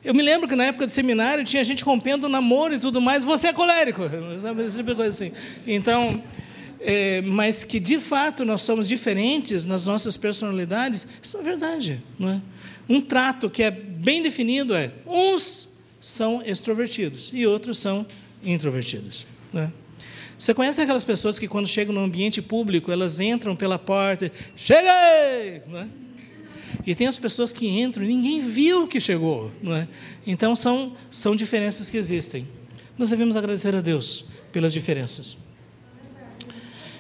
Eu 0.05 0.15
me 0.15 0.23
lembro 0.23 0.49
que 0.49 0.57
na 0.57 0.65
época 0.65 0.87
do 0.87 0.91
seminário 0.91 1.45
tinha 1.45 1.63
gente 1.63 1.85
rompendo 1.85 2.29
namoro 2.29 2.75
e 2.75 2.79
tudo 2.81 3.01
mais, 3.01 3.23
você 3.23 3.49
é 3.49 3.53
colérico, 3.53 4.03
sabe? 4.39 4.65
Esse 4.65 4.79
tipo 4.79 4.97
coisa 4.97 5.11
assim. 5.11 5.33
Então, 5.65 6.21
é, 6.81 7.21
mas 7.23 7.63
que 7.63 7.79
de 7.79 8.01
fato 8.01 8.45
nós 8.45 8.63
somos 8.63 8.89
diferentes 8.89 9.65
nas 9.65 9.87
nossas 9.87 10.17
personalidades, 10.17 11.07
isso 11.23 11.39
é 11.39 11.43
verdade, 11.43 12.03
não 12.19 12.31
é? 12.31 12.43
Um 12.91 13.01
trato 13.01 13.49
que 13.49 13.63
é 13.63 13.71
bem 13.71 14.21
definido 14.21 14.75
é: 14.75 14.91
uns 15.07 15.79
são 16.01 16.43
extrovertidos 16.45 17.31
e 17.33 17.47
outros 17.47 17.79
são 17.79 18.05
introvertidos. 18.43 19.29
Não 19.53 19.63
é? 19.63 19.73
Você 20.37 20.53
conhece 20.53 20.81
aquelas 20.81 21.05
pessoas 21.05 21.39
que, 21.39 21.47
quando 21.47 21.69
chegam 21.69 21.95
no 21.95 22.01
ambiente 22.01 22.43
público, 22.43 22.91
elas 22.91 23.21
entram 23.21 23.55
pela 23.55 23.79
porta, 23.79 24.33
cheguei! 24.57 25.63
Não 25.69 25.79
é? 25.79 25.89
E 26.85 26.95
tem 26.95 27.07
as 27.07 27.19
pessoas 27.19 27.53
que 27.53 27.69
entram 27.69 28.05
e 28.05 28.09
ninguém 28.09 28.41
viu 28.41 28.89
que 28.89 29.01
chegou. 29.01 29.53
Não 29.63 29.75
é? 29.75 29.87
Então, 30.27 30.57
são, 30.57 30.97
são 31.11 31.37
diferenças 31.37 31.91
que 31.91 31.97
existem. 31.97 32.49
Nós 32.99 33.11
devemos 33.11 33.37
agradecer 33.37 33.73
a 33.73 33.81
Deus 33.81 34.25
pelas 34.51 34.73
diferenças. 34.73 35.37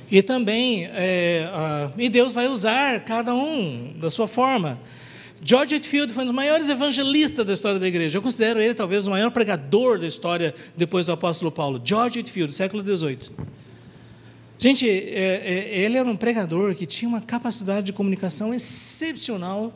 E 0.09 0.22
também, 0.22 0.84
é, 0.93 1.49
e 1.97 2.09
Deus 2.09 2.32
vai 2.32 2.47
usar 2.47 3.01
cada 3.05 3.34
um 3.34 3.95
da 3.99 4.11
sua 4.11 4.28
forma. 4.28 4.78
George 5.43 5.74
Whitefield 5.74 6.12
foi 6.12 6.22
um 6.22 6.26
dos 6.26 6.34
maiores 6.34 6.68
evangelistas 6.68 7.47
da 7.47 7.55
história 7.55 7.78
da 7.78 7.88
igreja. 7.88 8.18
Eu 8.18 8.22
considero 8.22 8.61
ele 8.61 8.74
talvez 8.74 9.07
o 9.07 9.11
maior 9.11 9.30
pregador 9.30 9.99
da 9.99 10.07
história 10.07 10.55
depois 10.76 11.07
do 11.07 11.12
apóstolo 11.12 11.51
Paulo. 11.51 11.80
George 11.82 12.18
Whitefield, 12.18 12.53
século 12.53 12.84
XVIII. 12.84 13.30
Gente, 14.59 14.86
é, 14.86 14.93
é, 14.93 15.78
ele 15.78 15.97
era 15.97 16.07
um 16.07 16.14
pregador 16.14 16.74
que 16.74 16.84
tinha 16.84 17.09
uma 17.09 17.22
capacidade 17.22 17.86
de 17.86 17.93
comunicação 17.95 18.53
excepcional. 18.53 19.72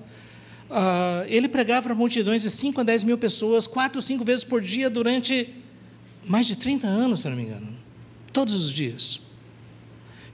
Uh, 0.68 1.24
ele 1.26 1.48
pregava 1.48 1.84
para 1.84 1.94
multidões 1.94 2.42
de 2.42 2.50
5 2.50 2.82
a 2.82 2.84
10 2.84 3.04
mil 3.04 3.16
pessoas, 3.16 3.66
quatro, 3.66 4.02
cinco 4.02 4.24
vezes 4.24 4.44
por 4.44 4.60
dia, 4.60 4.90
durante 4.90 5.48
mais 6.26 6.46
de 6.46 6.56
30 6.56 6.86
anos, 6.86 7.20
se 7.20 7.28
não 7.30 7.36
me 7.36 7.44
engano. 7.44 7.68
Todos 8.30 8.54
os 8.54 8.70
dias. 8.70 9.20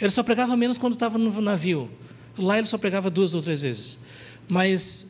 Ele 0.01 0.11
só 0.11 0.25
pregava 0.25 0.57
menos 0.57 0.79
quando 0.79 0.95
estava 0.95 1.17
no 1.17 1.41
navio. 1.41 1.89
Lá 2.37 2.59
ele 2.59 2.67
só 2.67 2.79
pregava 2.79 3.09
duas 3.09 3.35
ou 3.35 3.43
três 3.43 3.63
vezes. 3.63 4.01
Mas 4.49 5.10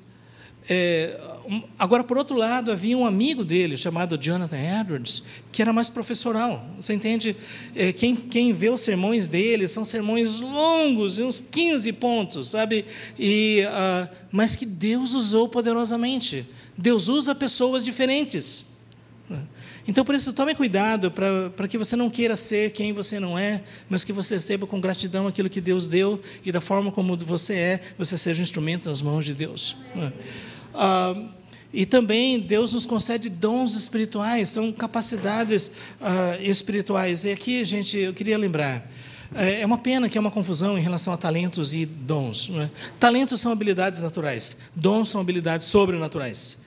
é, 0.69 1.19
agora, 1.79 2.05
por 2.05 2.19
outro 2.19 2.37
lado, 2.37 2.71
havia 2.71 2.97
um 2.97 3.07
amigo 3.07 3.45
dele, 3.45 3.77
chamado 3.77 4.19
Jonathan 4.19 4.59
Edwards, 4.81 5.23
que 5.51 5.63
era 5.63 5.73
mais 5.73 5.89
professoral. 5.89 6.65
Você 6.79 6.93
entende? 6.93 7.37
É, 7.75 7.93
quem, 7.93 8.15
quem 8.15 8.53
vê 8.53 8.69
os 8.69 8.81
sermões 8.81 9.29
dele 9.29 9.67
são 9.67 9.85
sermões 9.85 10.41
longos, 10.41 11.19
uns 11.19 11.41
15 11.41 11.93
pontos, 11.95 12.51
sabe? 12.51 12.85
E, 13.19 13.65
uh, 13.67 14.09
mas 14.31 14.55
que 14.55 14.67
Deus 14.67 15.15
usou 15.15 15.49
poderosamente. 15.49 16.47
Deus 16.77 17.09
usa 17.09 17.35
pessoas 17.35 17.85
diferentes. 17.85 18.71
Então, 19.87 20.05
por 20.05 20.15
isso, 20.15 20.33
tome 20.33 20.55
cuidado 20.55 21.11
para 21.11 21.67
que 21.69 21.79
você 21.79 21.97
não 21.97 22.11
queira 22.11 22.37
ser 22.37 22.71
quem 22.71 22.93
você 22.93 23.19
não 23.19 23.39
é, 23.39 23.63
mas 23.89 24.05
que 24.05 24.13
você 24.13 24.35
receba 24.35 24.67
com 24.67 24.81
gratidão 24.81 25.27
aquilo 25.27 25.49
que 25.49 25.61
Deus 25.61 25.87
deu 25.87 26.23
e 26.45 26.53
da 26.53 26.61
forma 26.61 26.93
como 26.93 27.17
você 27.17 27.55
é, 27.55 27.81
você 27.99 28.17
seja 28.19 28.41
um 28.41 28.43
instrumento 28.43 28.89
nas 28.89 29.03
mãos 29.03 29.25
de 29.25 29.35
Deus. 29.35 29.77
Ah, 30.75 31.14
e 31.73 31.87
também 31.87 32.41
Deus 32.41 32.75
nos 32.75 32.85
concede 32.85 33.29
dons 33.29 33.77
espirituais, 33.77 34.49
são 34.49 34.73
capacidades 34.73 35.73
ah, 36.01 36.37
espirituais. 36.41 37.25
E 37.25 37.31
aqui, 37.31 37.64
gente, 37.64 37.97
eu 37.97 38.12
queria 38.12 38.37
lembrar. 38.37 38.91
É, 39.35 39.61
é 39.61 39.66
uma 39.66 39.79
pena 39.79 40.09
que 40.09 40.18
é 40.18 40.21
uma 40.21 40.31
confusão 40.31 40.77
em 40.77 40.81
relação 40.81 41.12
a 41.12 41.16
talentos 41.16 41.73
e 41.73 41.87
dons. 41.87 42.51
É? 42.57 42.71
Talentos 42.99 43.41
são 43.41 43.53
habilidades 43.53 44.01
naturais, 44.01 44.57
dons 44.75 45.09
são 45.09 45.21
habilidades 45.21 45.66
sobrenaturais. 45.66 46.59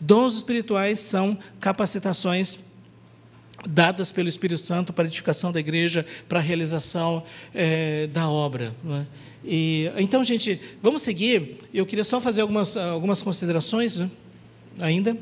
Dons 0.00 0.34
espirituais 0.34 0.98
são 0.98 1.38
capacitações 1.60 2.71
dadas 3.66 4.10
pelo 4.10 4.28
Espírito 4.28 4.60
Santo 4.60 4.92
para 4.92 5.04
a 5.04 5.06
edificação 5.06 5.52
da 5.52 5.60
igreja, 5.60 6.04
para 6.28 6.38
a 6.38 6.42
realização 6.42 7.22
é, 7.54 8.06
da 8.08 8.28
obra. 8.28 8.74
É? 8.86 9.06
E, 9.44 9.90
então, 9.96 10.22
gente, 10.22 10.60
vamos 10.82 11.02
seguir. 11.02 11.58
Eu 11.72 11.86
queria 11.86 12.04
só 12.04 12.20
fazer 12.20 12.42
algumas, 12.42 12.76
algumas 12.76 13.22
considerações 13.22 13.98
né, 13.98 14.10
ainda. 14.78 15.16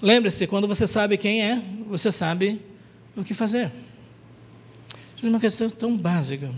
Lembre-se, 0.00 0.48
quando 0.48 0.66
você 0.66 0.84
sabe 0.84 1.16
quem 1.16 1.42
é, 1.42 1.62
você 1.86 2.10
sabe 2.10 2.60
o 3.16 3.22
que 3.22 3.34
fazer. 3.34 3.70
É 5.22 5.26
uma 5.28 5.38
questão 5.38 5.70
tão 5.70 5.96
básica. 5.96 6.52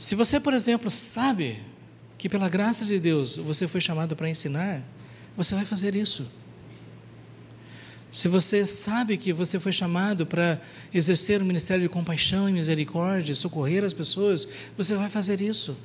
Se 0.00 0.14
você, 0.14 0.40
por 0.40 0.54
exemplo, 0.54 0.90
sabe 0.90 1.58
que 2.16 2.26
pela 2.26 2.48
graça 2.48 2.86
de 2.86 2.98
Deus 2.98 3.36
você 3.36 3.68
foi 3.68 3.82
chamado 3.82 4.16
para 4.16 4.30
ensinar, 4.30 4.82
você 5.36 5.54
vai 5.54 5.66
fazer 5.66 5.94
isso. 5.94 6.26
Se 8.10 8.26
você 8.26 8.64
sabe 8.64 9.18
que 9.18 9.30
você 9.30 9.60
foi 9.60 9.72
chamado 9.72 10.24
para 10.24 10.58
exercer 10.90 11.42
o 11.42 11.44
ministério 11.44 11.82
de 11.82 11.88
compaixão 11.90 12.48
e 12.48 12.52
misericórdia, 12.54 13.34
socorrer 13.34 13.84
as 13.84 13.92
pessoas, 13.92 14.48
você 14.74 14.94
vai 14.94 15.10
fazer 15.10 15.38
isso. 15.42 15.76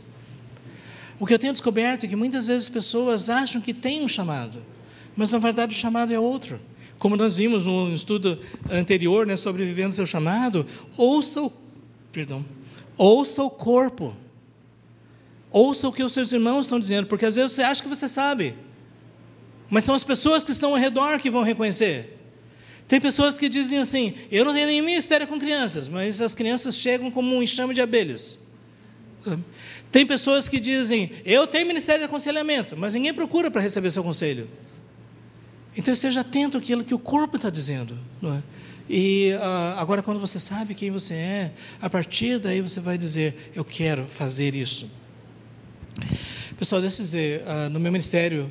O 1.20 1.26
que 1.26 1.34
eu 1.34 1.39
tenho 1.39 1.51
descoberto 1.51 2.05
é 2.05 2.07
que 2.07 2.16
muitas 2.16 2.47
vezes 2.47 2.70
pessoas 2.70 3.30
acham 3.30 3.59
que 3.59 3.74
têm 3.74 4.01
um 4.01 4.07
chamado, 4.07 4.63
mas 5.13 5.34
na 5.34 5.39
verdade 5.39 5.76
o 5.76 5.78
chamado 5.78 6.13
é 6.13 6.18
outro. 6.18 6.57
Como 6.97 7.18
nós 7.18 7.36
vimos 7.36 7.66
no 7.68 7.93
estudo 7.93 8.39
anterior, 8.72 9.28
né, 9.28 9.36
sobre 9.36 9.66
vivendo 9.66 9.91
seu 9.91 10.05
chamado, 10.05 10.66
ouça 10.95 11.41
o, 11.41 11.51
perdão, 12.13 12.45
ouça 12.98 13.43
o 13.43 13.50
corpo. 13.50 14.16
Ouça 15.52 15.88
o 15.88 15.93
que 15.93 16.04
os 16.04 16.14
seus 16.14 16.32
irmãos 16.32 16.66
estão 16.66 16.80
dizendo, 16.80 17.08
porque 17.08 17.26
às 17.26 17.36
vezes 17.36 17.54
você 17.54 17.64
acha 17.64 17.82
que 17.82 17.88
você 17.88 18.08
sabe, 18.08 18.56
mas 19.70 19.84
são 19.84 19.96
as 19.96 20.04
pessoas 20.04 20.43
que 20.43 20.52
estão 20.52 20.72
ao 20.72 20.78
redor 20.78 21.18
que 21.20 21.30
vão 21.30 21.43
reconhecer. 21.43 22.18
Tem 22.88 23.00
pessoas 23.00 23.38
que 23.38 23.48
dizem 23.50 23.80
assim: 23.80 24.14
eu 24.30 24.46
não 24.46 24.54
tenho 24.54 24.68
nenhum 24.68 24.86
ministério 24.86 25.26
com 25.28 25.39
crianças, 25.39 25.88
mas 25.88 26.22
as 26.22 26.36
crianças 26.36 26.76
chegam 26.78 27.10
como 27.10 27.36
um 27.36 27.41
enxame 27.41 27.74
de 27.74 27.82
abelhas. 27.82 28.46
Tem 29.91 30.06
pessoas 30.06 30.50
que 30.50 30.60
dizem: 30.60 31.12
eu 31.24 31.48
tenho 31.48 31.66
ministério 31.66 32.02
de 32.02 32.06
aconselhamento, 32.06 32.76
mas 32.78 32.93
ninguém 32.93 33.14
procura 33.14 33.50
para 33.50 33.62
receber 33.62 33.89
seu 33.91 34.04
conselho. 34.04 34.50
Então 35.76 35.93
esteja 35.93 36.22
atento 36.22 36.58
àquilo 36.58 36.84
que 36.84 36.93
o 36.93 37.00
corpo 37.00 37.38
está 37.38 37.50
dizendo. 37.50 37.98
Não 38.22 38.36
é? 38.36 38.43
E 38.90 39.32
uh, 39.34 39.80
agora, 39.80 40.04
quando 40.04 40.20
você 40.20 40.40
sabe 40.40 40.76
quem 40.76 40.92
você 40.92 41.14
é, 41.14 41.52
a 41.82 41.90
partir 41.90 42.40
daí 42.40 42.62
você 42.62 42.80
vai 42.80 42.98
dizer: 42.98 43.52
eu 43.56 43.66
quero 43.66 44.06
fazer 44.06 44.54
isso. 44.56 44.90
Pessoal, 46.58 46.82
deixa 46.82 47.02
eu 47.02 47.06
dizer, 47.06 47.42
uh, 47.42 47.70
no 47.70 47.80
meu 47.80 47.92
ministério 47.92 48.50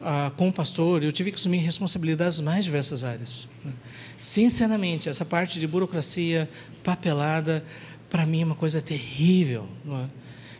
uh, 0.00 0.30
como 0.36 0.52
pastor, 0.52 1.02
eu 1.02 1.12
tive 1.12 1.30
que 1.30 1.36
assumir 1.36 1.58
responsabilidades 1.58 2.40
mais 2.40 2.64
diversas 2.64 3.04
áreas. 3.04 3.48
Né? 3.64 3.72
Sinceramente, 4.18 5.08
essa 5.08 5.24
parte 5.24 5.60
de 5.60 5.66
burocracia, 5.66 6.48
papelada, 6.82 7.64
para 8.10 8.26
mim 8.26 8.42
é 8.42 8.44
uma 8.44 8.54
coisa 8.54 8.80
terrível. 8.80 9.68
É? 9.86 10.06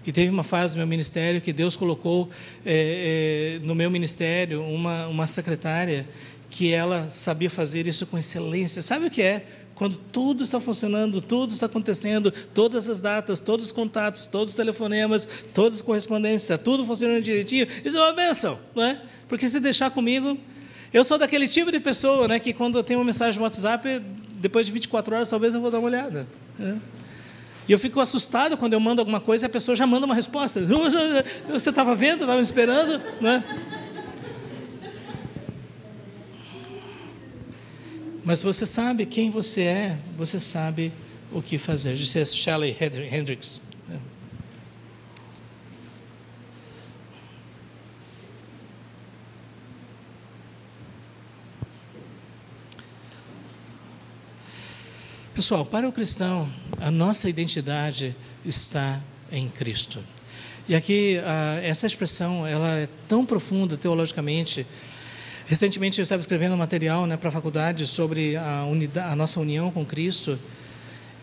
E 0.06 0.12
teve 0.12 0.30
uma 0.30 0.44
fase 0.44 0.74
no 0.74 0.78
meu 0.78 0.86
ministério 0.86 1.40
que 1.40 1.52
Deus 1.52 1.76
colocou 1.76 2.30
é, 2.64 3.58
é, 3.60 3.66
no 3.66 3.74
meu 3.74 3.90
ministério 3.90 4.62
uma, 4.62 5.06
uma 5.06 5.26
secretária 5.26 6.06
que 6.50 6.72
ela 6.72 7.08
sabia 7.10 7.50
fazer 7.50 7.86
isso 7.86 8.06
com 8.06 8.16
excelência. 8.16 8.82
Sabe 8.82 9.06
o 9.06 9.10
que 9.10 9.22
é? 9.22 9.46
quando 9.78 9.96
tudo 9.96 10.42
está 10.42 10.58
funcionando, 10.58 11.22
tudo 11.22 11.52
está 11.52 11.66
acontecendo, 11.66 12.32
todas 12.52 12.88
as 12.88 12.98
datas, 12.98 13.38
todos 13.38 13.66
os 13.66 13.70
contatos, 13.70 14.26
todos 14.26 14.50
os 14.50 14.56
telefonemas, 14.56 15.28
todas 15.54 15.76
as 15.76 15.82
correspondências, 15.82 16.42
está 16.42 16.58
tudo 16.58 16.84
funcionando 16.84 17.22
direitinho, 17.22 17.64
isso 17.84 17.96
é 17.96 18.00
uma 18.00 18.12
benção, 18.12 18.58
não 18.74 18.82
é? 18.82 19.00
Porque 19.28 19.46
se 19.46 19.60
deixar 19.60 19.92
comigo, 19.92 20.36
eu 20.92 21.04
sou 21.04 21.16
daquele 21.16 21.46
tipo 21.46 21.70
de 21.70 21.78
pessoa, 21.78 22.26
né, 22.26 22.40
que 22.40 22.52
quando 22.52 22.76
eu 22.76 22.82
tenho 22.82 22.98
uma 22.98 23.06
mensagem 23.06 23.38
no 23.38 23.44
WhatsApp, 23.44 24.02
depois 24.40 24.66
de 24.66 24.72
24 24.72 25.14
horas, 25.14 25.30
talvez 25.30 25.54
eu 25.54 25.60
vou 25.60 25.70
dar 25.70 25.78
uma 25.78 25.86
olhada. 25.86 26.26
Né? 26.58 26.80
E 27.68 27.72
eu 27.72 27.78
fico 27.78 28.00
assustado 28.00 28.56
quando 28.56 28.72
eu 28.72 28.80
mando 28.80 29.00
alguma 29.00 29.20
coisa 29.20 29.44
e 29.44 29.46
a 29.46 29.50
pessoa 29.50 29.76
já 29.76 29.86
manda 29.86 30.06
uma 30.06 30.14
resposta. 30.14 30.60
Você 31.50 31.70
estava 31.70 31.94
vendo, 31.94 32.22
estava 32.22 32.40
esperando, 32.40 33.00
né? 33.20 33.44
Mas 38.24 38.42
você 38.42 38.66
sabe 38.66 39.06
quem 39.06 39.30
você 39.30 39.62
é, 39.62 39.98
você 40.16 40.38
sabe 40.38 40.92
o 41.32 41.40
que 41.42 41.58
fazer. 41.58 41.96
Disse 41.96 42.24
Shelley 42.26 42.76
Hendricks. 43.10 43.68
Pessoal, 55.38 55.64
para 55.64 55.88
o 55.88 55.92
cristão, 55.92 56.52
a 56.80 56.90
nossa 56.90 57.30
identidade 57.30 58.12
está 58.44 59.00
em 59.30 59.48
Cristo. 59.48 60.02
E 60.68 60.74
aqui, 60.74 61.16
ah, 61.24 61.60
essa 61.62 61.86
expressão, 61.86 62.44
ela 62.44 62.70
é 62.70 62.88
tão 63.06 63.24
profunda 63.24 63.76
teologicamente, 63.76 64.66
Recentemente 65.48 65.98
eu 65.98 66.02
estava 66.02 66.20
escrevendo 66.20 66.52
um 66.52 66.58
material 66.58 67.06
né, 67.06 67.16
para 67.16 67.30
a 67.30 67.32
faculdade 67.32 67.86
sobre 67.86 68.36
a, 68.36 68.64
unidade, 68.64 69.10
a 69.10 69.16
nossa 69.16 69.40
união 69.40 69.70
com 69.70 69.82
Cristo. 69.82 70.38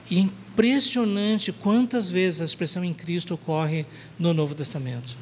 E 0.10 0.18
é 0.18 0.20
impressionante 0.20 1.52
quantas 1.52 2.10
vezes 2.10 2.42
a 2.42 2.46
expressão 2.46 2.84
em 2.84 2.92
Cristo 2.92 3.36
ocorre 3.36 3.86
no 4.18 4.34
Novo 4.34 4.56
Testamento. 4.56 5.16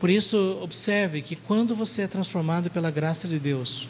Por 0.00 0.10
isso, 0.10 0.58
observe 0.60 1.22
que 1.22 1.36
quando 1.36 1.72
você 1.72 2.02
é 2.02 2.08
transformado 2.08 2.68
pela 2.68 2.90
graça 2.90 3.28
de 3.28 3.38
Deus, 3.38 3.86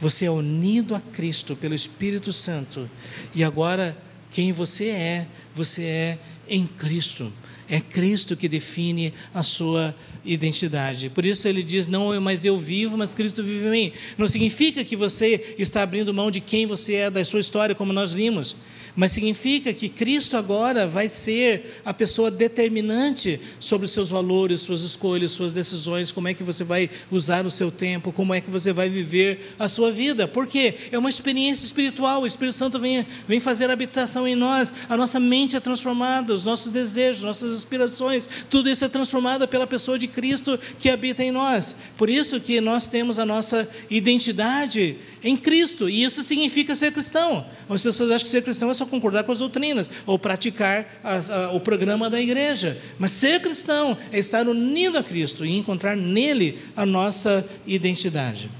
você 0.00 0.26
é 0.26 0.30
unido 0.30 0.94
a 0.94 1.00
Cristo 1.00 1.56
pelo 1.56 1.74
Espírito 1.74 2.32
Santo, 2.32 2.88
e 3.34 3.42
agora 3.42 3.98
quem 4.30 4.52
você 4.52 4.90
é, 4.90 5.26
você 5.52 5.82
é 5.82 6.18
em 6.48 6.68
Cristo. 6.68 7.32
É 7.68 7.80
Cristo 7.80 8.36
que 8.36 8.48
define 8.48 9.12
a 9.34 9.42
sua 9.42 9.94
identidade. 10.24 11.10
Por 11.10 11.26
isso 11.26 11.48
ele 11.48 11.62
diz: 11.62 11.86
Não 11.86 12.20
mas 12.20 12.44
eu 12.44 12.58
vivo, 12.58 12.96
mas 12.96 13.14
Cristo 13.14 13.42
vive 13.42 13.66
em 13.66 13.70
mim. 13.70 13.92
Não 14.16 14.28
significa 14.28 14.84
que 14.84 14.94
você 14.94 15.54
está 15.58 15.82
abrindo 15.82 16.14
mão 16.14 16.30
de 16.30 16.40
quem 16.40 16.66
você 16.66 16.94
é, 16.94 17.10
da 17.10 17.24
sua 17.24 17.40
história, 17.40 17.74
como 17.74 17.92
nós 17.92 18.12
vimos 18.12 18.56
mas 18.96 19.12
significa 19.12 19.74
que 19.74 19.90
Cristo 19.90 20.38
agora 20.38 20.86
vai 20.86 21.08
ser 21.08 21.80
a 21.84 21.92
pessoa 21.92 22.30
determinante 22.30 23.38
sobre 23.60 23.84
os 23.84 23.90
seus 23.90 24.08
valores, 24.08 24.62
suas 24.62 24.80
escolhas, 24.80 25.32
suas 25.32 25.52
decisões, 25.52 26.10
como 26.10 26.28
é 26.28 26.34
que 26.34 26.42
você 26.42 26.64
vai 26.64 26.88
usar 27.10 27.44
o 27.44 27.50
seu 27.50 27.70
tempo, 27.70 28.10
como 28.10 28.32
é 28.32 28.40
que 28.40 28.50
você 28.50 28.72
vai 28.72 28.88
viver 28.88 29.54
a 29.58 29.68
sua 29.68 29.92
vida. 29.92 30.26
Por 30.26 30.46
quê? 30.46 30.74
É 30.90 30.98
uma 30.98 31.10
experiência 31.10 31.66
espiritual, 31.66 32.22
o 32.22 32.26
Espírito 32.26 32.54
Santo 32.54 32.80
vem, 32.80 33.06
vem 33.28 33.38
fazer 33.38 33.70
habitação 33.70 34.26
em 34.26 34.34
nós, 34.34 34.72
a 34.88 34.96
nossa 34.96 35.20
mente 35.20 35.54
é 35.54 35.60
transformada, 35.60 36.32
os 36.32 36.44
nossos 36.44 36.72
desejos, 36.72 37.22
nossas 37.22 37.54
aspirações, 37.54 38.28
tudo 38.48 38.70
isso 38.70 38.84
é 38.84 38.88
transformado 38.88 39.46
pela 39.46 39.66
pessoa 39.66 39.98
de 39.98 40.08
Cristo 40.08 40.58
que 40.80 40.88
habita 40.88 41.22
em 41.22 41.30
nós. 41.30 41.76
Por 41.98 42.08
isso 42.08 42.40
que 42.40 42.62
nós 42.62 42.88
temos 42.88 43.18
a 43.18 43.26
nossa 43.26 43.68
identidade 43.90 44.96
em 45.22 45.36
Cristo, 45.36 45.88
e 45.88 46.02
isso 46.02 46.22
significa 46.22 46.74
ser 46.74 46.92
cristão. 46.92 47.46
As 47.68 47.82
pessoas 47.82 48.10
acham 48.10 48.24
que 48.24 48.30
ser 48.30 48.42
cristão 48.42 48.70
é 48.70 48.74
só 48.74 48.86
concordar 48.86 49.24
com 49.24 49.32
as 49.32 49.38
doutrinas 49.38 49.90
ou 50.04 50.18
praticar 50.18 51.00
a, 51.02 51.52
o 51.52 51.60
programa 51.60 52.08
da 52.08 52.20
igreja, 52.20 52.80
mas 52.98 53.12
ser 53.12 53.40
cristão 53.40 53.96
é 54.12 54.18
estar 54.18 54.48
unido 54.48 54.98
a 54.98 55.02
Cristo 55.02 55.44
e 55.44 55.56
encontrar 55.56 55.96
nele 55.96 56.58
a 56.76 56.86
nossa 56.86 57.46
identidade. 57.66 58.50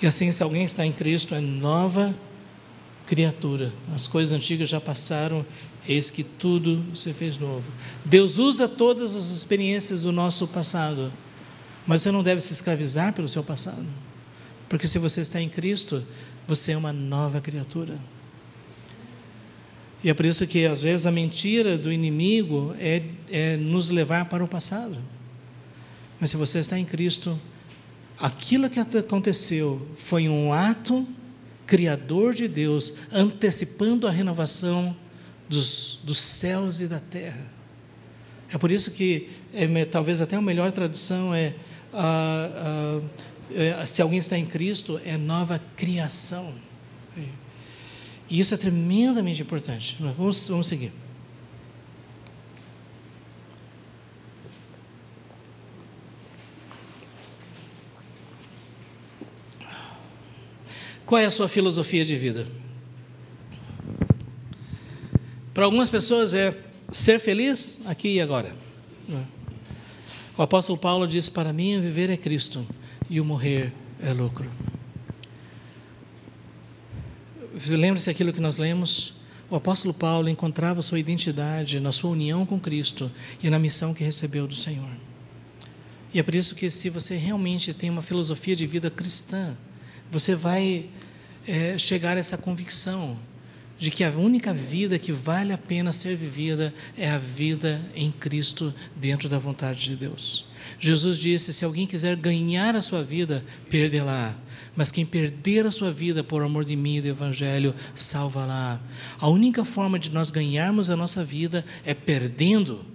E 0.00 0.06
assim, 0.06 0.30
se 0.30 0.42
alguém 0.42 0.64
está 0.64 0.86
em 0.86 0.92
Cristo, 0.92 1.34
é 1.34 1.40
nova 1.40 2.14
criatura. 3.08 3.72
As 3.94 4.06
coisas 4.06 4.36
antigas 4.36 4.68
já 4.68 4.80
passaram 4.80 5.44
Eis 5.88 6.10
que 6.10 6.22
tudo 6.22 6.84
se 6.94 7.14
fez 7.14 7.38
novo. 7.38 7.64
Deus 8.04 8.36
usa 8.36 8.68
todas 8.68 9.16
as 9.16 9.30
experiências 9.30 10.02
do 10.02 10.12
nosso 10.12 10.46
passado, 10.46 11.10
mas 11.86 12.02
você 12.02 12.10
não 12.10 12.22
deve 12.22 12.42
se 12.42 12.52
escravizar 12.52 13.14
pelo 13.14 13.26
seu 13.26 13.42
passado, 13.42 13.86
porque 14.68 14.86
se 14.86 14.98
você 14.98 15.22
está 15.22 15.40
em 15.40 15.48
Cristo, 15.48 16.04
você 16.46 16.72
é 16.72 16.76
uma 16.76 16.92
nova 16.92 17.40
criatura. 17.40 17.98
E 20.04 20.10
é 20.10 20.14
por 20.14 20.26
isso 20.26 20.46
que 20.46 20.66
às 20.66 20.82
vezes 20.82 21.06
a 21.06 21.10
mentira 21.10 21.78
do 21.78 21.90
inimigo 21.90 22.74
é, 22.78 23.02
é 23.30 23.56
nos 23.56 23.88
levar 23.88 24.26
para 24.26 24.44
o 24.44 24.48
passado. 24.48 24.98
Mas 26.20 26.30
se 26.30 26.36
você 26.36 26.58
está 26.58 26.78
em 26.78 26.84
Cristo, 26.84 27.38
aquilo 28.18 28.68
que 28.68 28.78
aconteceu 28.78 29.88
foi 29.96 30.28
um 30.28 30.52
ato 30.52 31.06
criador 31.68 32.34
de 32.34 32.48
Deus, 32.48 32.94
antecipando 33.12 34.08
a 34.08 34.10
renovação 34.10 34.96
dos, 35.48 36.00
dos 36.02 36.18
céus 36.18 36.80
e 36.80 36.88
da 36.88 36.98
terra. 36.98 37.46
É 38.50 38.56
por 38.56 38.72
isso 38.72 38.90
que 38.92 39.28
é, 39.52 39.84
talvez 39.84 40.20
até 40.20 40.34
a 40.34 40.40
melhor 40.40 40.72
tradução 40.72 41.34
é, 41.34 41.54
ah, 41.92 42.50
ah, 42.56 43.00
é, 43.54 43.86
se 43.86 44.00
alguém 44.00 44.18
está 44.18 44.36
em 44.36 44.46
Cristo 44.46 44.98
é 45.04 45.16
nova 45.18 45.60
criação. 45.76 46.52
E 48.30 48.40
isso 48.40 48.52
é 48.52 48.56
tremendamente 48.56 49.40
importante. 49.40 49.96
Vamos, 50.00 50.48
vamos 50.48 50.66
seguir. 50.66 50.92
Qual 61.08 61.18
é 61.18 61.24
a 61.24 61.30
sua 61.30 61.48
filosofia 61.48 62.04
de 62.04 62.14
vida? 62.16 62.46
Para 65.54 65.64
algumas 65.64 65.88
pessoas 65.88 66.34
é 66.34 66.54
ser 66.92 67.18
feliz 67.18 67.80
aqui 67.86 68.16
e 68.16 68.20
agora. 68.20 68.54
Né? 69.08 69.24
O 70.36 70.42
apóstolo 70.42 70.76
Paulo 70.78 71.08
diz: 71.08 71.30
Para 71.30 71.50
mim, 71.50 71.80
viver 71.80 72.10
é 72.10 72.16
Cristo 72.18 72.64
e 73.08 73.22
o 73.22 73.24
morrer 73.24 73.72
é 74.02 74.12
lucro. 74.12 74.50
Lembre-se 77.68 78.10
aquilo 78.10 78.30
que 78.30 78.40
nós 78.40 78.58
lemos. 78.58 79.14
O 79.48 79.56
apóstolo 79.56 79.94
Paulo 79.94 80.28
encontrava 80.28 80.82
sua 80.82 80.98
identidade 80.98 81.80
na 81.80 81.90
sua 81.90 82.10
união 82.10 82.44
com 82.44 82.60
Cristo 82.60 83.10
e 83.42 83.48
na 83.48 83.58
missão 83.58 83.94
que 83.94 84.04
recebeu 84.04 84.46
do 84.46 84.54
Senhor. 84.54 84.90
E 86.12 86.20
é 86.20 86.22
por 86.22 86.34
isso 86.34 86.54
que, 86.54 86.68
se 86.68 86.90
você 86.90 87.16
realmente 87.16 87.72
tem 87.72 87.88
uma 87.88 88.02
filosofia 88.02 88.54
de 88.54 88.66
vida 88.66 88.90
cristã, 88.90 89.56
você 90.10 90.34
vai 90.34 90.86
é, 91.46 91.78
chegar 91.78 92.16
a 92.16 92.20
essa 92.20 92.36
convicção 92.36 93.18
de 93.78 93.90
que 93.90 94.02
a 94.02 94.10
única 94.10 94.52
vida 94.52 94.98
que 94.98 95.12
vale 95.12 95.52
a 95.52 95.58
pena 95.58 95.92
ser 95.92 96.16
vivida 96.16 96.74
é 96.96 97.08
a 97.08 97.18
vida 97.18 97.80
em 97.94 98.10
Cristo 98.10 98.74
dentro 98.96 99.28
da 99.28 99.38
vontade 99.38 99.84
de 99.84 99.96
Deus. 99.96 100.46
Jesus 100.80 101.18
disse: 101.18 101.52
se 101.52 101.64
alguém 101.64 101.86
quiser 101.86 102.16
ganhar 102.16 102.74
a 102.74 102.82
sua 102.82 103.02
vida, 103.02 103.44
perdê-la. 103.70 104.36
Mas 104.76 104.92
quem 104.92 105.04
perder 105.04 105.66
a 105.66 105.72
sua 105.72 105.90
vida 105.90 106.22
por 106.22 106.42
amor 106.42 106.64
de 106.64 106.76
mim 106.76 106.96
e 106.96 107.00
do 107.00 107.08
Evangelho, 107.08 107.74
salva-la. 107.96 108.80
A 109.18 109.28
única 109.28 109.64
forma 109.64 109.98
de 109.98 110.10
nós 110.10 110.30
ganharmos 110.30 110.88
a 110.88 110.96
nossa 110.96 111.24
vida 111.24 111.64
é 111.84 111.94
perdendo, 111.94 112.86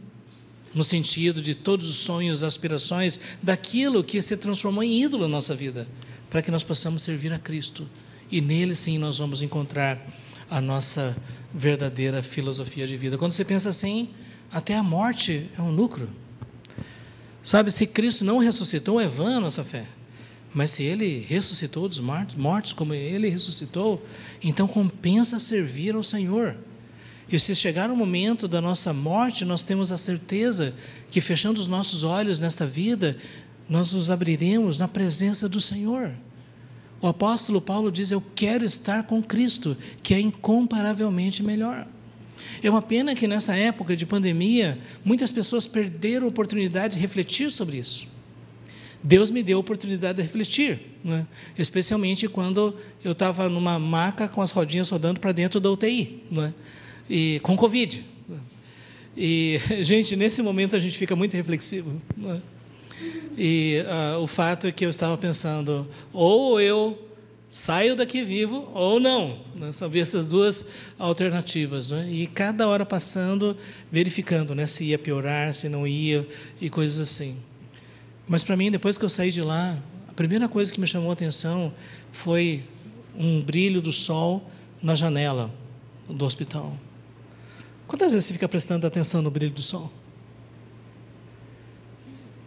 no 0.74 0.84
sentido 0.84 1.42
de 1.42 1.54
todos 1.54 1.90
os 1.90 1.98
sonhos, 1.98 2.42
aspirações, 2.42 3.20
daquilo 3.42 4.02
que 4.02 4.22
se 4.22 4.38
transformou 4.38 4.82
em 4.82 5.04
ídolo 5.04 5.24
na 5.24 5.32
nossa 5.36 5.54
vida, 5.54 5.86
para 6.34 6.42
que 6.42 6.50
nós 6.50 6.64
possamos 6.64 7.04
servir 7.04 7.32
a 7.32 7.38
Cristo. 7.38 7.88
E 8.32 8.42
nele 8.42 8.74
sim 8.74 8.98
nós 8.98 9.20
vamos 9.20 9.44
encontrar 9.44 10.04
a 10.50 10.60
nossa 10.60 11.16
verdadeira 11.54 12.24
filosofia 12.24 12.88
de 12.88 12.98
vida. 12.98 13.20
Quando 13.20 13.34
você 13.34 13.46
pensa 13.46 13.70
assim, 13.70 14.10
até 14.52 14.76
a 14.76 14.82
morte 14.82 15.48
é 15.56 15.62
um 15.62 15.70
lucro. 15.70 16.10
Sabe, 17.44 17.70
se 17.70 17.86
Cristo 17.86 18.26
não 18.26 18.40
ressuscitou, 18.40 19.00
é 19.00 19.08
vã 19.08 19.38
a 19.38 19.40
nossa 19.40 19.64
fé. 19.64 19.86
Mas 20.52 20.72
se 20.72 20.82
Ele 20.82 21.24
ressuscitou 21.30 21.88
dos 21.88 22.00
mortos, 22.00 22.74
como 22.74 22.96
Ele 22.96 23.30
ressuscitou, 23.30 24.04
então 24.44 24.68
compensa 24.68 25.40
servir 25.40 25.94
ao 25.94 26.02
Senhor. 26.02 26.58
E 27.30 27.38
se 27.38 27.56
chegar 27.56 27.92
o 27.92 27.96
momento 27.96 28.48
da 28.48 28.60
nossa 28.60 28.92
morte, 28.92 29.46
nós 29.46 29.62
temos 29.62 29.92
a 29.92 29.98
certeza 29.98 30.74
que, 31.12 31.22
fechando 31.22 31.60
os 31.60 31.68
nossos 31.68 32.04
olhos 32.04 32.40
nesta 32.40 32.66
vida, 32.66 33.18
nós 33.74 33.92
nos 33.92 34.12
abriremos 34.12 34.78
na 34.78 34.88
presença 34.88 35.50
do 35.50 35.60
Senhor. 35.60 36.14
O 37.02 37.08
apóstolo 37.08 37.60
Paulo 37.60 37.92
diz: 37.92 38.12
Eu 38.12 38.22
quero 38.36 38.64
estar 38.64 39.02
com 39.02 39.20
Cristo, 39.20 39.76
que 40.04 40.14
é 40.14 40.20
incomparavelmente 40.22 41.42
melhor. 41.42 41.88
É 42.62 42.70
uma 42.70 42.84
pena 42.84 43.16
que 43.16 43.28
nessa 43.28 43.56
época 43.56 43.96
de 43.96 44.06
pandemia, 44.06 44.78
muitas 45.04 45.32
pessoas 45.32 45.66
perderam 45.66 46.28
a 46.28 46.30
oportunidade 46.30 46.94
de 46.94 47.00
refletir 47.00 47.50
sobre 47.50 47.78
isso. 47.78 48.06
Deus 49.02 49.32
me 49.32 49.42
deu 49.42 49.58
a 49.58 49.62
oportunidade 49.62 50.18
de 50.18 50.22
refletir, 50.22 50.80
né? 51.04 51.26
especialmente 51.58 52.30
quando 52.30 52.78
eu 53.04 53.14
estava 53.14 53.50
numa 53.50 53.80
maca 53.80 54.28
com 54.28 54.40
as 54.40 54.52
rodinhas 54.52 54.88
rodando 54.88 55.20
para 55.20 55.32
dentro 55.32 55.60
da 55.60 55.72
UTI, 55.72 56.22
né? 56.30 56.54
e 57.10 57.40
com 57.42 57.58
Covid. 57.58 58.06
E, 59.18 59.60
gente, 59.82 60.16
nesse 60.16 60.44
momento 60.44 60.76
a 60.76 60.80
gente 60.80 60.96
fica 60.96 61.16
muito 61.16 61.34
reflexivo. 61.36 62.00
Né? 62.16 62.40
E 63.38 63.84
uh, 64.16 64.20
o 64.20 64.28
fato 64.28 64.68
é 64.68 64.72
que 64.72 64.86
eu 64.86 64.90
estava 64.90 65.18
pensando, 65.18 65.90
ou 66.12 66.62
eu 66.62 67.00
saio 67.50 67.96
daqui 67.96 68.24
vivo 68.24 68.68
ou 68.74 69.00
não. 69.00 69.40
Né? 69.56 69.72
Havia 69.80 70.02
essas 70.02 70.26
duas 70.26 70.68
alternativas. 70.98 71.90
Né? 71.90 72.10
E 72.12 72.28
cada 72.28 72.68
hora 72.68 72.86
passando, 72.86 73.56
verificando 73.92 74.56
né? 74.56 74.66
se 74.66 74.86
ia 74.86 74.98
piorar, 74.98 75.54
se 75.54 75.70
não 75.70 75.86
ia, 75.86 76.28
e 76.60 76.70
coisas 76.70 77.00
assim. 77.00 77.38
Mas 78.28 78.44
para 78.44 78.56
mim, 78.56 78.72
depois 78.72 78.98
que 78.98 79.06
eu 79.06 79.10
saí 79.10 79.32
de 79.32 79.42
lá, 79.42 79.78
a 80.08 80.14
primeira 80.14 80.50
coisa 80.50 80.72
que 80.72 80.80
me 80.80 80.88
chamou 80.88 81.12
a 81.12 81.14
atenção 81.14 81.74
foi 82.12 82.64
um 83.16 83.42
brilho 83.42 83.82
do 83.82 83.92
sol 83.92 84.50
na 84.82 84.96
janela 84.96 85.54
do 86.10 86.26
hospital. 86.26 86.76
Quantas 87.88 88.14
vezes 88.14 88.28
você 88.28 88.34
fica 88.34 88.50
prestando 88.50 88.88
atenção 88.88 89.22
no 89.22 89.30
brilho 89.30 89.54
do 89.54 89.62
sol? 89.62 89.92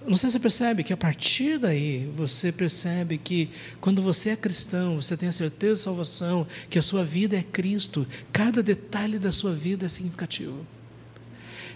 Não 0.07 0.17
sei 0.17 0.31
se 0.31 0.35
você 0.35 0.41
percebe 0.41 0.85
que 0.85 0.93
a 0.93 0.97
partir 0.97 1.59
daí 1.59 2.09
você 2.15 2.53
percebe 2.53 3.19
que 3.19 3.51
quando 3.81 4.01
você 4.01 4.31
é 4.31 4.37
cristão, 4.37 4.95
você 4.95 5.17
tem 5.17 5.29
a 5.29 5.33
certeza 5.33 5.75
de 5.75 5.81
salvação, 5.81 6.47
que 6.71 6.79
a 6.79 6.83
sua 6.83 7.03
vida 7.03 7.37
é 7.37 7.43
Cristo, 7.43 8.07
cada 8.33 8.63
detalhe 8.63 9.19
da 9.19 9.33
sua 9.33 9.53
vida 9.53 9.85
é 9.85 9.89
significativo. 9.89 10.65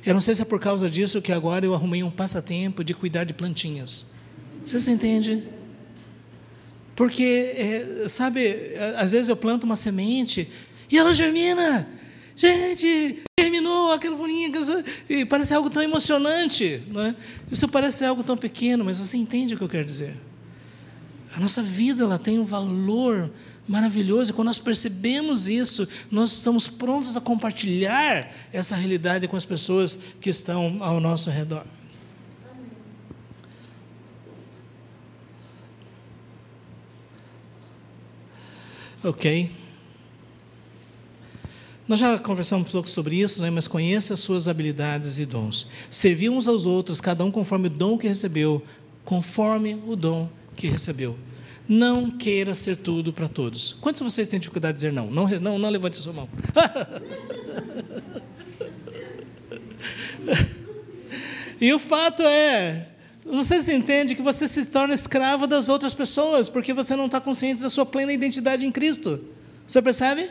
Eu 0.07 0.15
não 0.15 0.21
sei 0.21 0.35
se 0.35 0.43
é 0.43 0.45
por 0.45 0.61
causa 0.61 0.89
disso 0.89 1.21
que 1.21 1.33
agora 1.33 1.67
eu 1.67 1.75
arrumei 1.75 2.03
um 2.05 2.11
passatempo 2.11 2.85
de 2.85 2.95
cuidar 2.95 3.25
de 3.25 3.35
plantinhas. 3.35 4.13
Você 4.65 4.79
se 4.79 4.91
entende? 4.91 5.43
Porque, 6.95 7.25
é, 7.57 8.09
sabe, 8.09 8.75
às 8.97 9.13
vezes 9.13 9.29
eu 9.29 9.37
planto 9.37 9.65
uma 9.65 9.77
semente 9.77 10.49
E 10.91 10.99
ela 10.99 11.15
germina. 11.15 11.89
Gente, 12.41 13.23
terminou 13.37 13.93
aquela 13.93 14.17
bolinha, 14.17 14.51
e 15.11 15.27
parece 15.27 15.53
algo 15.53 15.69
tão 15.69 15.83
emocionante. 15.83 16.83
Não 16.89 17.03
é? 17.03 17.15
Isso 17.53 17.69
parece 17.69 18.03
algo 18.03 18.25
tão 18.25 18.35
pequeno, 18.35 18.83
mas 18.83 18.97
você 18.99 19.19
entende 19.19 19.53
o 19.53 19.59
que 19.59 19.63
eu 19.63 19.69
quero 19.69 19.85
dizer. 19.85 20.17
A 21.37 21.39
nossa 21.39 21.61
vida 21.61 22.03
ela 22.03 22.19
tem 22.19 22.39
um 22.39 22.45
valor 22.45 23.31
maravilhoso, 23.69 24.31
e 24.31 24.35
quando 24.35 24.47
nós 24.47 24.59
percebemos 24.59 25.49
isso, 25.49 25.87
nós 26.11 26.33
estamos 26.33 26.67
prontos 26.67 27.15
a 27.15 27.21
compartilhar 27.21 28.33
essa 28.51 28.75
realidade 28.75 29.29
com 29.29 29.37
as 29.37 29.45
pessoas 29.45 30.03
que 30.19 30.31
estão 30.31 30.83
ao 30.83 30.99
nosso 30.99 31.29
redor. 31.29 31.67
Ok? 39.05 39.60
Nós 41.91 41.99
já 41.99 42.17
conversamos 42.21 42.69
um 42.69 42.71
pouco 42.71 42.89
sobre 42.89 43.17
isso, 43.17 43.43
né? 43.43 43.51
mas 43.51 43.67
conheça 43.67 44.15
as 44.15 44.21
suas 44.21 44.47
habilidades 44.47 45.19
e 45.19 45.27
dons. 45.27 45.67
Servir 45.91 46.29
uns 46.29 46.47
aos 46.47 46.65
outros, 46.65 47.01
cada 47.01 47.25
um 47.25 47.33
conforme 47.33 47.67
o 47.67 47.71
dom 47.71 47.99
que 47.99 48.07
recebeu, 48.07 48.65
conforme 49.05 49.75
o 49.89 49.97
dom 49.97 50.31
que 50.55 50.69
recebeu. 50.69 51.19
Não 51.69 52.09
queira 52.09 52.55
ser 52.55 52.77
tudo 52.77 53.13
para 53.13 53.27
todos. 53.27 53.73
Quantos 53.81 53.99
de 53.99 54.05
vocês 54.09 54.29
têm 54.29 54.39
dificuldade 54.39 54.75
de 54.75 54.83
dizer 54.83 54.93
não? 54.93 55.11
Não, 55.11 55.29
não, 55.41 55.59
não 55.59 55.69
levante 55.69 55.99
a 55.99 56.03
sua 56.03 56.13
mão. 56.13 56.29
e 61.61 61.73
o 61.73 61.81
fato 61.81 62.23
é, 62.23 62.87
você 63.27 63.61
se 63.61 63.75
entende 63.75 64.15
que 64.15 64.23
você 64.23 64.47
se 64.47 64.67
torna 64.67 64.95
escravo 64.95 65.45
das 65.45 65.69
outras 65.69 65.93
pessoas, 65.93 66.49
porque 66.49 66.73
você 66.73 66.95
não 66.95 67.07
está 67.07 67.21
consciente 67.21 67.61
da 67.61 67.69
sua 67.69 67.85
plena 67.85 68.13
identidade 68.13 68.65
em 68.65 68.71
Cristo. 68.71 69.25
Você 69.67 69.83
percebe? 69.83 70.31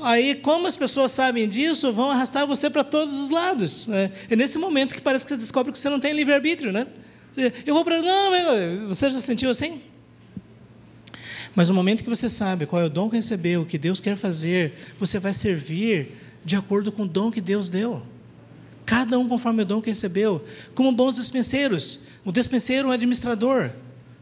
Aí, 0.00 0.34
como 0.34 0.66
as 0.66 0.76
pessoas 0.76 1.12
sabem 1.12 1.48
disso, 1.48 1.92
vão 1.92 2.10
arrastar 2.10 2.46
você 2.46 2.68
para 2.68 2.82
todos 2.82 3.18
os 3.20 3.30
lados. 3.30 3.86
Né? 3.86 4.10
É 4.28 4.36
nesse 4.36 4.58
momento 4.58 4.94
que 4.94 5.00
parece 5.00 5.24
que 5.24 5.30
você 5.30 5.36
descobre 5.36 5.72
que 5.72 5.78
você 5.78 5.88
não 5.88 6.00
tem 6.00 6.12
livre-arbítrio, 6.12 6.72
né? 6.72 6.86
Eu 7.66 7.74
vou 7.74 7.84
para. 7.84 8.00
Não, 8.00 8.88
você 8.88 9.10
já 9.10 9.18
sentiu 9.18 9.50
assim? 9.50 9.80
Mas 11.54 11.68
no 11.68 11.74
momento 11.74 12.02
que 12.02 12.08
você 12.08 12.28
sabe 12.28 12.66
qual 12.66 12.82
é 12.82 12.84
o 12.84 12.90
dom 12.90 13.08
que 13.08 13.16
recebeu, 13.16 13.62
o 13.62 13.66
que 13.66 13.78
Deus 13.78 14.00
quer 14.00 14.16
fazer, 14.16 14.72
você 14.98 15.18
vai 15.18 15.32
servir 15.32 16.16
de 16.44 16.56
acordo 16.56 16.90
com 16.90 17.02
o 17.02 17.08
dom 17.08 17.30
que 17.30 17.40
Deus 17.40 17.68
deu. 17.68 18.02
Cada 18.84 19.18
um 19.18 19.28
conforme 19.28 19.62
o 19.62 19.66
dom 19.66 19.80
que 19.80 19.88
recebeu. 19.90 20.44
Como 20.74 20.92
bons 20.92 21.14
dispenseiros. 21.16 22.04
O 22.24 22.32
dispenseiro 22.32 22.88
é 22.88 22.90
um 22.90 22.94
administrador. 22.94 23.70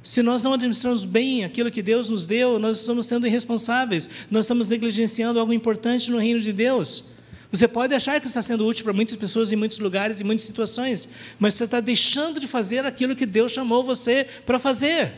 Se 0.03 0.21
nós 0.21 0.43
não 0.43 0.53
administramos 0.53 1.05
bem 1.05 1.45
aquilo 1.45 1.71
que 1.71 1.81
Deus 1.81 2.09
nos 2.09 2.27
deu, 2.27 2.59
nós 2.59 2.81
estamos 2.81 3.07
sendo 3.07 3.27
irresponsáveis, 3.27 4.09
nós 4.31 4.47
estamos 4.47 4.67
negligenciando 4.67 5.39
algo 5.39 5.53
importante 5.53 6.11
no 6.11 6.19
reino 6.19 6.41
de 6.41 6.53
Deus. 6.53 7.13
Você 7.53 7.69
pode 7.69 7.95
achar 7.95 8.21
que 8.21 8.27
está 8.27 8.43
sendo 8.43 8.67
útil 8.67 8.83
para 8.83 8.93
muitas 8.93 9.15
pessoas 9.15 9.53
em 9.53 9.57
muitos 9.57 9.79
lugares, 9.79 10.21
em 10.21 10.25
muitas 10.25 10.45
situações, 10.45 11.09
mas 11.39 11.55
você 11.55 11.65
está 11.65 11.81
deixando 11.81 12.41
de 12.41 12.49
fazer 12.49 12.85
aquilo 12.85 13.15
que 13.15 13.27
Deus 13.27 13.53
chamou 13.53 13.85
você 13.85 14.27
para 14.45 14.59
fazer. 14.59 15.13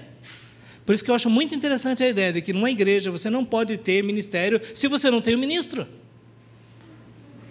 Por 0.85 0.95
isso 0.95 1.03
que 1.03 1.11
eu 1.11 1.15
acho 1.15 1.31
muito 1.31 1.55
interessante 1.55 2.03
a 2.03 2.09
ideia 2.09 2.33
de 2.33 2.43
que 2.43 2.53
numa 2.53 2.71
igreja 2.71 3.11
você 3.11 3.31
não 3.31 3.45
pode 3.45 3.79
ter 3.79 4.03
ministério 4.03 4.61
se 4.75 4.87
você 4.87 5.11
não 5.11 5.23
tem 5.23 5.35
um 5.35 5.39
ministro. 5.39 5.87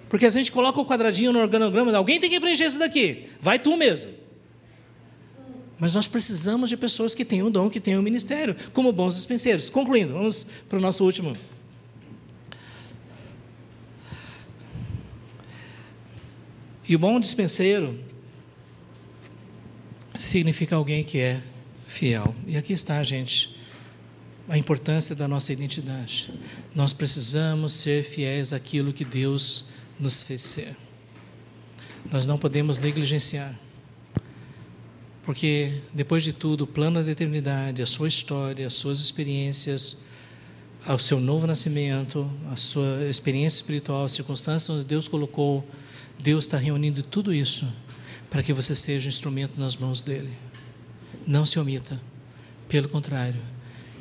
Porque 0.07 0.27
a 0.27 0.29
gente 0.29 0.51
coloca 0.51 0.79
o 0.79 0.85
quadradinho 0.85 1.31
no 1.31 1.39
organograma, 1.39 1.95
alguém 1.97 2.19
tem 2.19 2.29
que 2.29 2.39
preencher 2.39 2.65
isso 2.65 2.77
daqui, 2.77 3.23
vai 3.39 3.57
tu 3.57 3.75
mesmo. 3.75 4.22
Mas 5.79 5.95
nós 5.95 6.07
precisamos 6.07 6.69
de 6.69 6.77
pessoas 6.77 7.15
que 7.15 7.25
tenham 7.25 7.47
o 7.47 7.49
dom, 7.49 7.69
que 7.69 7.79
tenham 7.79 7.99
o 7.99 8.03
ministério, 8.03 8.55
como 8.71 8.91
bons 8.91 9.15
dispenseiros. 9.15 9.69
Concluindo, 9.69 10.13
vamos 10.13 10.45
para 10.69 10.77
o 10.77 10.81
nosso 10.81 11.03
último. 11.03 11.35
E 16.87 16.95
o 16.95 16.99
bom 16.99 17.19
dispenseiro 17.19 17.97
significa 20.13 20.75
alguém 20.75 21.03
que 21.03 21.17
é 21.17 21.41
fiel. 21.87 22.35
E 22.45 22.57
aqui 22.57 22.73
está, 22.73 23.01
gente, 23.03 23.57
a 24.49 24.57
importância 24.57 25.15
da 25.15 25.27
nossa 25.27 25.53
identidade. 25.53 26.33
Nós 26.75 26.91
precisamos 26.91 27.73
ser 27.73 28.03
fiéis 28.03 28.51
àquilo 28.51 28.91
que 28.91 29.05
Deus 29.05 29.69
nos 29.99 30.21
fez 30.23 30.41
ser. 30.41 30.75
Nós 32.11 32.25
não 32.25 32.37
podemos 32.37 32.79
negligenciar. 32.79 33.57
Porque, 35.23 35.81
depois 35.93 36.23
de 36.23 36.33
tudo, 36.33 36.65
o 36.65 36.67
plano 36.67 37.01
da 37.03 37.11
eternidade, 37.11 37.81
a 37.81 37.85
sua 37.85 38.07
história, 38.07 38.67
as 38.67 38.73
suas 38.73 38.99
experiências, 38.99 39.99
o 40.85 40.97
seu 40.97 41.19
novo 41.19 41.47
nascimento, 41.47 42.29
a 42.51 42.57
sua 42.57 43.05
experiência 43.09 43.57
espiritual, 43.57 44.03
as 44.03 44.11
circunstâncias 44.11 44.69
onde 44.69 44.85
Deus 44.85 45.07
colocou, 45.07 45.65
Deus 46.19 46.45
está 46.45 46.57
reunindo 46.57 47.01
tudo 47.01 47.33
isso 47.33 47.65
para 48.29 48.43
que 48.43 48.51
você 48.51 48.75
seja 48.75 49.07
um 49.07 49.09
instrumento 49.09 49.59
nas 49.59 49.77
mãos 49.77 50.01
dele. 50.01 50.31
Não 51.25 51.45
se 51.45 51.57
omita, 51.57 52.01
pelo 52.67 52.89
contrário, 52.89 53.39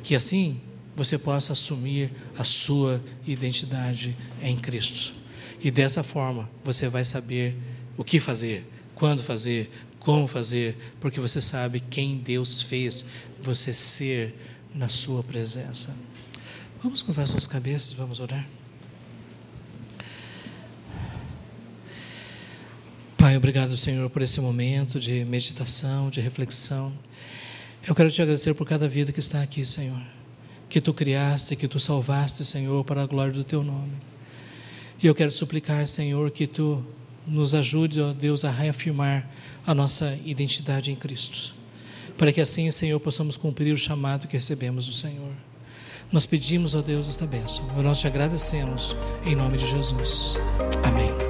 que 0.03 0.15
assim 0.15 0.59
você 0.95 1.17
possa 1.17 1.53
assumir 1.53 2.11
a 2.37 2.43
sua 2.43 3.01
identidade 3.25 4.15
em 4.41 4.57
Cristo. 4.57 5.13
E 5.61 5.71
dessa 5.71 6.03
forma 6.03 6.49
você 6.63 6.89
vai 6.89 7.05
saber 7.05 7.55
o 7.95 8.03
que 8.03 8.19
fazer, 8.19 8.67
quando 8.93 9.23
fazer, 9.23 9.71
como 10.03 10.27
fazer, 10.27 10.77
porque 10.99 11.19
você 11.19 11.41
sabe 11.41 11.79
quem 11.79 12.17
Deus 12.17 12.61
fez 12.61 13.05
você 13.41 13.73
ser 13.73 14.35
na 14.75 14.89
sua 14.89 15.23
presença. 15.23 15.95
Vamos 16.81 17.01
curvar 17.01 17.25
suas 17.27 17.47
cabeças, 17.47 17.93
vamos 17.93 18.19
orar. 18.19 18.45
Pai, 23.17 23.37
obrigado, 23.37 23.77
Senhor, 23.77 24.09
por 24.09 24.21
esse 24.21 24.41
momento 24.41 24.99
de 24.99 25.23
meditação, 25.23 26.09
de 26.09 26.19
reflexão. 26.19 26.93
Eu 27.87 27.95
quero 27.95 28.11
te 28.11 28.21
agradecer 28.21 28.53
por 28.53 28.67
cada 28.67 28.87
vida 28.87 29.13
que 29.13 29.19
está 29.21 29.41
aqui, 29.41 29.65
Senhor. 29.65 30.01
Que 30.67 30.81
tu 30.81 30.93
criaste, 30.93 31.55
que 31.55 31.67
tu 31.67 31.79
salvaste, 31.79 32.43
Senhor, 32.43 32.83
para 32.83 33.03
a 33.03 33.05
glória 33.05 33.33
do 33.33 33.45
teu 33.45 33.63
nome. 33.63 33.93
E 35.01 35.07
eu 35.07 35.15
quero 35.15 35.31
suplicar, 35.31 35.87
Senhor, 35.87 36.31
que 36.31 36.45
tu 36.45 36.85
nos 37.25 37.53
ajude, 37.53 38.01
ó 38.01 38.11
Deus, 38.11 38.43
a 38.43 38.51
reafirmar 38.51 39.29
a 39.65 39.73
nossa 39.73 40.17
identidade 40.25 40.91
em 40.91 40.95
Cristo. 40.95 41.53
Para 42.17 42.31
que 42.31 42.41
assim, 42.41 42.69
Senhor, 42.71 42.99
possamos 42.99 43.35
cumprir 43.35 43.73
o 43.73 43.77
chamado 43.77 44.27
que 44.27 44.33
recebemos 44.33 44.85
do 44.85 44.93
Senhor. 44.93 45.31
Nós 46.11 46.25
pedimos 46.25 46.75
a 46.75 46.81
Deus 46.81 47.09
esta 47.09 47.25
bênção. 47.25 47.65
Nós 47.81 47.99
te 47.99 48.07
agradecemos 48.07 48.95
em 49.25 49.35
nome 49.35 49.57
de 49.57 49.65
Jesus. 49.65 50.37
Amém. 50.83 51.22